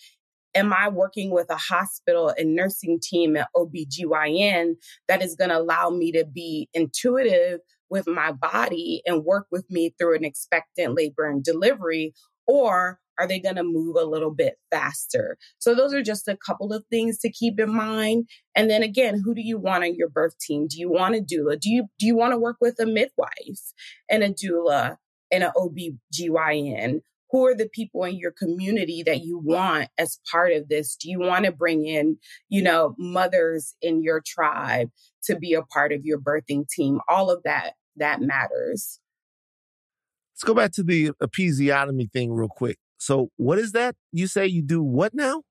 [0.56, 4.76] am I working with a hospital and nursing team at OBGYN
[5.08, 7.60] that is going to allow me to be intuitive
[7.90, 12.14] with my body and work with me through an expectant labor and delivery?
[12.48, 15.38] Or are they going to move a little bit faster?
[15.60, 18.30] So those are just a couple of things to keep in mind.
[18.56, 20.68] And then again, who do you want on your birth team?
[20.68, 21.60] Do you want a doula?
[21.60, 23.74] Do you do you want to work with a midwife
[24.10, 24.96] and a doula
[25.32, 27.02] and an OBGYN?
[27.32, 30.96] Who are the people in your community that you want as part of this?
[30.96, 32.18] Do you want to bring in,
[32.48, 34.90] you know, mothers in your tribe
[35.26, 37.00] to be a part of your birthing team?
[37.08, 39.00] All of that that matters.
[40.34, 42.78] Let's go back to the episiotomy thing real quick.
[42.98, 43.96] So, what is that?
[44.12, 45.44] You say you do what now?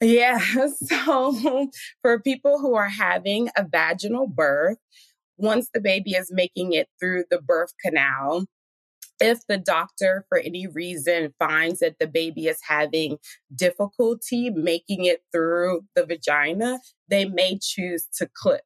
[0.00, 0.38] Yeah.
[0.82, 1.68] So
[2.02, 4.78] for people who are having a vaginal birth,
[5.36, 8.46] once the baby is making it through the birth canal,
[9.20, 13.18] if the doctor, for any reason, finds that the baby is having
[13.54, 18.62] difficulty making it through the vagina, they may choose to clip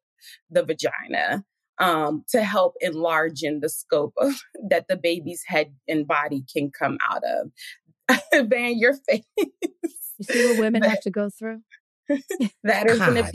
[0.51, 1.45] the vagina
[1.79, 4.33] um, to help enlarge in the scope of,
[4.71, 8.21] that the baby's head and body can come out of.
[8.49, 9.23] Van, your face.
[9.37, 11.61] You see what women have to go through?
[12.65, 13.33] that is an God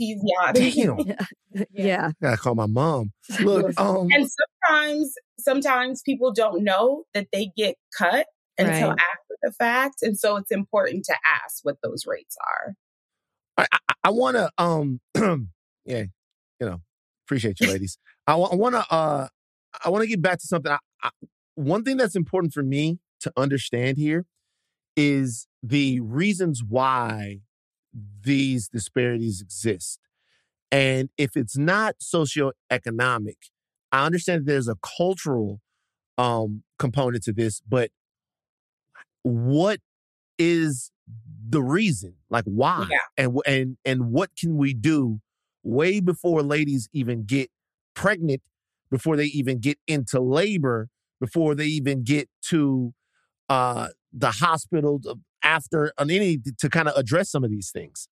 [0.56, 1.16] episiotomy.
[1.56, 1.66] damn.
[1.72, 2.10] Yeah.
[2.22, 3.12] Gotta call my mom.
[3.40, 8.26] Look, um, and sometimes, sometimes people don't know that they get cut
[8.58, 8.98] until Right.
[8.98, 12.74] after the fact, and so it's important to ask what those rates are.
[13.56, 15.00] I, I, I want to, um,
[15.84, 16.04] yeah,
[16.60, 16.80] you know,
[17.30, 17.96] appreciate you, ladies.
[18.26, 19.28] I want to, uh,
[19.84, 20.72] I want to get back to something.
[20.72, 21.10] I, I,
[21.54, 24.26] one thing that's important for me to understand here
[24.96, 27.40] is the reasons why
[28.22, 30.00] these disparities exist.
[30.72, 33.36] And if it's not socioeconomic,
[33.92, 35.60] I understand that there's a cultural
[36.18, 37.90] um, component to this, but
[39.22, 39.80] what
[40.36, 40.90] is
[41.48, 42.14] the reason?
[42.28, 42.88] Like why?
[42.90, 42.98] Yeah.
[43.16, 45.20] And and and what can we do
[45.62, 47.50] way before ladies even get
[47.94, 48.42] pregnant,
[48.90, 50.88] before they even get into labor,
[51.20, 52.92] before they even get to
[53.48, 55.00] uh the hospital
[55.42, 58.08] after on any to kind of address some of these things.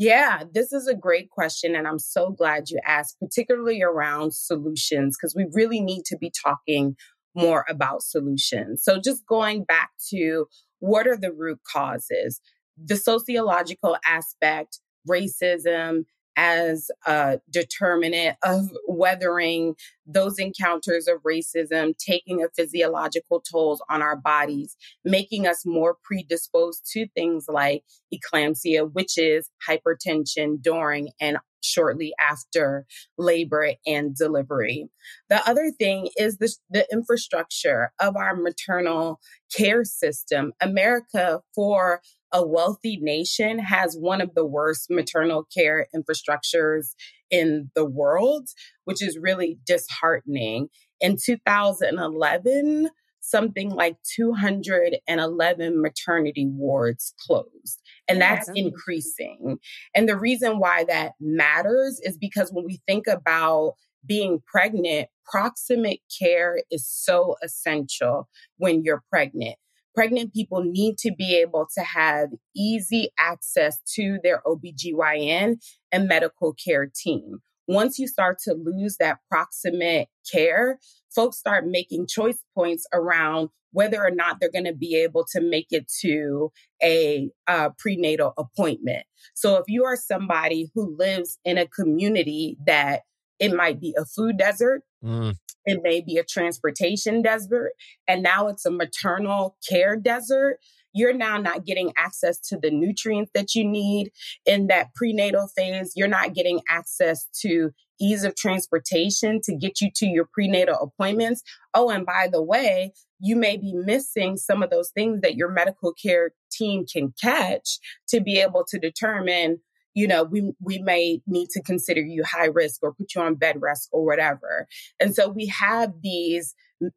[0.00, 1.74] Yeah, this is a great question.
[1.74, 6.30] And I'm so glad you asked, particularly around solutions, because we really need to be
[6.30, 6.94] talking
[7.34, 8.82] more about solutions.
[8.84, 10.46] So, just going back to
[10.78, 12.40] what are the root causes?
[12.82, 14.78] The sociological aspect,
[15.08, 16.04] racism
[16.38, 19.74] as a determinant of weathering
[20.06, 26.88] those encounters of racism, taking a physiological toll on our bodies, making us more predisposed
[26.92, 27.82] to things like
[28.14, 32.86] eclampsia, which is hypertension during and shortly after
[33.18, 34.88] labor and delivery.
[35.28, 39.18] The other thing is the, the infrastructure of our maternal
[39.54, 40.52] care system.
[40.60, 42.00] America, for
[42.32, 46.94] a wealthy nation, has one of the worst maternal care infrastructures
[47.30, 48.48] in the world,
[48.84, 50.68] which is really disheartening.
[51.00, 52.90] In 2011,
[53.20, 57.80] something like 211 maternity wards closed.
[58.08, 59.58] And oh, that's increasing.
[59.94, 63.74] And the reason why that matters is because when we think about
[64.06, 69.56] being pregnant, proximate care is so essential when you're pregnant.
[69.98, 75.56] Pregnant people need to be able to have easy access to their OBGYN
[75.90, 77.40] and medical care team.
[77.66, 80.78] Once you start to lose that proximate care,
[81.12, 85.40] folks start making choice points around whether or not they're going to be able to
[85.40, 89.04] make it to a uh, prenatal appointment.
[89.34, 93.00] So if you are somebody who lives in a community that
[93.38, 95.34] it might be a food desert, mm.
[95.64, 97.72] it may be a transportation desert,
[98.06, 100.58] and now it's a maternal care desert.
[100.94, 104.10] You're now not getting access to the nutrients that you need
[104.46, 105.92] in that prenatal phase.
[105.94, 107.70] You're not getting access to
[108.00, 111.42] ease of transportation to get you to your prenatal appointments.
[111.74, 115.50] Oh, and by the way, you may be missing some of those things that your
[115.50, 117.78] medical care team can catch
[118.08, 119.60] to be able to determine
[119.98, 123.34] you know, we we may need to consider you high risk or put you on
[123.34, 124.68] bed rest or whatever.
[125.00, 126.90] And so we have these mm,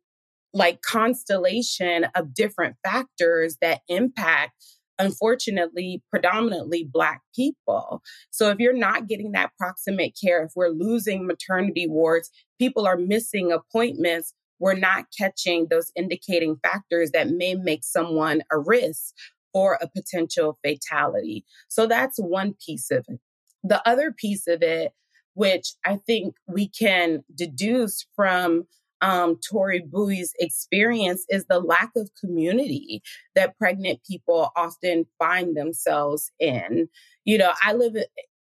[0.53, 4.51] like constellation of different factors that impact
[4.99, 11.25] unfortunately predominantly black people so if you're not getting that proximate care if we're losing
[11.25, 12.29] maternity wards
[12.59, 18.59] people are missing appointments we're not catching those indicating factors that may make someone a
[18.59, 19.15] risk
[19.53, 21.45] or a potential fatality.
[21.67, 23.19] So that's one piece of it.
[23.63, 24.93] The other piece of it,
[25.33, 28.67] which I think we can deduce from
[29.01, 33.01] um, Tori Bowie's experience, is the lack of community
[33.35, 36.87] that pregnant people often find themselves in.
[37.23, 37.95] You know, I live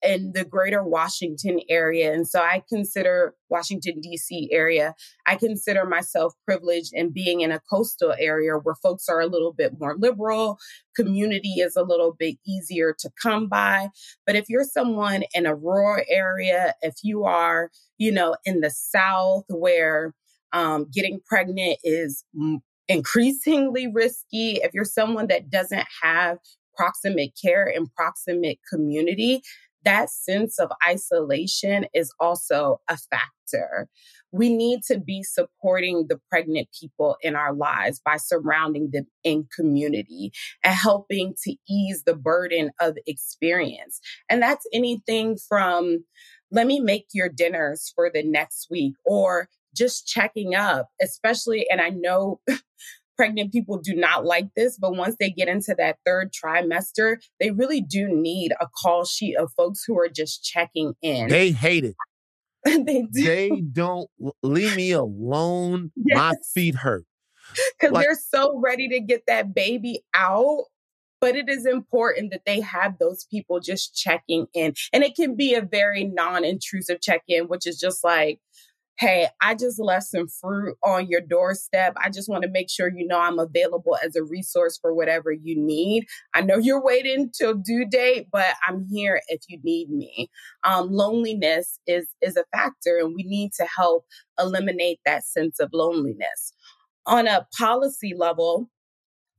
[0.05, 2.13] in the greater Washington area.
[2.13, 4.49] And so I consider Washington, D.C.
[4.53, 4.95] area,
[5.27, 9.53] I consider myself privileged in being in a coastal area where folks are a little
[9.53, 10.59] bit more liberal,
[10.95, 13.89] community is a little bit easier to come by.
[14.27, 18.71] But if you're someone in a rural area, if you are, you know, in the
[18.71, 20.15] South where
[20.53, 22.25] um, getting pregnant is
[22.89, 26.39] increasingly risky, if you're someone that doesn't have
[26.77, 29.43] proximate care and proximate community,
[29.85, 33.89] that sense of isolation is also a factor.
[34.33, 39.47] We need to be supporting the pregnant people in our lives by surrounding them in
[39.55, 40.33] community
[40.65, 44.01] and helping to ease the burden of experience.
[44.29, 46.05] And that's anything from
[46.51, 51.81] let me make your dinners for the next week or just checking up, especially, and
[51.81, 52.41] I know
[53.17, 57.51] pregnant people do not like this, but once they get into that third trimester, they
[57.51, 61.29] really do need a call sheet of folks who are just checking in.
[61.29, 61.95] They hate it.
[62.65, 63.25] they do.
[63.25, 64.09] They don't
[64.43, 65.93] leave me alone.
[65.97, 66.17] Yes.
[66.17, 67.05] My feet hurt.
[67.79, 70.65] Because Like- they're so ready to get that baby out.
[71.21, 74.75] But it is important that they have those people just checking in.
[74.93, 78.41] And it can be a very non intrusive check in, which is just like,
[78.99, 81.95] hey, I just left some fruit on your doorstep.
[82.03, 85.33] I just want to make sure you know I'm available as a resource for whatever
[85.33, 86.07] you need.
[86.33, 90.31] I know you're waiting till due date, but I'm here if you need me.
[90.63, 94.05] Um, loneliness is is a factor, and we need to help
[94.39, 96.53] eliminate that sense of loneliness.
[97.07, 98.71] On a policy level,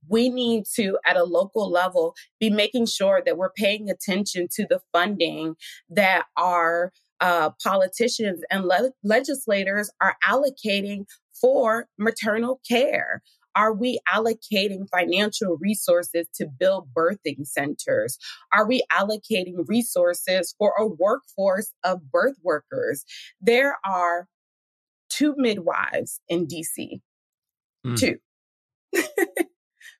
[0.07, 4.67] we need to, at a local level, be making sure that we're paying attention to
[4.69, 5.55] the funding
[5.89, 11.05] that our uh, politicians and le- legislators are allocating
[11.39, 13.21] for maternal care.
[13.55, 18.17] Are we allocating financial resources to build birthing centers?
[18.51, 23.05] Are we allocating resources for a workforce of birth workers?
[23.39, 24.27] There are
[25.09, 26.99] two midwives in DC,
[27.85, 27.97] Mm.
[27.99, 28.17] two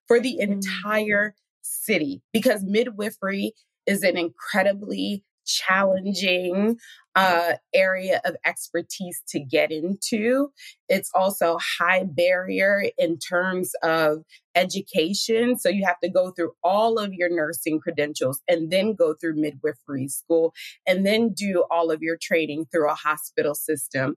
[0.08, 3.54] for the entire city because midwifery
[3.86, 6.78] is an incredibly challenging
[7.16, 10.50] uh, area of expertise to get into.
[10.90, 14.24] It's also high barrier in terms of
[14.54, 15.58] education.
[15.58, 19.36] So you have to go through all of your nursing credentials and then go through
[19.36, 20.54] midwifery school
[20.86, 24.16] and then do all of your training through a hospital system.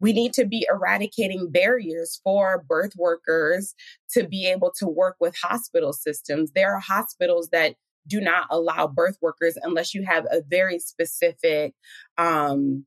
[0.00, 3.74] We need to be eradicating barriers for birth workers
[4.12, 6.52] to be able to work with hospital systems.
[6.54, 7.76] There are hospitals that
[8.06, 11.74] do not allow birth workers unless you have a very specific
[12.18, 12.84] um,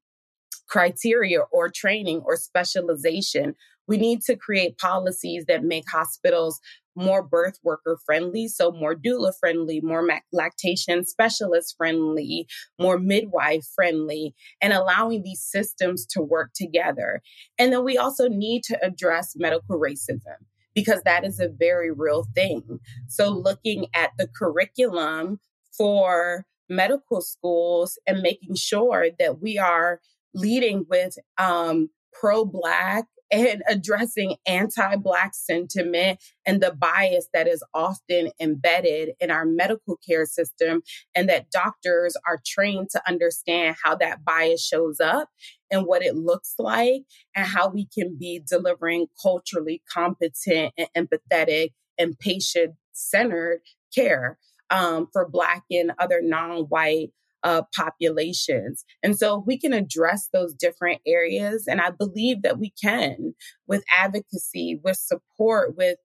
[0.67, 3.55] criteria or training or specialization.
[3.87, 6.59] We need to create policies that make hospitals
[6.95, 12.47] more birth worker friendly, so more doula friendly, more lactation specialist friendly,
[12.79, 17.21] more midwife friendly, and allowing these systems to work together.
[17.59, 20.37] And then we also need to address medical racism
[20.77, 22.79] because that is a very real thing.
[23.07, 25.39] So looking at the curriculum
[25.75, 29.99] for medical schools and making sure that we are
[30.35, 37.63] leading with um, pro Black and addressing anti Black sentiment and the bias that is
[37.73, 40.81] often embedded in our medical care system,
[41.15, 45.29] and that doctors are trained to understand how that bias shows up
[45.69, 47.03] and what it looks like,
[47.35, 53.59] and how we can be delivering culturally competent and empathetic and patient centered
[53.93, 54.37] care
[54.69, 57.11] um, for Black and other non white
[57.43, 58.83] uh, populations.
[59.03, 61.67] And so we can address those different areas.
[61.67, 63.35] And I believe that we can
[63.67, 65.97] with advocacy, with support, with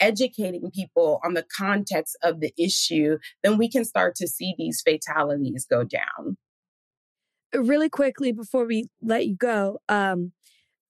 [0.00, 4.82] educating people on the context of the issue, then we can start to see these
[4.82, 6.36] fatalities go down.
[7.54, 10.32] Really quickly before we let you go, um,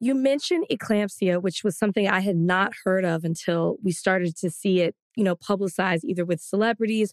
[0.00, 4.50] you mentioned eclampsia, which was something I had not heard of until we started to
[4.50, 7.12] see it, you know, publicized either with celebrities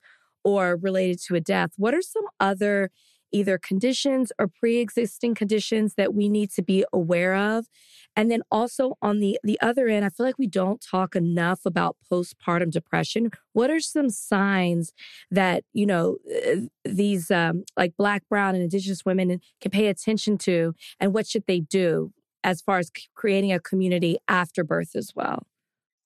[0.57, 1.71] or related to a death.
[1.77, 2.91] What are some other
[3.31, 7.67] either conditions or pre-existing conditions that we need to be aware of?
[8.15, 11.61] And then also on the the other end, I feel like we don't talk enough
[11.65, 13.30] about postpartum depression.
[13.53, 14.93] What are some signs
[15.30, 20.38] that, you know, uh, these um, like black, brown and indigenous women can pay attention
[20.39, 22.11] to and what should they do
[22.43, 25.45] as far as creating a community after birth as well?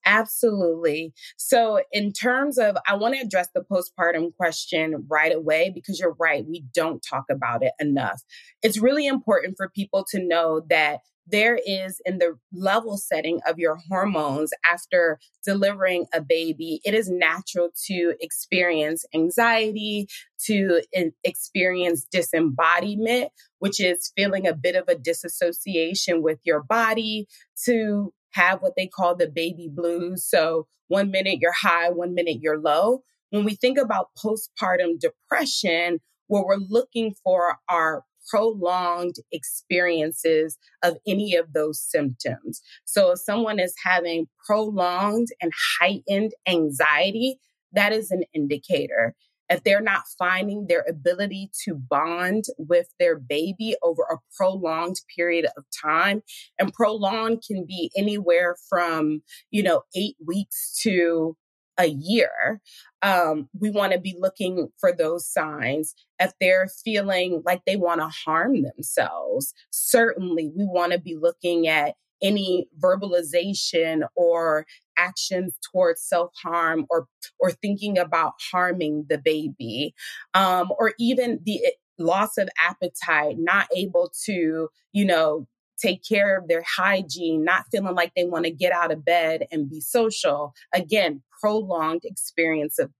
[0.04, 1.14] Absolutely.
[1.36, 6.16] So, in terms of, I want to address the postpartum question right away because you're
[6.18, 8.22] right, we don't talk about it enough.
[8.62, 13.58] It's really important for people to know that there is in the level setting of
[13.58, 20.06] your hormones after delivering a baby, it is natural to experience anxiety,
[20.44, 20.82] to
[21.24, 27.26] experience disembodiment, which is feeling a bit of a disassociation with your body,
[27.64, 30.24] to have what they call the baby blues.
[30.28, 33.02] So one minute you're high, one minute you're low.
[33.30, 41.34] When we think about postpartum depression, what we're looking for are prolonged experiences of any
[41.34, 42.60] of those symptoms.
[42.84, 47.38] So if someone is having prolonged and heightened anxiety,
[47.72, 49.14] that is an indicator.
[49.54, 55.46] If they're not finding their ability to bond with their baby over a prolonged period
[55.56, 56.22] of time,
[56.58, 61.36] and prolonged can be anywhere from, you know, eight weeks to
[61.78, 62.60] a year,
[63.02, 65.94] um, we want to be looking for those signs.
[66.20, 71.68] If they're feeling like they want to harm themselves, certainly we want to be looking
[71.68, 74.66] at any verbalization or
[74.96, 77.06] actions towards self-harm or
[77.38, 79.94] or thinking about harming the baby
[80.34, 85.46] um, or even the eh, loss of appetite not able to you know
[85.76, 89.44] take care of their hygiene, not feeling like they want to get out of bed
[89.50, 90.54] and be social.
[90.72, 92.90] Again, prolonged experience of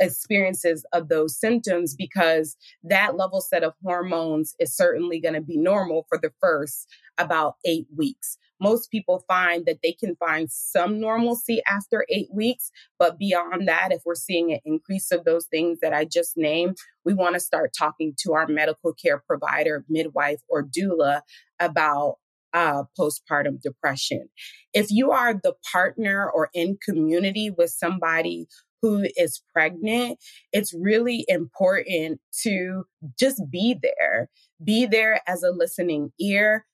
[0.00, 5.58] experiences of those symptoms because that level set of hormones is certainly going to be
[5.58, 6.88] normal for the first
[7.18, 8.38] about eight weeks.
[8.60, 13.92] Most people find that they can find some normalcy after eight weeks, but beyond that,
[13.92, 17.40] if we're seeing an increase of those things that I just named, we want to
[17.40, 21.22] start talking to our medical care provider, midwife, or doula
[21.60, 22.16] about
[22.52, 24.28] uh, postpartum depression.
[24.72, 28.46] If you are the partner or in community with somebody
[28.80, 30.18] who is pregnant,
[30.52, 32.84] it's really important to
[33.18, 34.28] just be there.
[34.62, 36.64] Be there as a listening ear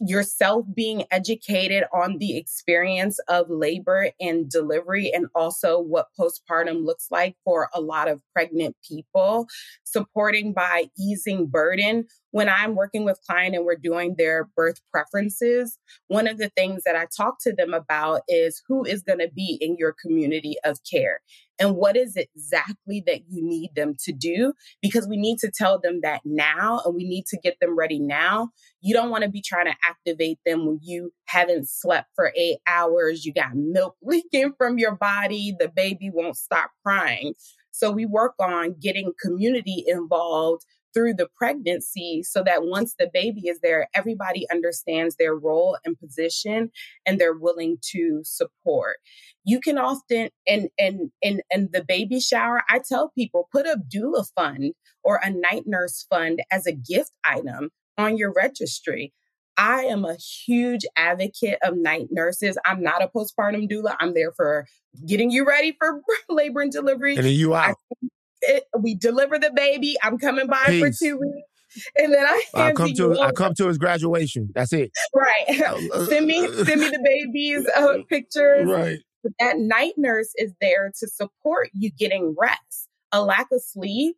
[0.00, 7.08] yourself being educated on the experience of labor and delivery and also what postpartum looks
[7.10, 9.46] like for a lot of pregnant people
[9.84, 15.78] supporting by easing burden when i'm working with client and we're doing their birth preferences
[16.08, 19.30] one of the things that i talk to them about is who is going to
[19.34, 21.20] be in your community of care
[21.58, 25.78] and what is exactly that you need them to do because we need to tell
[25.78, 28.50] them that now and we need to get them ready now.
[28.80, 32.58] You don't want to be trying to activate them when you haven't slept for eight
[32.66, 37.34] hours you got milk leaking from your body the baby won't stop crying.
[37.70, 40.64] So we work on getting community involved
[40.94, 45.98] through the pregnancy so that once the baby is there, everybody understands their role and
[45.98, 46.70] position
[47.06, 48.96] and they're willing to support.
[49.44, 53.78] You can often and and in in the baby shower, I tell people put a
[53.78, 59.12] doula fund or a night nurse fund as a gift item on your registry.
[59.56, 62.56] I am a huge advocate of night nurses.
[62.64, 63.96] I'm not a postpartum doula.
[63.98, 64.66] I'm there for
[65.04, 67.16] getting you ready for labor and delivery.
[67.16, 67.76] And then you out.
[68.02, 68.06] I,
[68.42, 69.96] it, we deliver the baby.
[70.02, 70.98] I'm coming by Peace.
[70.98, 71.48] for two weeks.
[71.98, 74.48] And then I I come to I come to his graduation.
[74.54, 74.90] That's it.
[75.14, 75.60] Right.
[75.60, 78.66] Uh, send me send me the baby's uh, pictures.
[78.66, 78.98] Right.
[79.22, 82.88] But that night nurse is there to support you getting rest.
[83.12, 84.16] A lack of sleep,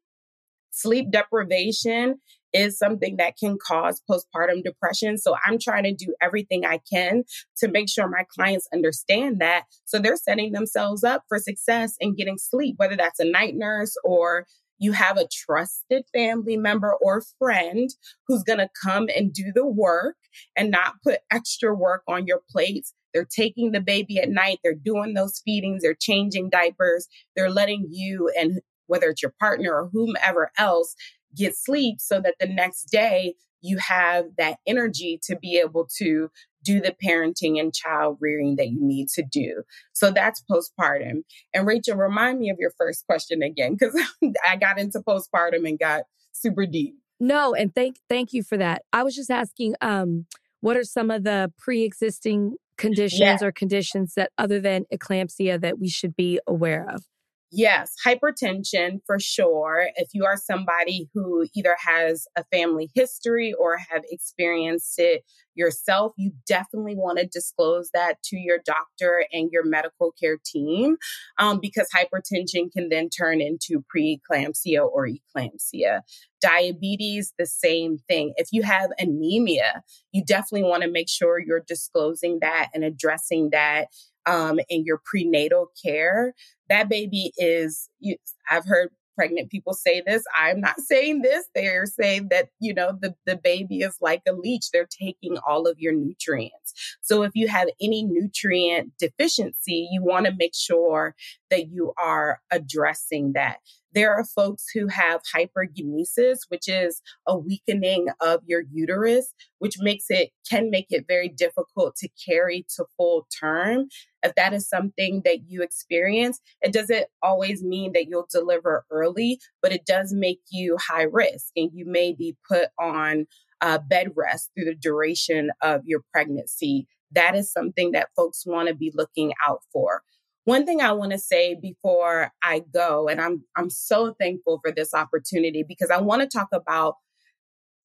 [0.70, 2.20] sleep deprivation
[2.52, 5.18] is something that can cause postpartum depression.
[5.18, 7.24] So I'm trying to do everything I can
[7.58, 9.64] to make sure my clients understand that.
[9.84, 13.94] So they're setting themselves up for success in getting sleep, whether that's a night nurse
[14.04, 14.46] or
[14.80, 17.90] you have a trusted family member or friend
[18.26, 20.16] who's going to come and do the work
[20.56, 22.94] and not put extra work on your plates.
[23.12, 24.58] They're taking the baby at night.
[24.64, 25.82] They're doing those feedings.
[25.82, 27.08] They're changing diapers.
[27.36, 30.96] They're letting you and whether it's your partner or whomever else
[31.36, 36.30] get sleep so that the next day you have that energy to be able to
[36.64, 39.62] do the parenting and child rearing that you need to do.
[39.92, 41.22] So that's postpartum.
[41.54, 43.98] And Rachel, remind me of your first question again, because
[44.48, 46.02] I got into postpartum and got
[46.32, 46.94] super deep.
[47.18, 48.82] No, and thank thank you for that.
[48.92, 50.26] I was just asking, um,
[50.60, 53.38] what are some of the pre-existing conditions yeah.
[53.42, 57.04] or conditions that other than eclampsia that we should be aware of?
[57.52, 59.88] Yes, hypertension for sure.
[59.96, 65.24] If you are somebody who either has a family history or have experienced it
[65.54, 70.96] yourself, you definitely want to disclose that to your doctor and your medical care team
[71.38, 76.02] um, because hypertension can then turn into preeclampsia or eclampsia.
[76.40, 78.32] Diabetes, the same thing.
[78.36, 79.82] If you have anemia,
[80.12, 83.88] you definitely want to make sure you're disclosing that and addressing that
[84.26, 86.34] um, in your prenatal care
[86.70, 88.16] that baby is, you,
[88.48, 90.24] I've heard pregnant people say this.
[90.34, 91.44] I'm not saying this.
[91.54, 94.70] They're saying that, you know, the, the baby is like a leech.
[94.70, 96.96] They're taking all of your nutrients.
[97.02, 101.14] So if you have any nutrient deficiency, you want to make sure
[101.50, 103.58] that you are addressing that.
[103.92, 110.04] There are folks who have hypergenesis, which is a weakening of your uterus, which makes
[110.10, 113.88] it, can make it very difficult to carry to full term.
[114.22, 119.40] If that is something that you experience, it doesn't always mean that you'll deliver early,
[119.62, 123.26] but it does make you high risk and you may be put on
[123.60, 126.86] uh, bed rest through the duration of your pregnancy.
[127.12, 130.02] That is something that folks want to be looking out for.
[130.44, 134.72] One thing I want to say before I go, and I'm I'm so thankful for
[134.72, 136.96] this opportunity because I want to talk about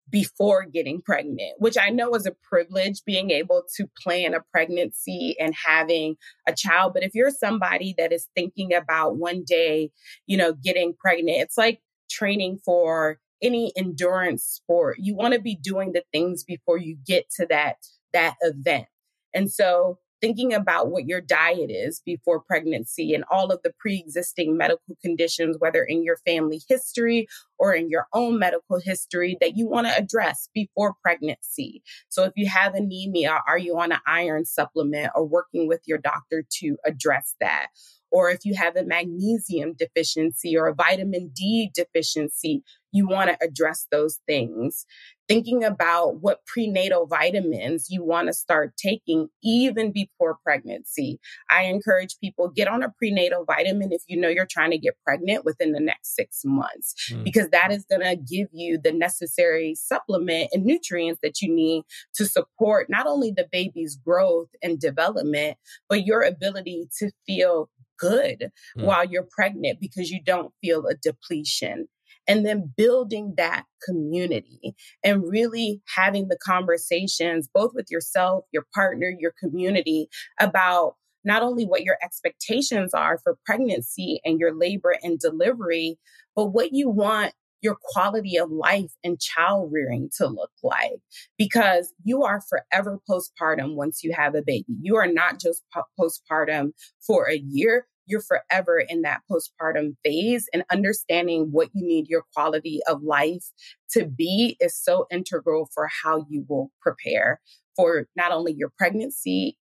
[0.10, 5.36] before getting pregnant, which I know is a privilege being able to plan a pregnancy
[5.40, 6.16] and having
[6.48, 6.94] a child.
[6.94, 9.90] But if you're somebody that is thinking about one day,
[10.28, 14.98] you know, getting pregnant, it's like training for any endurance sport.
[15.00, 17.78] You want to be doing the things before you get to that
[18.14, 18.86] that event.
[19.34, 24.00] And so thinking about what your diet is before pregnancy and all of the pre
[24.00, 27.28] existing medical conditions, whether in your family history
[27.60, 31.84] or in your own medical history, that you want to address before pregnancy.
[32.10, 36.00] So, if you have anemia, are you on an iron supplement or working with your
[36.00, 37.68] doctor to address that?
[38.12, 42.64] Or if you have a magnesium deficiency or a vitamin D deficiency,
[42.96, 44.86] you want to address those things.
[45.28, 51.20] Thinking about what prenatal vitamins you want to start taking even before pregnancy.
[51.50, 54.96] I encourage people get on a prenatal vitamin if you know you're trying to get
[55.04, 57.24] pregnant within the next 6 months mm.
[57.24, 61.84] because that is going to give you the necessary supplement and nutrients that you need
[62.14, 65.58] to support not only the baby's growth and development
[65.90, 68.84] but your ability to feel good mm.
[68.84, 71.88] while you're pregnant because you don't feel a depletion.
[72.28, 79.14] And then building that community and really having the conversations, both with yourself, your partner,
[79.18, 80.08] your community,
[80.40, 85.98] about not only what your expectations are for pregnancy and your labor and delivery,
[86.36, 87.34] but what you want
[87.66, 91.00] your quality of life and child rearing to look like
[91.36, 94.66] because you are forever postpartum once you have a baby.
[94.82, 95.64] You are not just
[96.00, 96.74] postpartum
[97.06, 97.88] for a year.
[98.06, 103.52] You're forever in that postpartum phase and understanding what you need your quality of life
[103.92, 107.42] to be is so integral for how you will prepare
[107.76, 109.58] for not only your pregnancy,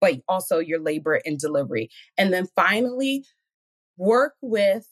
[0.00, 1.90] but also your labor and delivery.
[2.16, 3.24] And then finally,
[3.96, 4.86] work with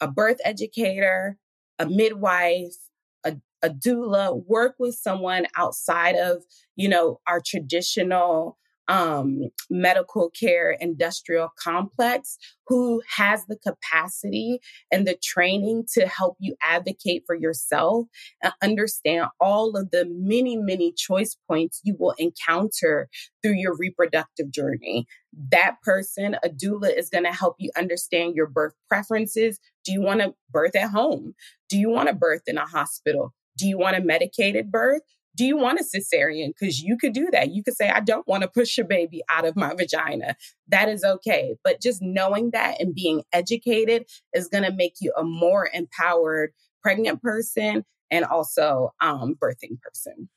[0.00, 1.38] a birth educator,
[1.78, 2.76] a midwife,
[3.24, 6.44] a, a doula, work with someone outside of,
[6.76, 8.58] you know, our traditional
[8.92, 9.40] um,
[9.70, 12.36] medical care industrial complex
[12.66, 14.60] who has the capacity
[14.92, 18.06] and the training to help you advocate for yourself
[18.42, 23.08] and understand all of the many, many choice points you will encounter
[23.42, 25.06] through your reproductive journey.
[25.50, 29.58] That person, a doula, is going to help you understand your birth preferences.
[29.86, 31.32] Do you want to birth at home?
[31.70, 33.32] Do you want to birth in a hospital?
[33.56, 35.02] Do you want a medicated birth?
[35.34, 36.52] Do you want a cesarean?
[36.58, 37.50] Because you could do that.
[37.50, 40.36] You could say, I don't want to push your baby out of my vagina.
[40.68, 41.56] That is okay.
[41.64, 44.04] But just knowing that and being educated
[44.34, 46.52] is going to make you a more empowered
[46.82, 50.28] pregnant person and also um, birthing person.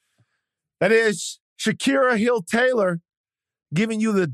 [0.79, 3.01] That is Shakirah Hill Taylor
[3.73, 4.33] giving you the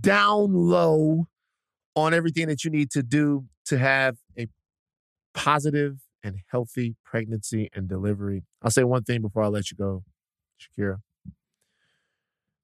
[0.00, 1.26] down low
[1.94, 4.46] on everything that you need to do to have a
[5.34, 8.44] positive and healthy pregnancy and delivery.
[8.62, 10.04] I'll say one thing before I let you go,
[10.60, 10.98] Shakirah.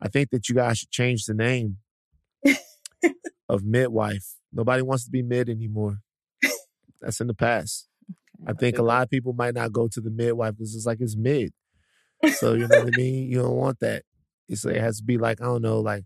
[0.00, 1.78] I think that you guys should change the name
[3.48, 4.36] of midwife.
[4.52, 5.98] Nobody wants to be mid anymore.
[7.00, 7.88] That's in the past.
[8.46, 10.98] I think a lot of people might not go to the midwife because it's like
[11.00, 11.52] it's mid.
[12.36, 13.30] So you know what I mean?
[13.30, 14.04] You don't want that.
[14.48, 16.04] It's like, it has to be like, I don't know, like,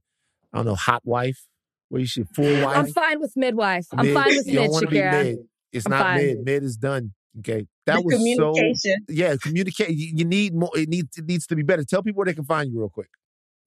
[0.52, 1.46] I don't know, hot wife,
[1.88, 2.76] where you should full wife.
[2.76, 3.86] I'm fine with midwife.
[3.92, 5.24] I'm fine with mid, Shakirah.
[5.24, 5.38] Mid.
[5.72, 6.16] It's I'm not fine.
[6.16, 6.44] mid.
[6.44, 7.12] Mid is done.
[7.38, 8.52] Okay, that The was so.
[8.52, 8.96] communication.
[9.08, 9.90] Yeah, communicate.
[9.90, 10.70] You, you need more.
[10.74, 11.84] It needs it needs to be better.
[11.84, 13.08] Tell people where they can find you real quick.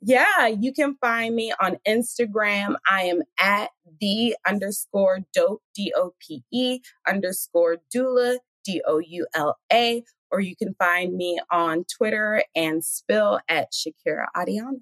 [0.01, 2.75] Yeah, you can find me on Instagram.
[2.87, 9.25] I am at the underscore dope, D O P E underscore doula, D O U
[9.33, 10.03] L A.
[10.31, 14.81] Or you can find me on Twitter and spill at Shakira Adiano.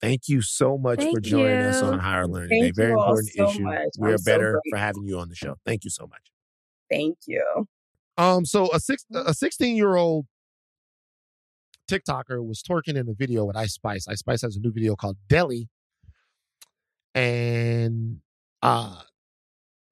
[0.00, 2.70] Thank you so much for Thank joining us on Higher Learning Thank Day.
[2.82, 3.62] Very you important so issue.
[3.62, 3.88] much.
[3.98, 5.56] We I'm are so better for having you on the show.
[5.66, 6.22] Thank you so much.
[6.90, 7.66] Thank you.
[8.20, 10.26] Um, so a six a sixteen year old
[11.90, 14.06] TikToker was twerking in a video with Ice Spice.
[14.06, 15.70] Ice Spice has a new video called Deli,
[17.14, 18.18] and
[18.60, 19.00] uh,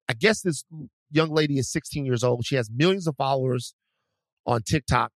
[0.07, 0.63] I guess this
[1.09, 2.45] young lady is 16 years old.
[2.45, 3.73] She has millions of followers
[4.45, 5.11] on TikTok.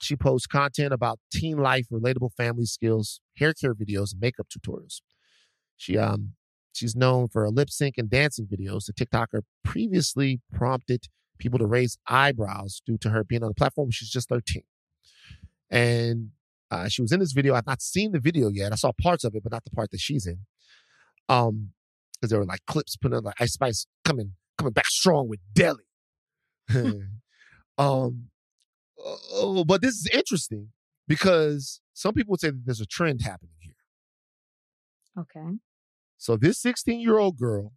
[0.00, 5.00] She posts content about teen life, relatable family skills, hair care videos, and makeup tutorials.
[5.76, 6.32] She um
[6.72, 8.86] she's known for her lip sync and dancing videos.
[8.86, 11.04] The TikToker previously prompted
[11.38, 13.90] people to raise eyebrows due to her being on the platform.
[13.90, 14.62] She's just 13.
[15.70, 16.30] And
[16.70, 17.54] uh, she was in this video.
[17.54, 18.72] I've not seen the video yet.
[18.72, 20.40] I saw parts of it, but not the part that she's in.
[21.28, 21.70] Um,
[22.20, 25.40] because there were like clips put on like Ice Spice coming coming back strong with
[25.52, 25.84] Deli.
[27.78, 28.28] um,
[28.98, 30.70] oh, but this is interesting
[31.06, 33.74] because some people would say that there's a trend happening here.
[35.18, 35.58] Okay.
[36.16, 37.72] So this 16 year old girl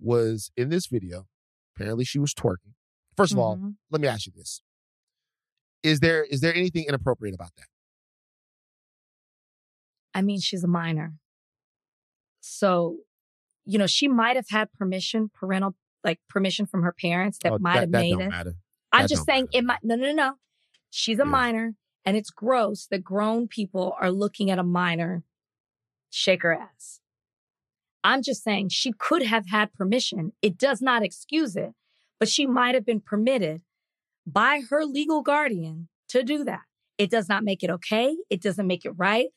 [0.00, 1.26] was in this video.
[1.74, 2.72] Apparently, she was twerking.
[3.16, 3.76] First of all, Mhm.
[3.90, 4.60] let me ask you this:
[5.82, 7.68] Is there is there anything inappropriate about that?
[10.14, 11.14] I mean, she's a minor.
[12.40, 12.98] So,
[13.64, 17.58] you know, she might have had permission, parental, like permission from her parents that Oh,
[17.58, 18.28] might that- have that made it.
[18.28, 18.54] matter.
[18.92, 20.38] I'm That just saying it might, no, no, no, no.
[20.90, 21.74] She's a minor
[22.04, 25.24] and it's gross that grown people are looking at a minor
[26.08, 27.00] shake her ass.
[28.02, 30.32] I'm just saying she could have had permission.
[30.40, 31.74] It does not excuse it,
[32.18, 33.62] but she might have been permitted
[34.26, 36.62] by her legal guardian to do that.
[36.98, 38.16] It does not make it okay.
[38.30, 39.28] It doesn't make it right.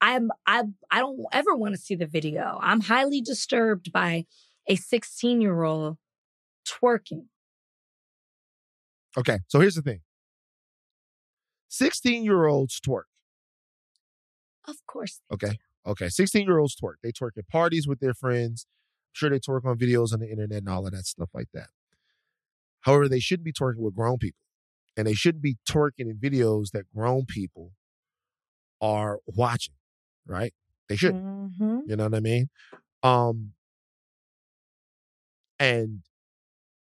[0.00, 2.58] I'm I I don't ever want to see the video.
[2.62, 4.26] I'm highly disturbed by
[4.68, 5.96] a 16 year old
[6.66, 7.26] twerking.
[9.16, 10.00] Okay, so here's the thing:
[11.68, 13.04] sixteen year olds twerk.
[14.66, 15.20] Of course.
[15.32, 15.58] Okay.
[15.86, 16.08] Okay.
[16.08, 16.96] 16 year olds twerk.
[17.02, 18.66] They twerk at parties with their friends.
[18.68, 21.48] I'm sure they twerk on videos on the internet and all of that stuff like
[21.54, 21.68] that.
[22.88, 24.40] However, they shouldn't be twerking with grown people.
[24.96, 27.72] And they shouldn't be twerking in videos that grown people
[28.80, 29.74] are watching,
[30.26, 30.54] right?
[30.88, 31.22] They shouldn't.
[31.22, 31.82] Mhm.
[31.86, 32.48] You know what I mean?
[33.02, 33.52] Um,
[35.58, 36.02] and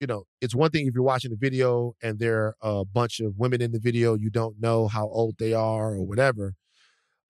[0.01, 3.21] you know, it's one thing if you're watching the video and there are a bunch
[3.21, 6.55] of women in the video, you don't know how old they are or whatever,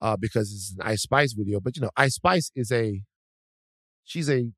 [0.01, 1.61] uh, because it's an Ice Spice video.
[1.61, 3.03] But you know, Ice Spice is a
[4.05, 4.53] she's a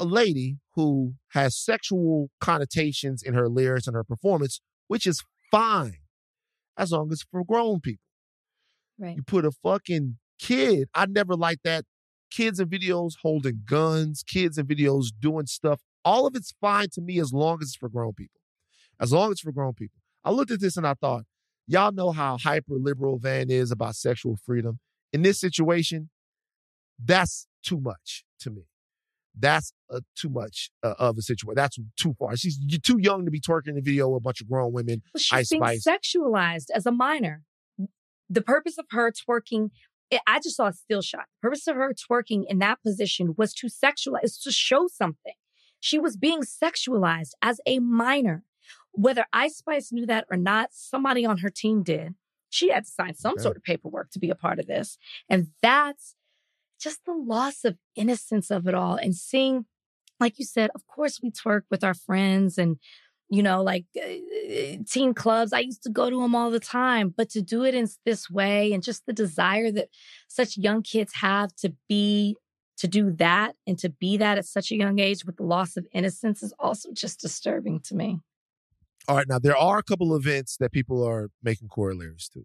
[0.00, 5.98] a lady who has sexual connotations in her lyrics and her performance, which is fine
[6.76, 8.02] as long as it's for grown people.
[8.98, 9.16] Right.
[9.16, 10.88] You put a fucking kid.
[10.94, 11.84] I never liked that.
[12.30, 15.80] Kids in videos holding guns, kids in videos doing stuff.
[16.04, 18.40] All of it's fine to me as long as it's for grown people.
[18.98, 20.00] As long as it's for grown people.
[20.24, 21.24] I looked at this and I thought,
[21.66, 24.78] y'all know how hyper liberal Van is about sexual freedom.
[25.12, 26.10] In this situation,
[27.02, 28.69] that's too much to me.
[29.38, 31.54] That's uh, too much uh, of a situation.
[31.56, 32.36] That's too far.
[32.36, 35.02] She's you're too young to be twerking the video with a bunch of grown women.
[35.14, 35.84] Well, she's being Spice.
[35.84, 37.42] sexualized as a minor.
[38.28, 39.70] The purpose of her twerking,
[40.12, 41.26] I- I just saw a still shot.
[41.40, 45.34] The purpose of her twerking in that position was to sexualize, to show something.
[45.78, 48.44] She was being sexualized as a minor.
[48.92, 52.14] Whether Ice Spice knew that or not, somebody on her team did.
[52.50, 53.42] She had to sign some Okay.
[53.42, 54.98] sort of paperwork to be a part of this.
[55.28, 56.16] And that's
[56.80, 58.96] just the loss of innocence of it all.
[58.96, 59.66] And seeing,
[60.18, 62.78] like you said, of course we twerk with our friends and
[63.30, 65.52] you know, like uh, teen clubs.
[65.52, 68.28] I used to go to them all the time, but to do it in this
[68.28, 69.88] way and just the desire that
[70.26, 72.36] such young kids have to be,
[72.78, 75.76] to do that and to be that at such a young age with the loss
[75.76, 78.18] of innocence is also just disturbing to me.
[79.06, 82.44] All right, now there are a couple events that people are making corollaries to.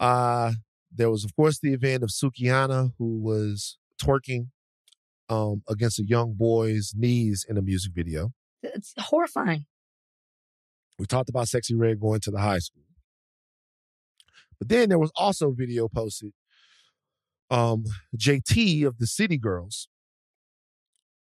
[0.00, 0.52] Uh
[0.94, 4.48] there was, of course, the event of Sukihana, who was twerking
[5.28, 8.32] um, against a young boy's knees in a music video.
[8.62, 9.66] It's horrifying.
[10.98, 12.82] We talked about Sexyy Red going to the high school.
[14.58, 16.32] But then there was also a video posted.
[17.50, 17.84] Um,
[18.16, 19.88] JT of the City Girls,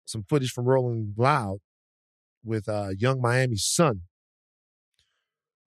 [0.06, 1.60] some footage from Rolling Loud
[2.44, 4.02] with uh, Yung Miami's son,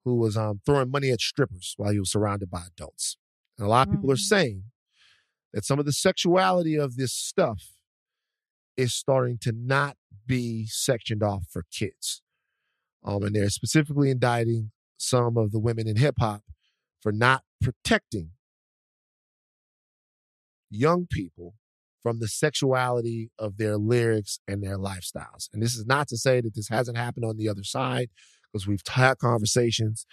[0.04, 3.16] who was um, throwing money at strippers while he was surrounded by adults.
[3.60, 4.64] And a lot of people are saying
[5.52, 7.72] that some of the sexuality of this stuff
[8.74, 12.22] is starting to not be sectioned off for kids.
[13.04, 16.42] Um, and they're specifically indicting some of the women in hip hop
[17.02, 18.30] for not protecting
[20.70, 21.54] young people
[22.02, 25.50] from the sexuality of their lyrics and their lifestyles.
[25.52, 28.08] And this is not to say that this hasn't happened on the other side,
[28.50, 30.06] because we've had conversations.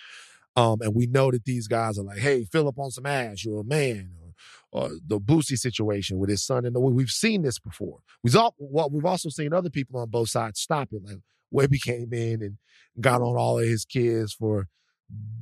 [0.57, 3.45] Um, and we know that these guys are like, hey, fill up on some ass,
[3.45, 4.09] you're a man.
[4.19, 4.33] Or,
[4.71, 6.65] or the Boosie situation with his son.
[6.65, 7.99] And we've seen this before.
[8.23, 11.03] We've, all, well, we've also seen other people on both sides stop it.
[11.05, 11.19] Like
[11.53, 12.57] Webbie came in and
[12.99, 14.67] got on all of his kids for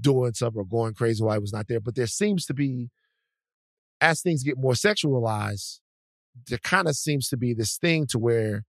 [0.02, 1.80] doing something or going crazy while he was not there.
[1.80, 2.90] But there seems to be,
[4.02, 5.80] as things get more sexualized,
[6.48, 8.66] there kind of seems to be this thing to where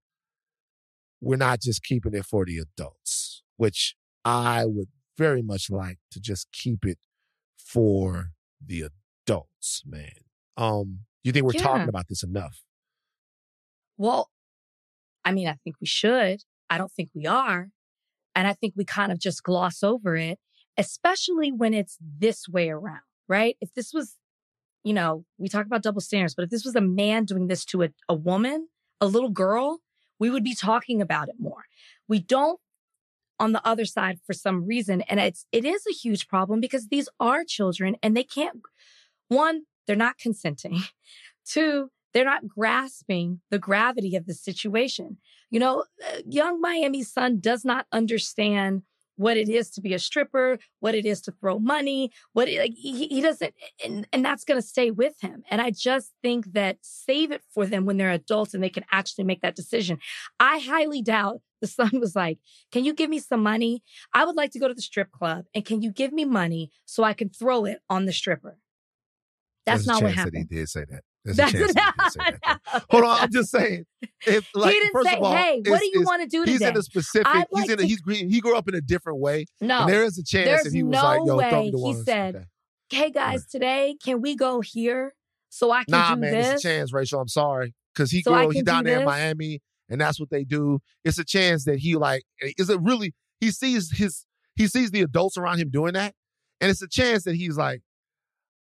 [1.19, 4.87] we're not just keeping it for the adults, which I would
[5.17, 6.97] very much like to just keep it
[7.57, 8.31] for
[8.63, 8.89] the
[9.25, 10.11] adults, man.
[10.55, 11.63] Um, do you think we're Yeah.
[11.63, 12.63] talking about this enough?
[13.97, 14.29] Well,
[15.25, 16.43] I mean, I think we should.
[16.69, 17.69] I don't think we are.
[18.35, 20.39] And I think we kind of just gloss over it,
[20.77, 23.57] especially when it's this way around, right?
[23.61, 24.15] If this was,
[24.83, 27.65] you know, we talk about double standards, but if this was a man doing this
[27.65, 28.67] to a, a woman,
[29.01, 29.79] a little girl,
[30.19, 31.65] we would be talking about it more.
[32.07, 32.59] We don't
[33.39, 35.01] on the other side for some reason.
[35.01, 38.61] And it's, it is a huge problem because these are children and they can't,
[39.27, 40.81] one, they're not consenting.
[41.45, 45.17] Two, They're not grasping the gravity of the situation.
[45.49, 48.83] You know, uh, Yung Miami's son does not understand
[49.17, 52.59] what it is to be a stripper, what it is to throw money, what it,
[52.59, 53.53] like he, he doesn't,
[53.83, 55.43] and, and that's going to stay with him.
[55.49, 58.85] And I just think that save it for them when they're adults and they can
[58.91, 59.97] actually make that decision.
[60.39, 62.39] I highly doubt the son was like,
[62.71, 63.83] Can you give me some money?
[64.13, 66.71] I would like to go to the strip club and can you give me money
[66.85, 68.57] so I can throw it on the stripper?
[69.65, 70.35] That's There's not what happened.
[70.49, 71.03] That he did say that.
[71.25, 72.83] There's That's a chance that he did say that.
[72.89, 73.85] Hold on, I'm just saying.
[74.25, 76.69] If, like, he didn't say, all, "Hey, what do you want to do He's today?"
[76.69, 77.27] in a specific.
[77.27, 77.79] I'd he's like in.
[77.79, 79.45] A, to- he's he grew up in a different way.
[79.59, 81.65] No, and there is a chance that he was no like, "Yo, throw way.
[81.65, 82.45] me the He said, Okay.
[82.89, 85.13] "Hey guys, today can we go here
[85.49, 87.19] so I can Nah, do man, this?" Nah, man, it's a chance, Rachel.
[87.19, 88.49] I'm sorry, because he So grew.
[88.51, 89.05] He down do there in?
[89.05, 90.79] Miami, and that's what they do.
[91.05, 92.23] It's a chance that he like.
[92.41, 93.13] Eh, Is it really?
[93.39, 94.25] He sees his.
[94.55, 96.13] He sees the adults around him doing that,
[96.61, 97.81] and it's a chance that he's like,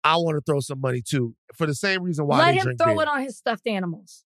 [0.05, 2.95] "I want to throw some money too," for the same reason why Let him throw
[2.95, 3.03] beer.
[3.03, 4.24] it on his stuffed animals.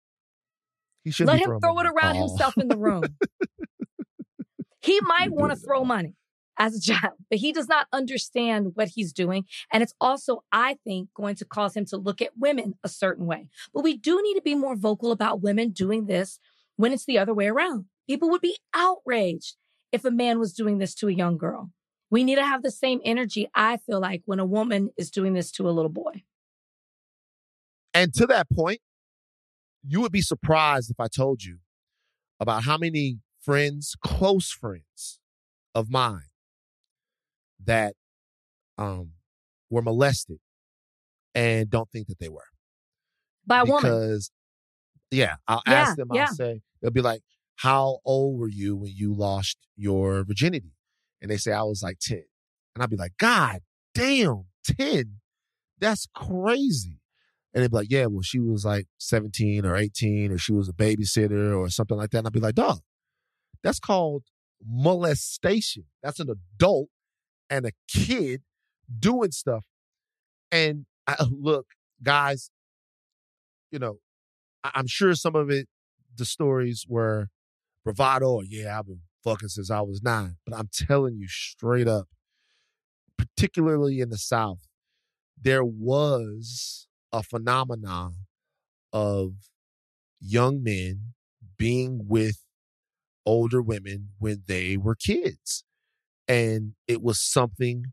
[1.04, 1.88] He should Let be him throw money.
[1.90, 2.28] it around Oh.
[2.28, 3.04] himself in the room.
[4.82, 6.16] he might want to throw money
[6.58, 9.46] as a child, but he does not understand what he's doing.
[9.72, 13.26] And it's also, I think, going to cause him to look at women a certain
[13.26, 13.48] way.
[13.74, 16.40] But we do need to be more vocal about women doing this
[16.78, 17.86] when it's the other way around.
[18.08, 19.56] People would be outraged
[19.92, 21.72] if a man was doing this to a young girl.
[22.12, 25.34] We need to have the same energy, I feel like, when a woman is doing
[25.34, 26.24] this to a little boy.
[27.94, 28.80] And to that point,
[29.88, 31.60] you would be surprised if I told you
[32.40, 35.20] about how many friends, close friends
[35.74, 36.30] of mine,
[37.64, 37.94] that
[38.78, 39.12] um,
[39.70, 40.40] were molested
[41.34, 42.48] and don't think that they were.
[43.46, 43.82] By a woman.
[43.84, 44.32] because,
[45.16, 46.10] yeah, I'll Yeah, ask them.
[46.14, 46.22] yeah.
[46.30, 47.22] I'll say they'll be like,
[47.58, 50.74] "How old were you when you lost your virginity?"
[51.22, 52.24] And they say I was like ten,
[52.74, 53.62] and I'll be like, "God
[53.94, 55.20] damn, ten?
[55.80, 57.00] That's crazy."
[57.54, 60.68] And they'd be like, "Yeah, well, she was like seventeen or eighteen, or she was
[60.70, 62.82] a babysitter or something like that." And I'd be like, "Dog,
[63.64, 64.24] that's called
[64.66, 65.86] molestation.
[66.04, 66.90] That's an adult
[67.50, 68.42] and a kid
[69.00, 69.66] doing stuff."
[70.52, 71.68] And I, look,
[72.04, 72.50] guys,
[73.72, 74.00] you know,
[74.74, 75.68] I'm sure some of it,
[76.18, 77.28] the stories were
[77.84, 80.38] bravado yeah, I've been fucking since I was nine.
[80.46, 82.08] But I'm telling you straight up,
[83.18, 84.68] particularly in the South,
[85.40, 88.16] there was a phenomenon
[88.94, 89.34] of
[90.20, 91.14] young men
[91.58, 92.40] being with
[93.26, 95.64] older women when they were kids.
[96.28, 97.86] And it was something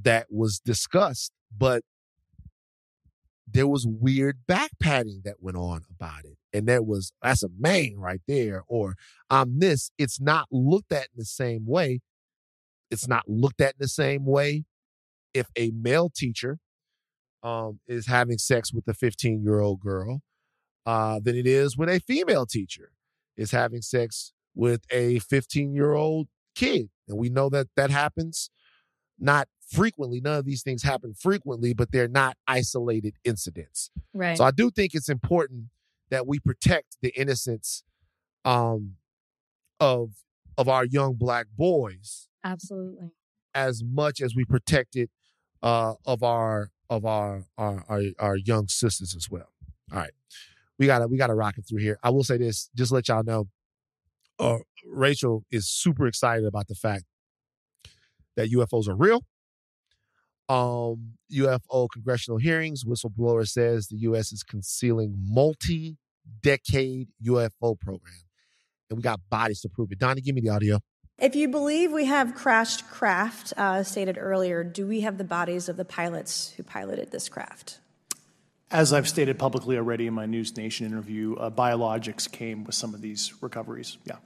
[0.00, 1.82] that was discussed, but
[3.52, 6.36] there was weird back patting that went on about it.
[6.52, 8.96] And there was, that's a man right there, or
[9.28, 9.90] I'm this.
[9.98, 12.00] It's not looked at in the same way.
[12.90, 14.64] It's not looked at in the same way
[15.32, 16.58] if a male teacher
[17.42, 20.22] um, is having sex with a 15 year old girl
[20.86, 22.90] uh, than it is when a female teacher
[23.36, 26.90] is having sex with a 15 year old kid.
[27.08, 28.50] And we know that that happens
[29.18, 30.20] not frequently.
[30.20, 33.90] None of these things happen frequently, but they're not isolated incidents.
[34.12, 34.36] Right.
[34.36, 35.66] So I do think it's important
[36.10, 37.84] that we protect the innocence
[38.44, 38.96] um,
[39.78, 40.10] of
[40.58, 43.10] of our young black boys Absolutely.
[43.54, 45.10] as much as we protect it
[45.62, 49.52] uh, of our of our, our our our young sisters as well.
[49.92, 50.12] All right,
[50.78, 51.98] we gotta we gotta rock it through here.
[52.02, 53.48] I will say this, just to let y'all know.
[54.38, 57.04] Uh, Rachel is super excited about the fact
[58.36, 59.22] that UFOs are real.
[60.50, 62.84] Um, UFO congressional hearings.
[62.84, 64.32] Whistleblower says the U.S.
[64.32, 68.24] is concealing multi-decade UFO program,
[68.88, 70.00] and we got bodies to prove it.
[70.00, 70.80] Donnie, give me the audio.
[71.18, 75.68] If you believe we have crashed craft, uh, stated earlier, do we have the bodies
[75.68, 77.78] of the pilots who piloted this craft?
[78.72, 82.94] As I've stated publicly already in my News Nation interview, uh, biologics came with some
[82.94, 83.98] of these recoveries.
[84.04, 84.16] Yeah.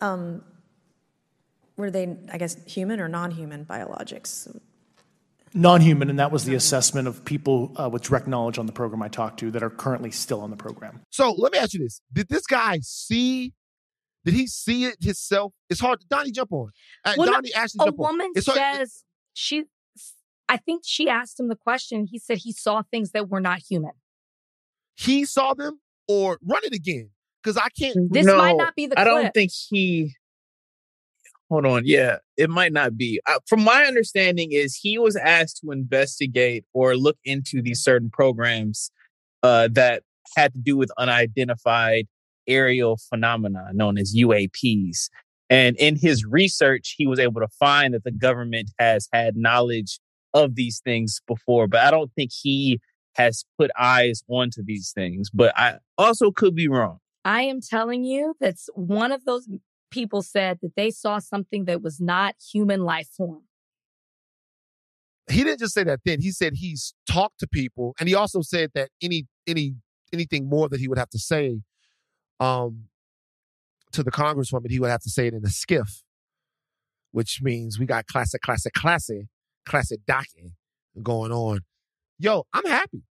[0.00, 0.44] Um,
[1.76, 4.54] were they, I guess, human or non human biologics?
[5.56, 8.72] Non human, and that was the assessment of people uh, with direct knowledge on the
[8.72, 11.02] program I talked to that are currently still on the program.
[11.10, 13.52] So let me ask you this: Did this guy see?
[14.24, 15.52] Did he see it himself?
[15.70, 16.00] It's hard.
[16.08, 16.70] Donnie, jump on.
[17.04, 18.06] Uh, Well, no, Donnie, actually, a jump on.
[18.06, 19.64] woman It's hard- says she.
[20.48, 22.06] I think she asked him the question.
[22.10, 23.92] He said he saw things that were not human.
[24.96, 25.78] he saw them,
[26.08, 27.10] or run it again
[27.42, 28.12] because I can't.
[28.12, 30.14] This might not be the I don't think he.
[31.50, 31.82] Hold on.
[31.84, 33.20] Yeah, it might not be.
[33.26, 38.10] Uh, from my understanding, is he was asked to investigate or look into these certain
[38.10, 38.90] programs
[39.42, 40.02] uh, that
[40.36, 42.06] had to do with unidentified
[42.46, 45.08] aerial phenomena known as UAPs.
[45.50, 50.00] And in his research, he was able to find that the government has had knowledge
[50.32, 52.80] of these things before, but I don't think he
[53.14, 56.98] has put eyes onto these things, but I also could be wrong.
[57.24, 59.48] I am telling you that's one of those
[59.90, 63.42] people said that they saw something that was not human life form.
[65.30, 66.20] He didn't just say that then.
[66.20, 69.74] He said he's talked to people, and he also said that any any
[70.12, 71.60] anything more that he would have to say
[72.40, 72.84] um
[73.92, 76.02] to the congresswoman, he would have to say it in a SCIF,
[77.12, 79.26] which means we got classic, classic, classic,
[79.64, 80.52] classic docking
[81.02, 81.60] going on.
[82.18, 83.02] Yo, I'm happy.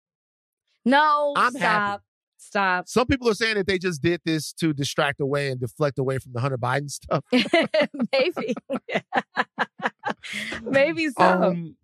[0.86, 1.62] No, I'm stop.
[1.62, 2.04] happy.
[2.44, 2.88] Stop.
[2.88, 6.18] Some people are saying that they just did this to distract away and deflect away
[6.18, 7.24] from the Hunter Biden stuff.
[7.32, 8.56] Maybe.
[10.64, 11.24] Maybe so.
[11.24, 11.78] Um,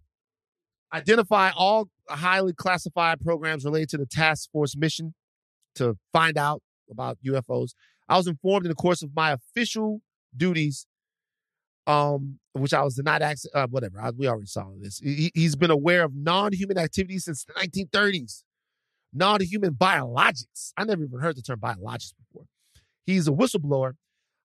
[0.93, 5.13] identify all highly classified programs related to the task force mission
[5.75, 6.61] to find out
[6.91, 7.71] about UFOs.
[8.09, 10.01] I was informed in the course of my official
[10.35, 10.87] duties,
[11.87, 13.49] um, which I was denied access.
[13.53, 14.99] Uh, whatever, I, we already saw this.
[14.99, 18.43] He, he's been aware of non-human activities since the 1930s.
[19.13, 20.71] Non-human biologics.
[20.77, 22.45] I never even heard the term biologics before.
[23.05, 23.93] He's a whistleblower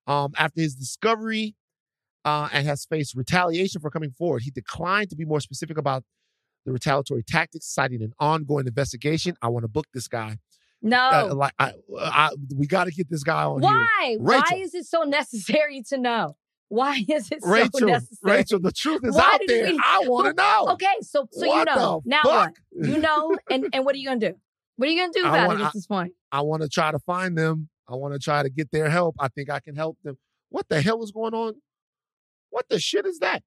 [0.07, 1.55] um, after his discovery
[2.25, 4.43] uh, and has faced retaliation for coming forward.
[4.43, 6.05] He declined to be more specific about
[6.65, 9.37] the retaliatory tactics, citing an ongoing investigation.
[9.43, 10.39] I want to book this guy.
[10.81, 10.99] No.
[10.99, 13.87] Uh, like I, I, we got to get this guy on Why?
[14.09, 14.19] here.
[14.19, 16.37] Why is it so necessary to know?
[16.69, 18.37] Why is it so Rachel, necessary?
[18.37, 19.67] Rachel, the truth is Why out there.
[19.67, 20.69] we- I want to know.
[20.73, 22.03] Okay, so so you know.
[22.05, 22.53] Now fuck?
[22.71, 22.89] what?
[22.89, 24.35] You know, and and what are you gonna do?
[24.77, 26.13] What are you gonna do about wanna- it at this point?
[26.33, 27.69] I want to try to find them.
[27.89, 29.15] I want to try to get their help.
[29.19, 30.19] I think I can help them.
[30.49, 31.55] What the hell is going on?
[32.51, 33.43] What the shit is that?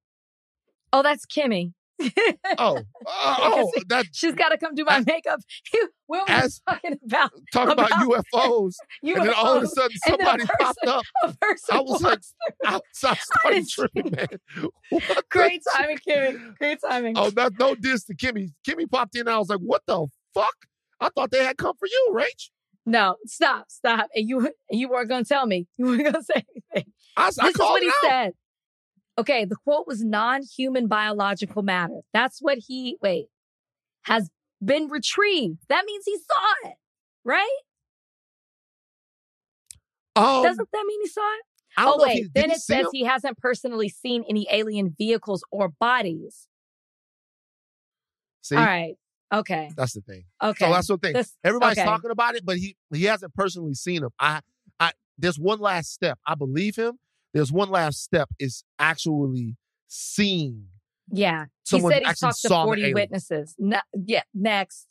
[0.93, 1.73] Oh, that's Kimmy.
[2.59, 5.41] Oh, oh, oh, that She's got to come do my makeup.
[6.05, 7.31] what were we as- talking about?
[7.51, 8.73] talking about, UFOs,
[9.03, 11.03] and then all of a sudden then a somebody popped up.
[11.41, 12.19] Person I was like,
[12.65, 12.79] I.
[13.03, 14.27] I started tripping, man.
[14.89, 15.63] What Great shit?
[15.75, 16.57] timing, Kimmy.
[16.57, 17.17] Great timing.
[17.17, 18.53] Oh, not no diss to Kimmy.
[18.67, 19.21] Kimmy popped in.
[19.21, 20.55] And I was like, what the fuck?
[20.99, 22.49] I thought they had come for you, Rach.
[22.85, 24.07] No, stop, stop.
[24.15, 25.67] And you you weren't gonna tell me.
[25.77, 26.43] You weren't gonna say
[26.73, 26.93] anything.
[27.15, 27.93] I, I this is called what he out.
[28.01, 28.31] said.
[29.19, 32.01] Okay, the quote was non-human biological matter.
[32.13, 33.27] That's what he wait
[34.03, 34.29] has
[34.63, 35.59] been retrieved.
[35.69, 36.75] That means he saw it,
[37.25, 37.59] right?
[40.15, 41.43] Um, Doesn't that mean he saw it?
[41.77, 42.89] I oh wait, he- then it says him?
[42.91, 46.47] he hasn't personally seen any alien vehicles or bodies.
[48.41, 48.95] See, All right.
[49.33, 49.71] Okay.
[49.75, 50.23] that's the thing.
[50.41, 50.65] Okay.
[50.65, 51.13] So that's the thing.
[51.13, 51.85] This- Everybody's okay.
[51.85, 54.09] talking about it, but he he hasn't personally seen him.
[54.19, 54.41] I
[54.79, 56.17] I there's one last step.
[56.25, 56.99] I believe him.
[57.33, 60.65] There's one last step is actually seeing.
[61.11, 61.45] Yeah.
[61.69, 63.55] He said he's actually talked to 40 witnesses.
[63.57, 64.87] No, yeah, next.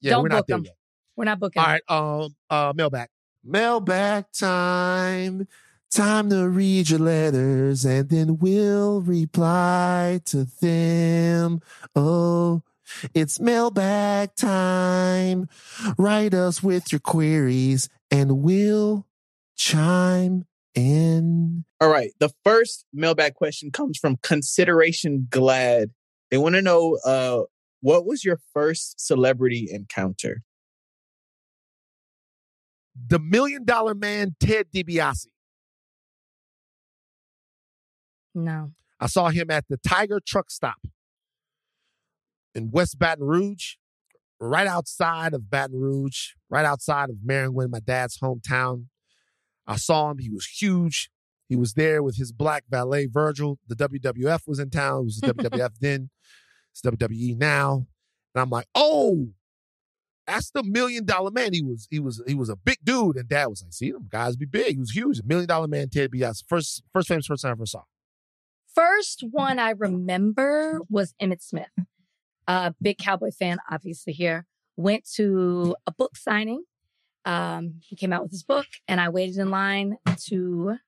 [0.00, 0.64] Yeah, Don't we're book not there him.
[0.64, 0.76] yet.
[1.16, 1.62] We're not booking.
[1.62, 3.08] All right, um, uh, mailbag.
[3.44, 5.48] Mailbag time.
[5.92, 11.60] Time to read your letters and then we'll reply to them.
[11.96, 12.62] Oh,
[13.14, 15.48] it's mailbag time.
[15.98, 19.06] Write us with your queries and we'll
[19.56, 21.64] chime in.
[21.80, 22.12] All right.
[22.18, 25.90] The first mailbag question comes from Consideration Glad.
[26.30, 27.42] They want to know uh,
[27.80, 30.42] what was your first celebrity encounter?
[33.08, 35.26] The million dollar man, Ted DiBiase.
[38.34, 38.72] No.
[39.00, 40.76] I saw him at the Tiger truck stop
[42.54, 43.74] in West Baton Rouge,
[44.40, 48.86] right outside of Baton Rouge, right outside of Maringouin, my dad's hometown.
[49.66, 50.18] I saw him.
[50.18, 51.10] He was huge.
[51.48, 53.58] He was there with his black valet, Virgil.
[53.66, 55.02] The WWF was in town.
[55.02, 56.10] It was the WWF then.
[56.72, 57.86] It's WWE now.
[58.34, 59.30] And I'm like, oh,
[60.26, 61.52] that's the million dollar man.
[61.52, 63.16] He was, he was, he was a big dude.
[63.16, 64.74] And dad was like, see, them guys be big.
[64.74, 65.18] He was huge.
[65.18, 66.44] A million dollar man, Ted DiBiase.
[66.48, 67.82] First, first famous person I ever saw.
[68.72, 71.70] First one I remember was Emmitt Smith.
[72.50, 74.44] A big cowboy fan, obviously here.
[74.76, 76.64] Went to a book signing.
[77.24, 80.78] Um, he came out with his book, and I waited in line to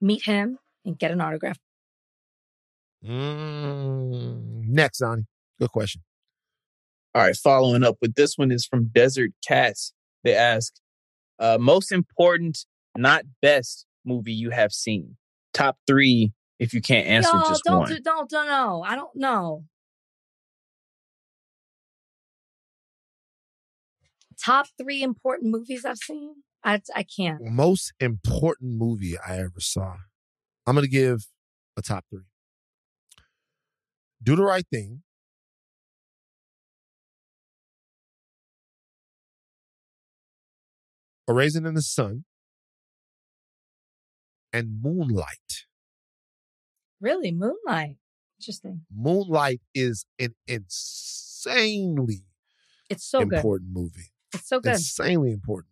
[0.00, 1.58] meet him and get an autograph.
[3.06, 5.26] Mm, next, Donnie.
[5.60, 6.02] Good question.
[7.14, 9.92] All right, following up with this one is from Desert Cats.
[10.24, 10.72] They ask,
[11.38, 12.66] uh, most important,
[12.96, 15.16] not best movie you have seen.
[15.54, 17.88] Top three, if you can't answer Y'all, just don't one.
[17.90, 18.82] do, don't don't know.
[18.82, 19.64] I don't know.
[24.44, 26.36] Top three important movies I've seen.
[26.64, 27.40] I I can't.
[27.42, 29.96] Most important movie I ever saw.
[30.66, 31.26] I'm gonna give
[31.76, 32.24] a top three.
[34.22, 35.02] Do the right thing.
[41.28, 42.24] A Raisin in the Sun.
[44.52, 45.66] And Moonlight.
[47.00, 47.96] Really, Moonlight.
[48.38, 48.82] Interesting.
[48.94, 52.26] Moonlight is an insanely
[52.90, 53.36] It's so good.
[53.36, 54.11] important movie.
[54.34, 54.74] It's so good.
[54.74, 55.68] Insanely important.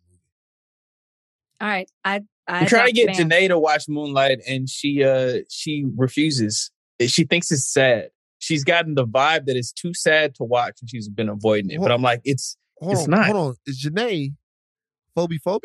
[1.59, 3.09] All right, I I I'm trying to get.
[3.09, 6.71] Janae to watch Moonlight, and she uh she refuses.
[7.05, 8.09] She thinks it's sad.
[8.39, 11.79] She's gotten the vibe that it's too sad to watch, and she's been avoiding it.
[11.79, 13.25] But I'm like, it's Hold it's on, not.
[13.27, 13.55] hold on.
[13.67, 14.33] Is Janae
[15.15, 15.59] phobe phobe?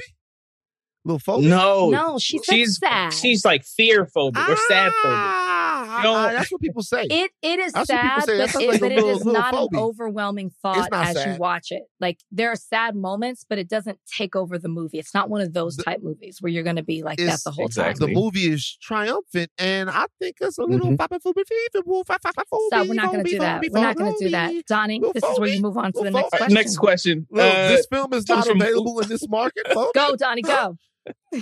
[1.07, 1.45] Little phobe?
[1.45, 3.12] No, No, she said she's sad.
[3.12, 5.05] she's like fear phobic or sad phobic.
[5.05, 6.15] Ah, No.
[6.15, 7.05] ah, that's what people say.
[7.09, 8.39] It it is That's sad, say.
[8.39, 11.35] But, sounds it, like but little- is little not an overwhelming thought as sad.
[11.35, 11.85] you watch it.
[12.01, 14.99] Like there are sad moments, but it doesn't take over the movie.
[14.99, 17.53] It's not one of those type movies where you're going to be like that the
[17.53, 17.95] whole time.
[17.99, 20.97] The movie is triumphant, and I think it's a little Mhm.
[20.97, 23.62] phobe So we're not going to do that.
[23.62, 24.53] We're not going to do that.
[24.66, 26.55] Donnie, this is where you move on to the next question.
[26.55, 27.27] Next question.
[27.33, 29.66] Uh, this film is not available in this market.
[29.95, 30.77] Go, Donnie, go.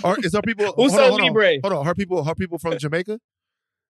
[0.03, 1.59] Or is our people Uso hold on, hold on, Libre.
[1.63, 3.19] Hold on, her people, her people from Jamaica.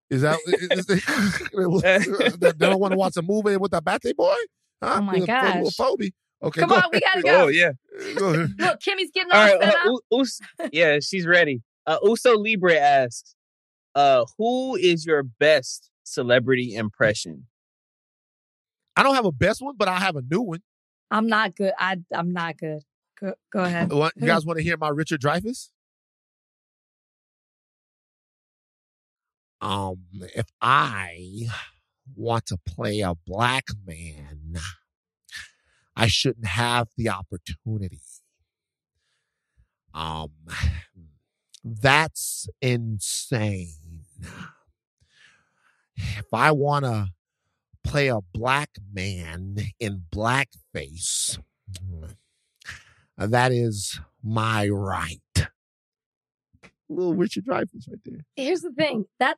[0.10, 4.36] Is that is, is, they don't want to watch a movie with a Bate boy?
[4.84, 4.98] Huh?
[4.98, 5.64] Oh my With gosh.
[5.64, 6.12] with phobie.
[6.44, 7.44] Okay, Come go on, we gotta go.
[7.46, 7.72] Oh yeah.
[8.16, 8.48] Go.
[8.60, 9.62] Look, Kimmy's getting All all, right.
[9.62, 10.02] set uh, up.
[10.12, 10.40] U- Us-
[10.72, 11.62] yeah, she's ready.
[11.88, 13.36] Uh, Uso Libre asks,
[13.96, 17.48] uh, "Who is your best celebrity impression?"
[18.96, 20.62] I don't have a best one, but I have a new one.
[21.10, 21.74] I'm not good.
[21.80, 22.82] I I'm not good.
[23.20, 23.92] Go, go ahead.
[23.92, 25.70] What, you guys want to hear my Richard Dreyfuss?
[29.62, 30.04] Um,
[30.36, 31.48] if I
[32.16, 34.56] want to play a black man,
[35.96, 38.02] I shouldn't have the opportunity.
[39.94, 40.32] Um,
[41.64, 44.04] that's insane.
[45.96, 47.08] If I want to
[47.84, 51.40] play a black man in blackface,
[53.18, 55.20] Uh, that is my right.
[56.90, 58.26] Little Richard Dreyfuss right there.
[58.36, 59.38] Here's the thing that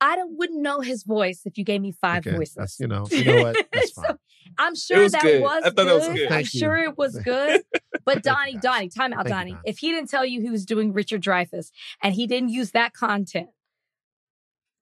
[0.00, 2.54] I don't, wouldn't know his voice if you gave me five Okay, voices.
[2.54, 3.56] That's, you know, you know what?
[3.72, 4.06] That's fine.
[4.06, 4.18] So,
[4.58, 5.42] I'm sure was that good.
[5.42, 6.16] was I thought that was good.
[6.16, 6.32] good.
[6.32, 6.44] I'm you.
[6.44, 7.62] sure it was good.
[8.04, 9.50] But Donnie, Donnie, time out, Thank you, Donnie.
[9.52, 9.62] Donnie.
[9.64, 11.70] If he didn't tell you he was doing Richard Dreyfuss
[12.02, 13.48] and he didn't use that content,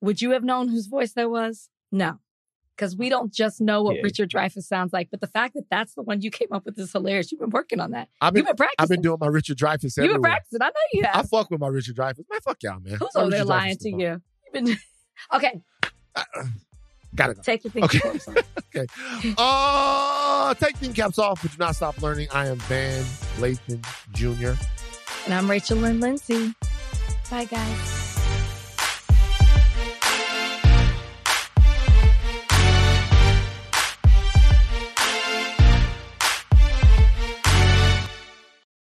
[0.00, 1.68] would you have known whose voice that was?
[1.90, 2.18] No.
[2.76, 4.02] Because we don't just know what Yeah.
[4.02, 6.78] Richard Dreyfuss sounds like, but the fact that that's the one you came up with
[6.78, 7.32] is hilarious.
[7.32, 8.08] You've been working on that.
[8.20, 8.76] I've been, You've been practicing.
[8.78, 10.60] I've been doing my Richard Dreyfuss You've been practicing.
[10.60, 11.16] I know you have.
[11.16, 12.24] I fuck with my Richard Dreyfuss.
[12.30, 12.98] Man, fuck y'all, man.
[13.00, 14.20] Who's over there lying to you?
[14.44, 14.76] You've been
[15.34, 15.60] okay.
[17.14, 17.42] Gotta go.
[17.42, 17.84] Take your thing.
[17.84, 18.00] Okay.
[18.76, 18.86] okay.
[19.38, 22.28] Uh, take thing caps off, but do not stop learning.
[22.30, 23.02] I am Van
[23.38, 23.82] Lathan
[24.12, 24.60] Jr.
[25.24, 26.52] And I'm Rachel Lynn Lindsay.
[27.30, 28.05] Bye, guys.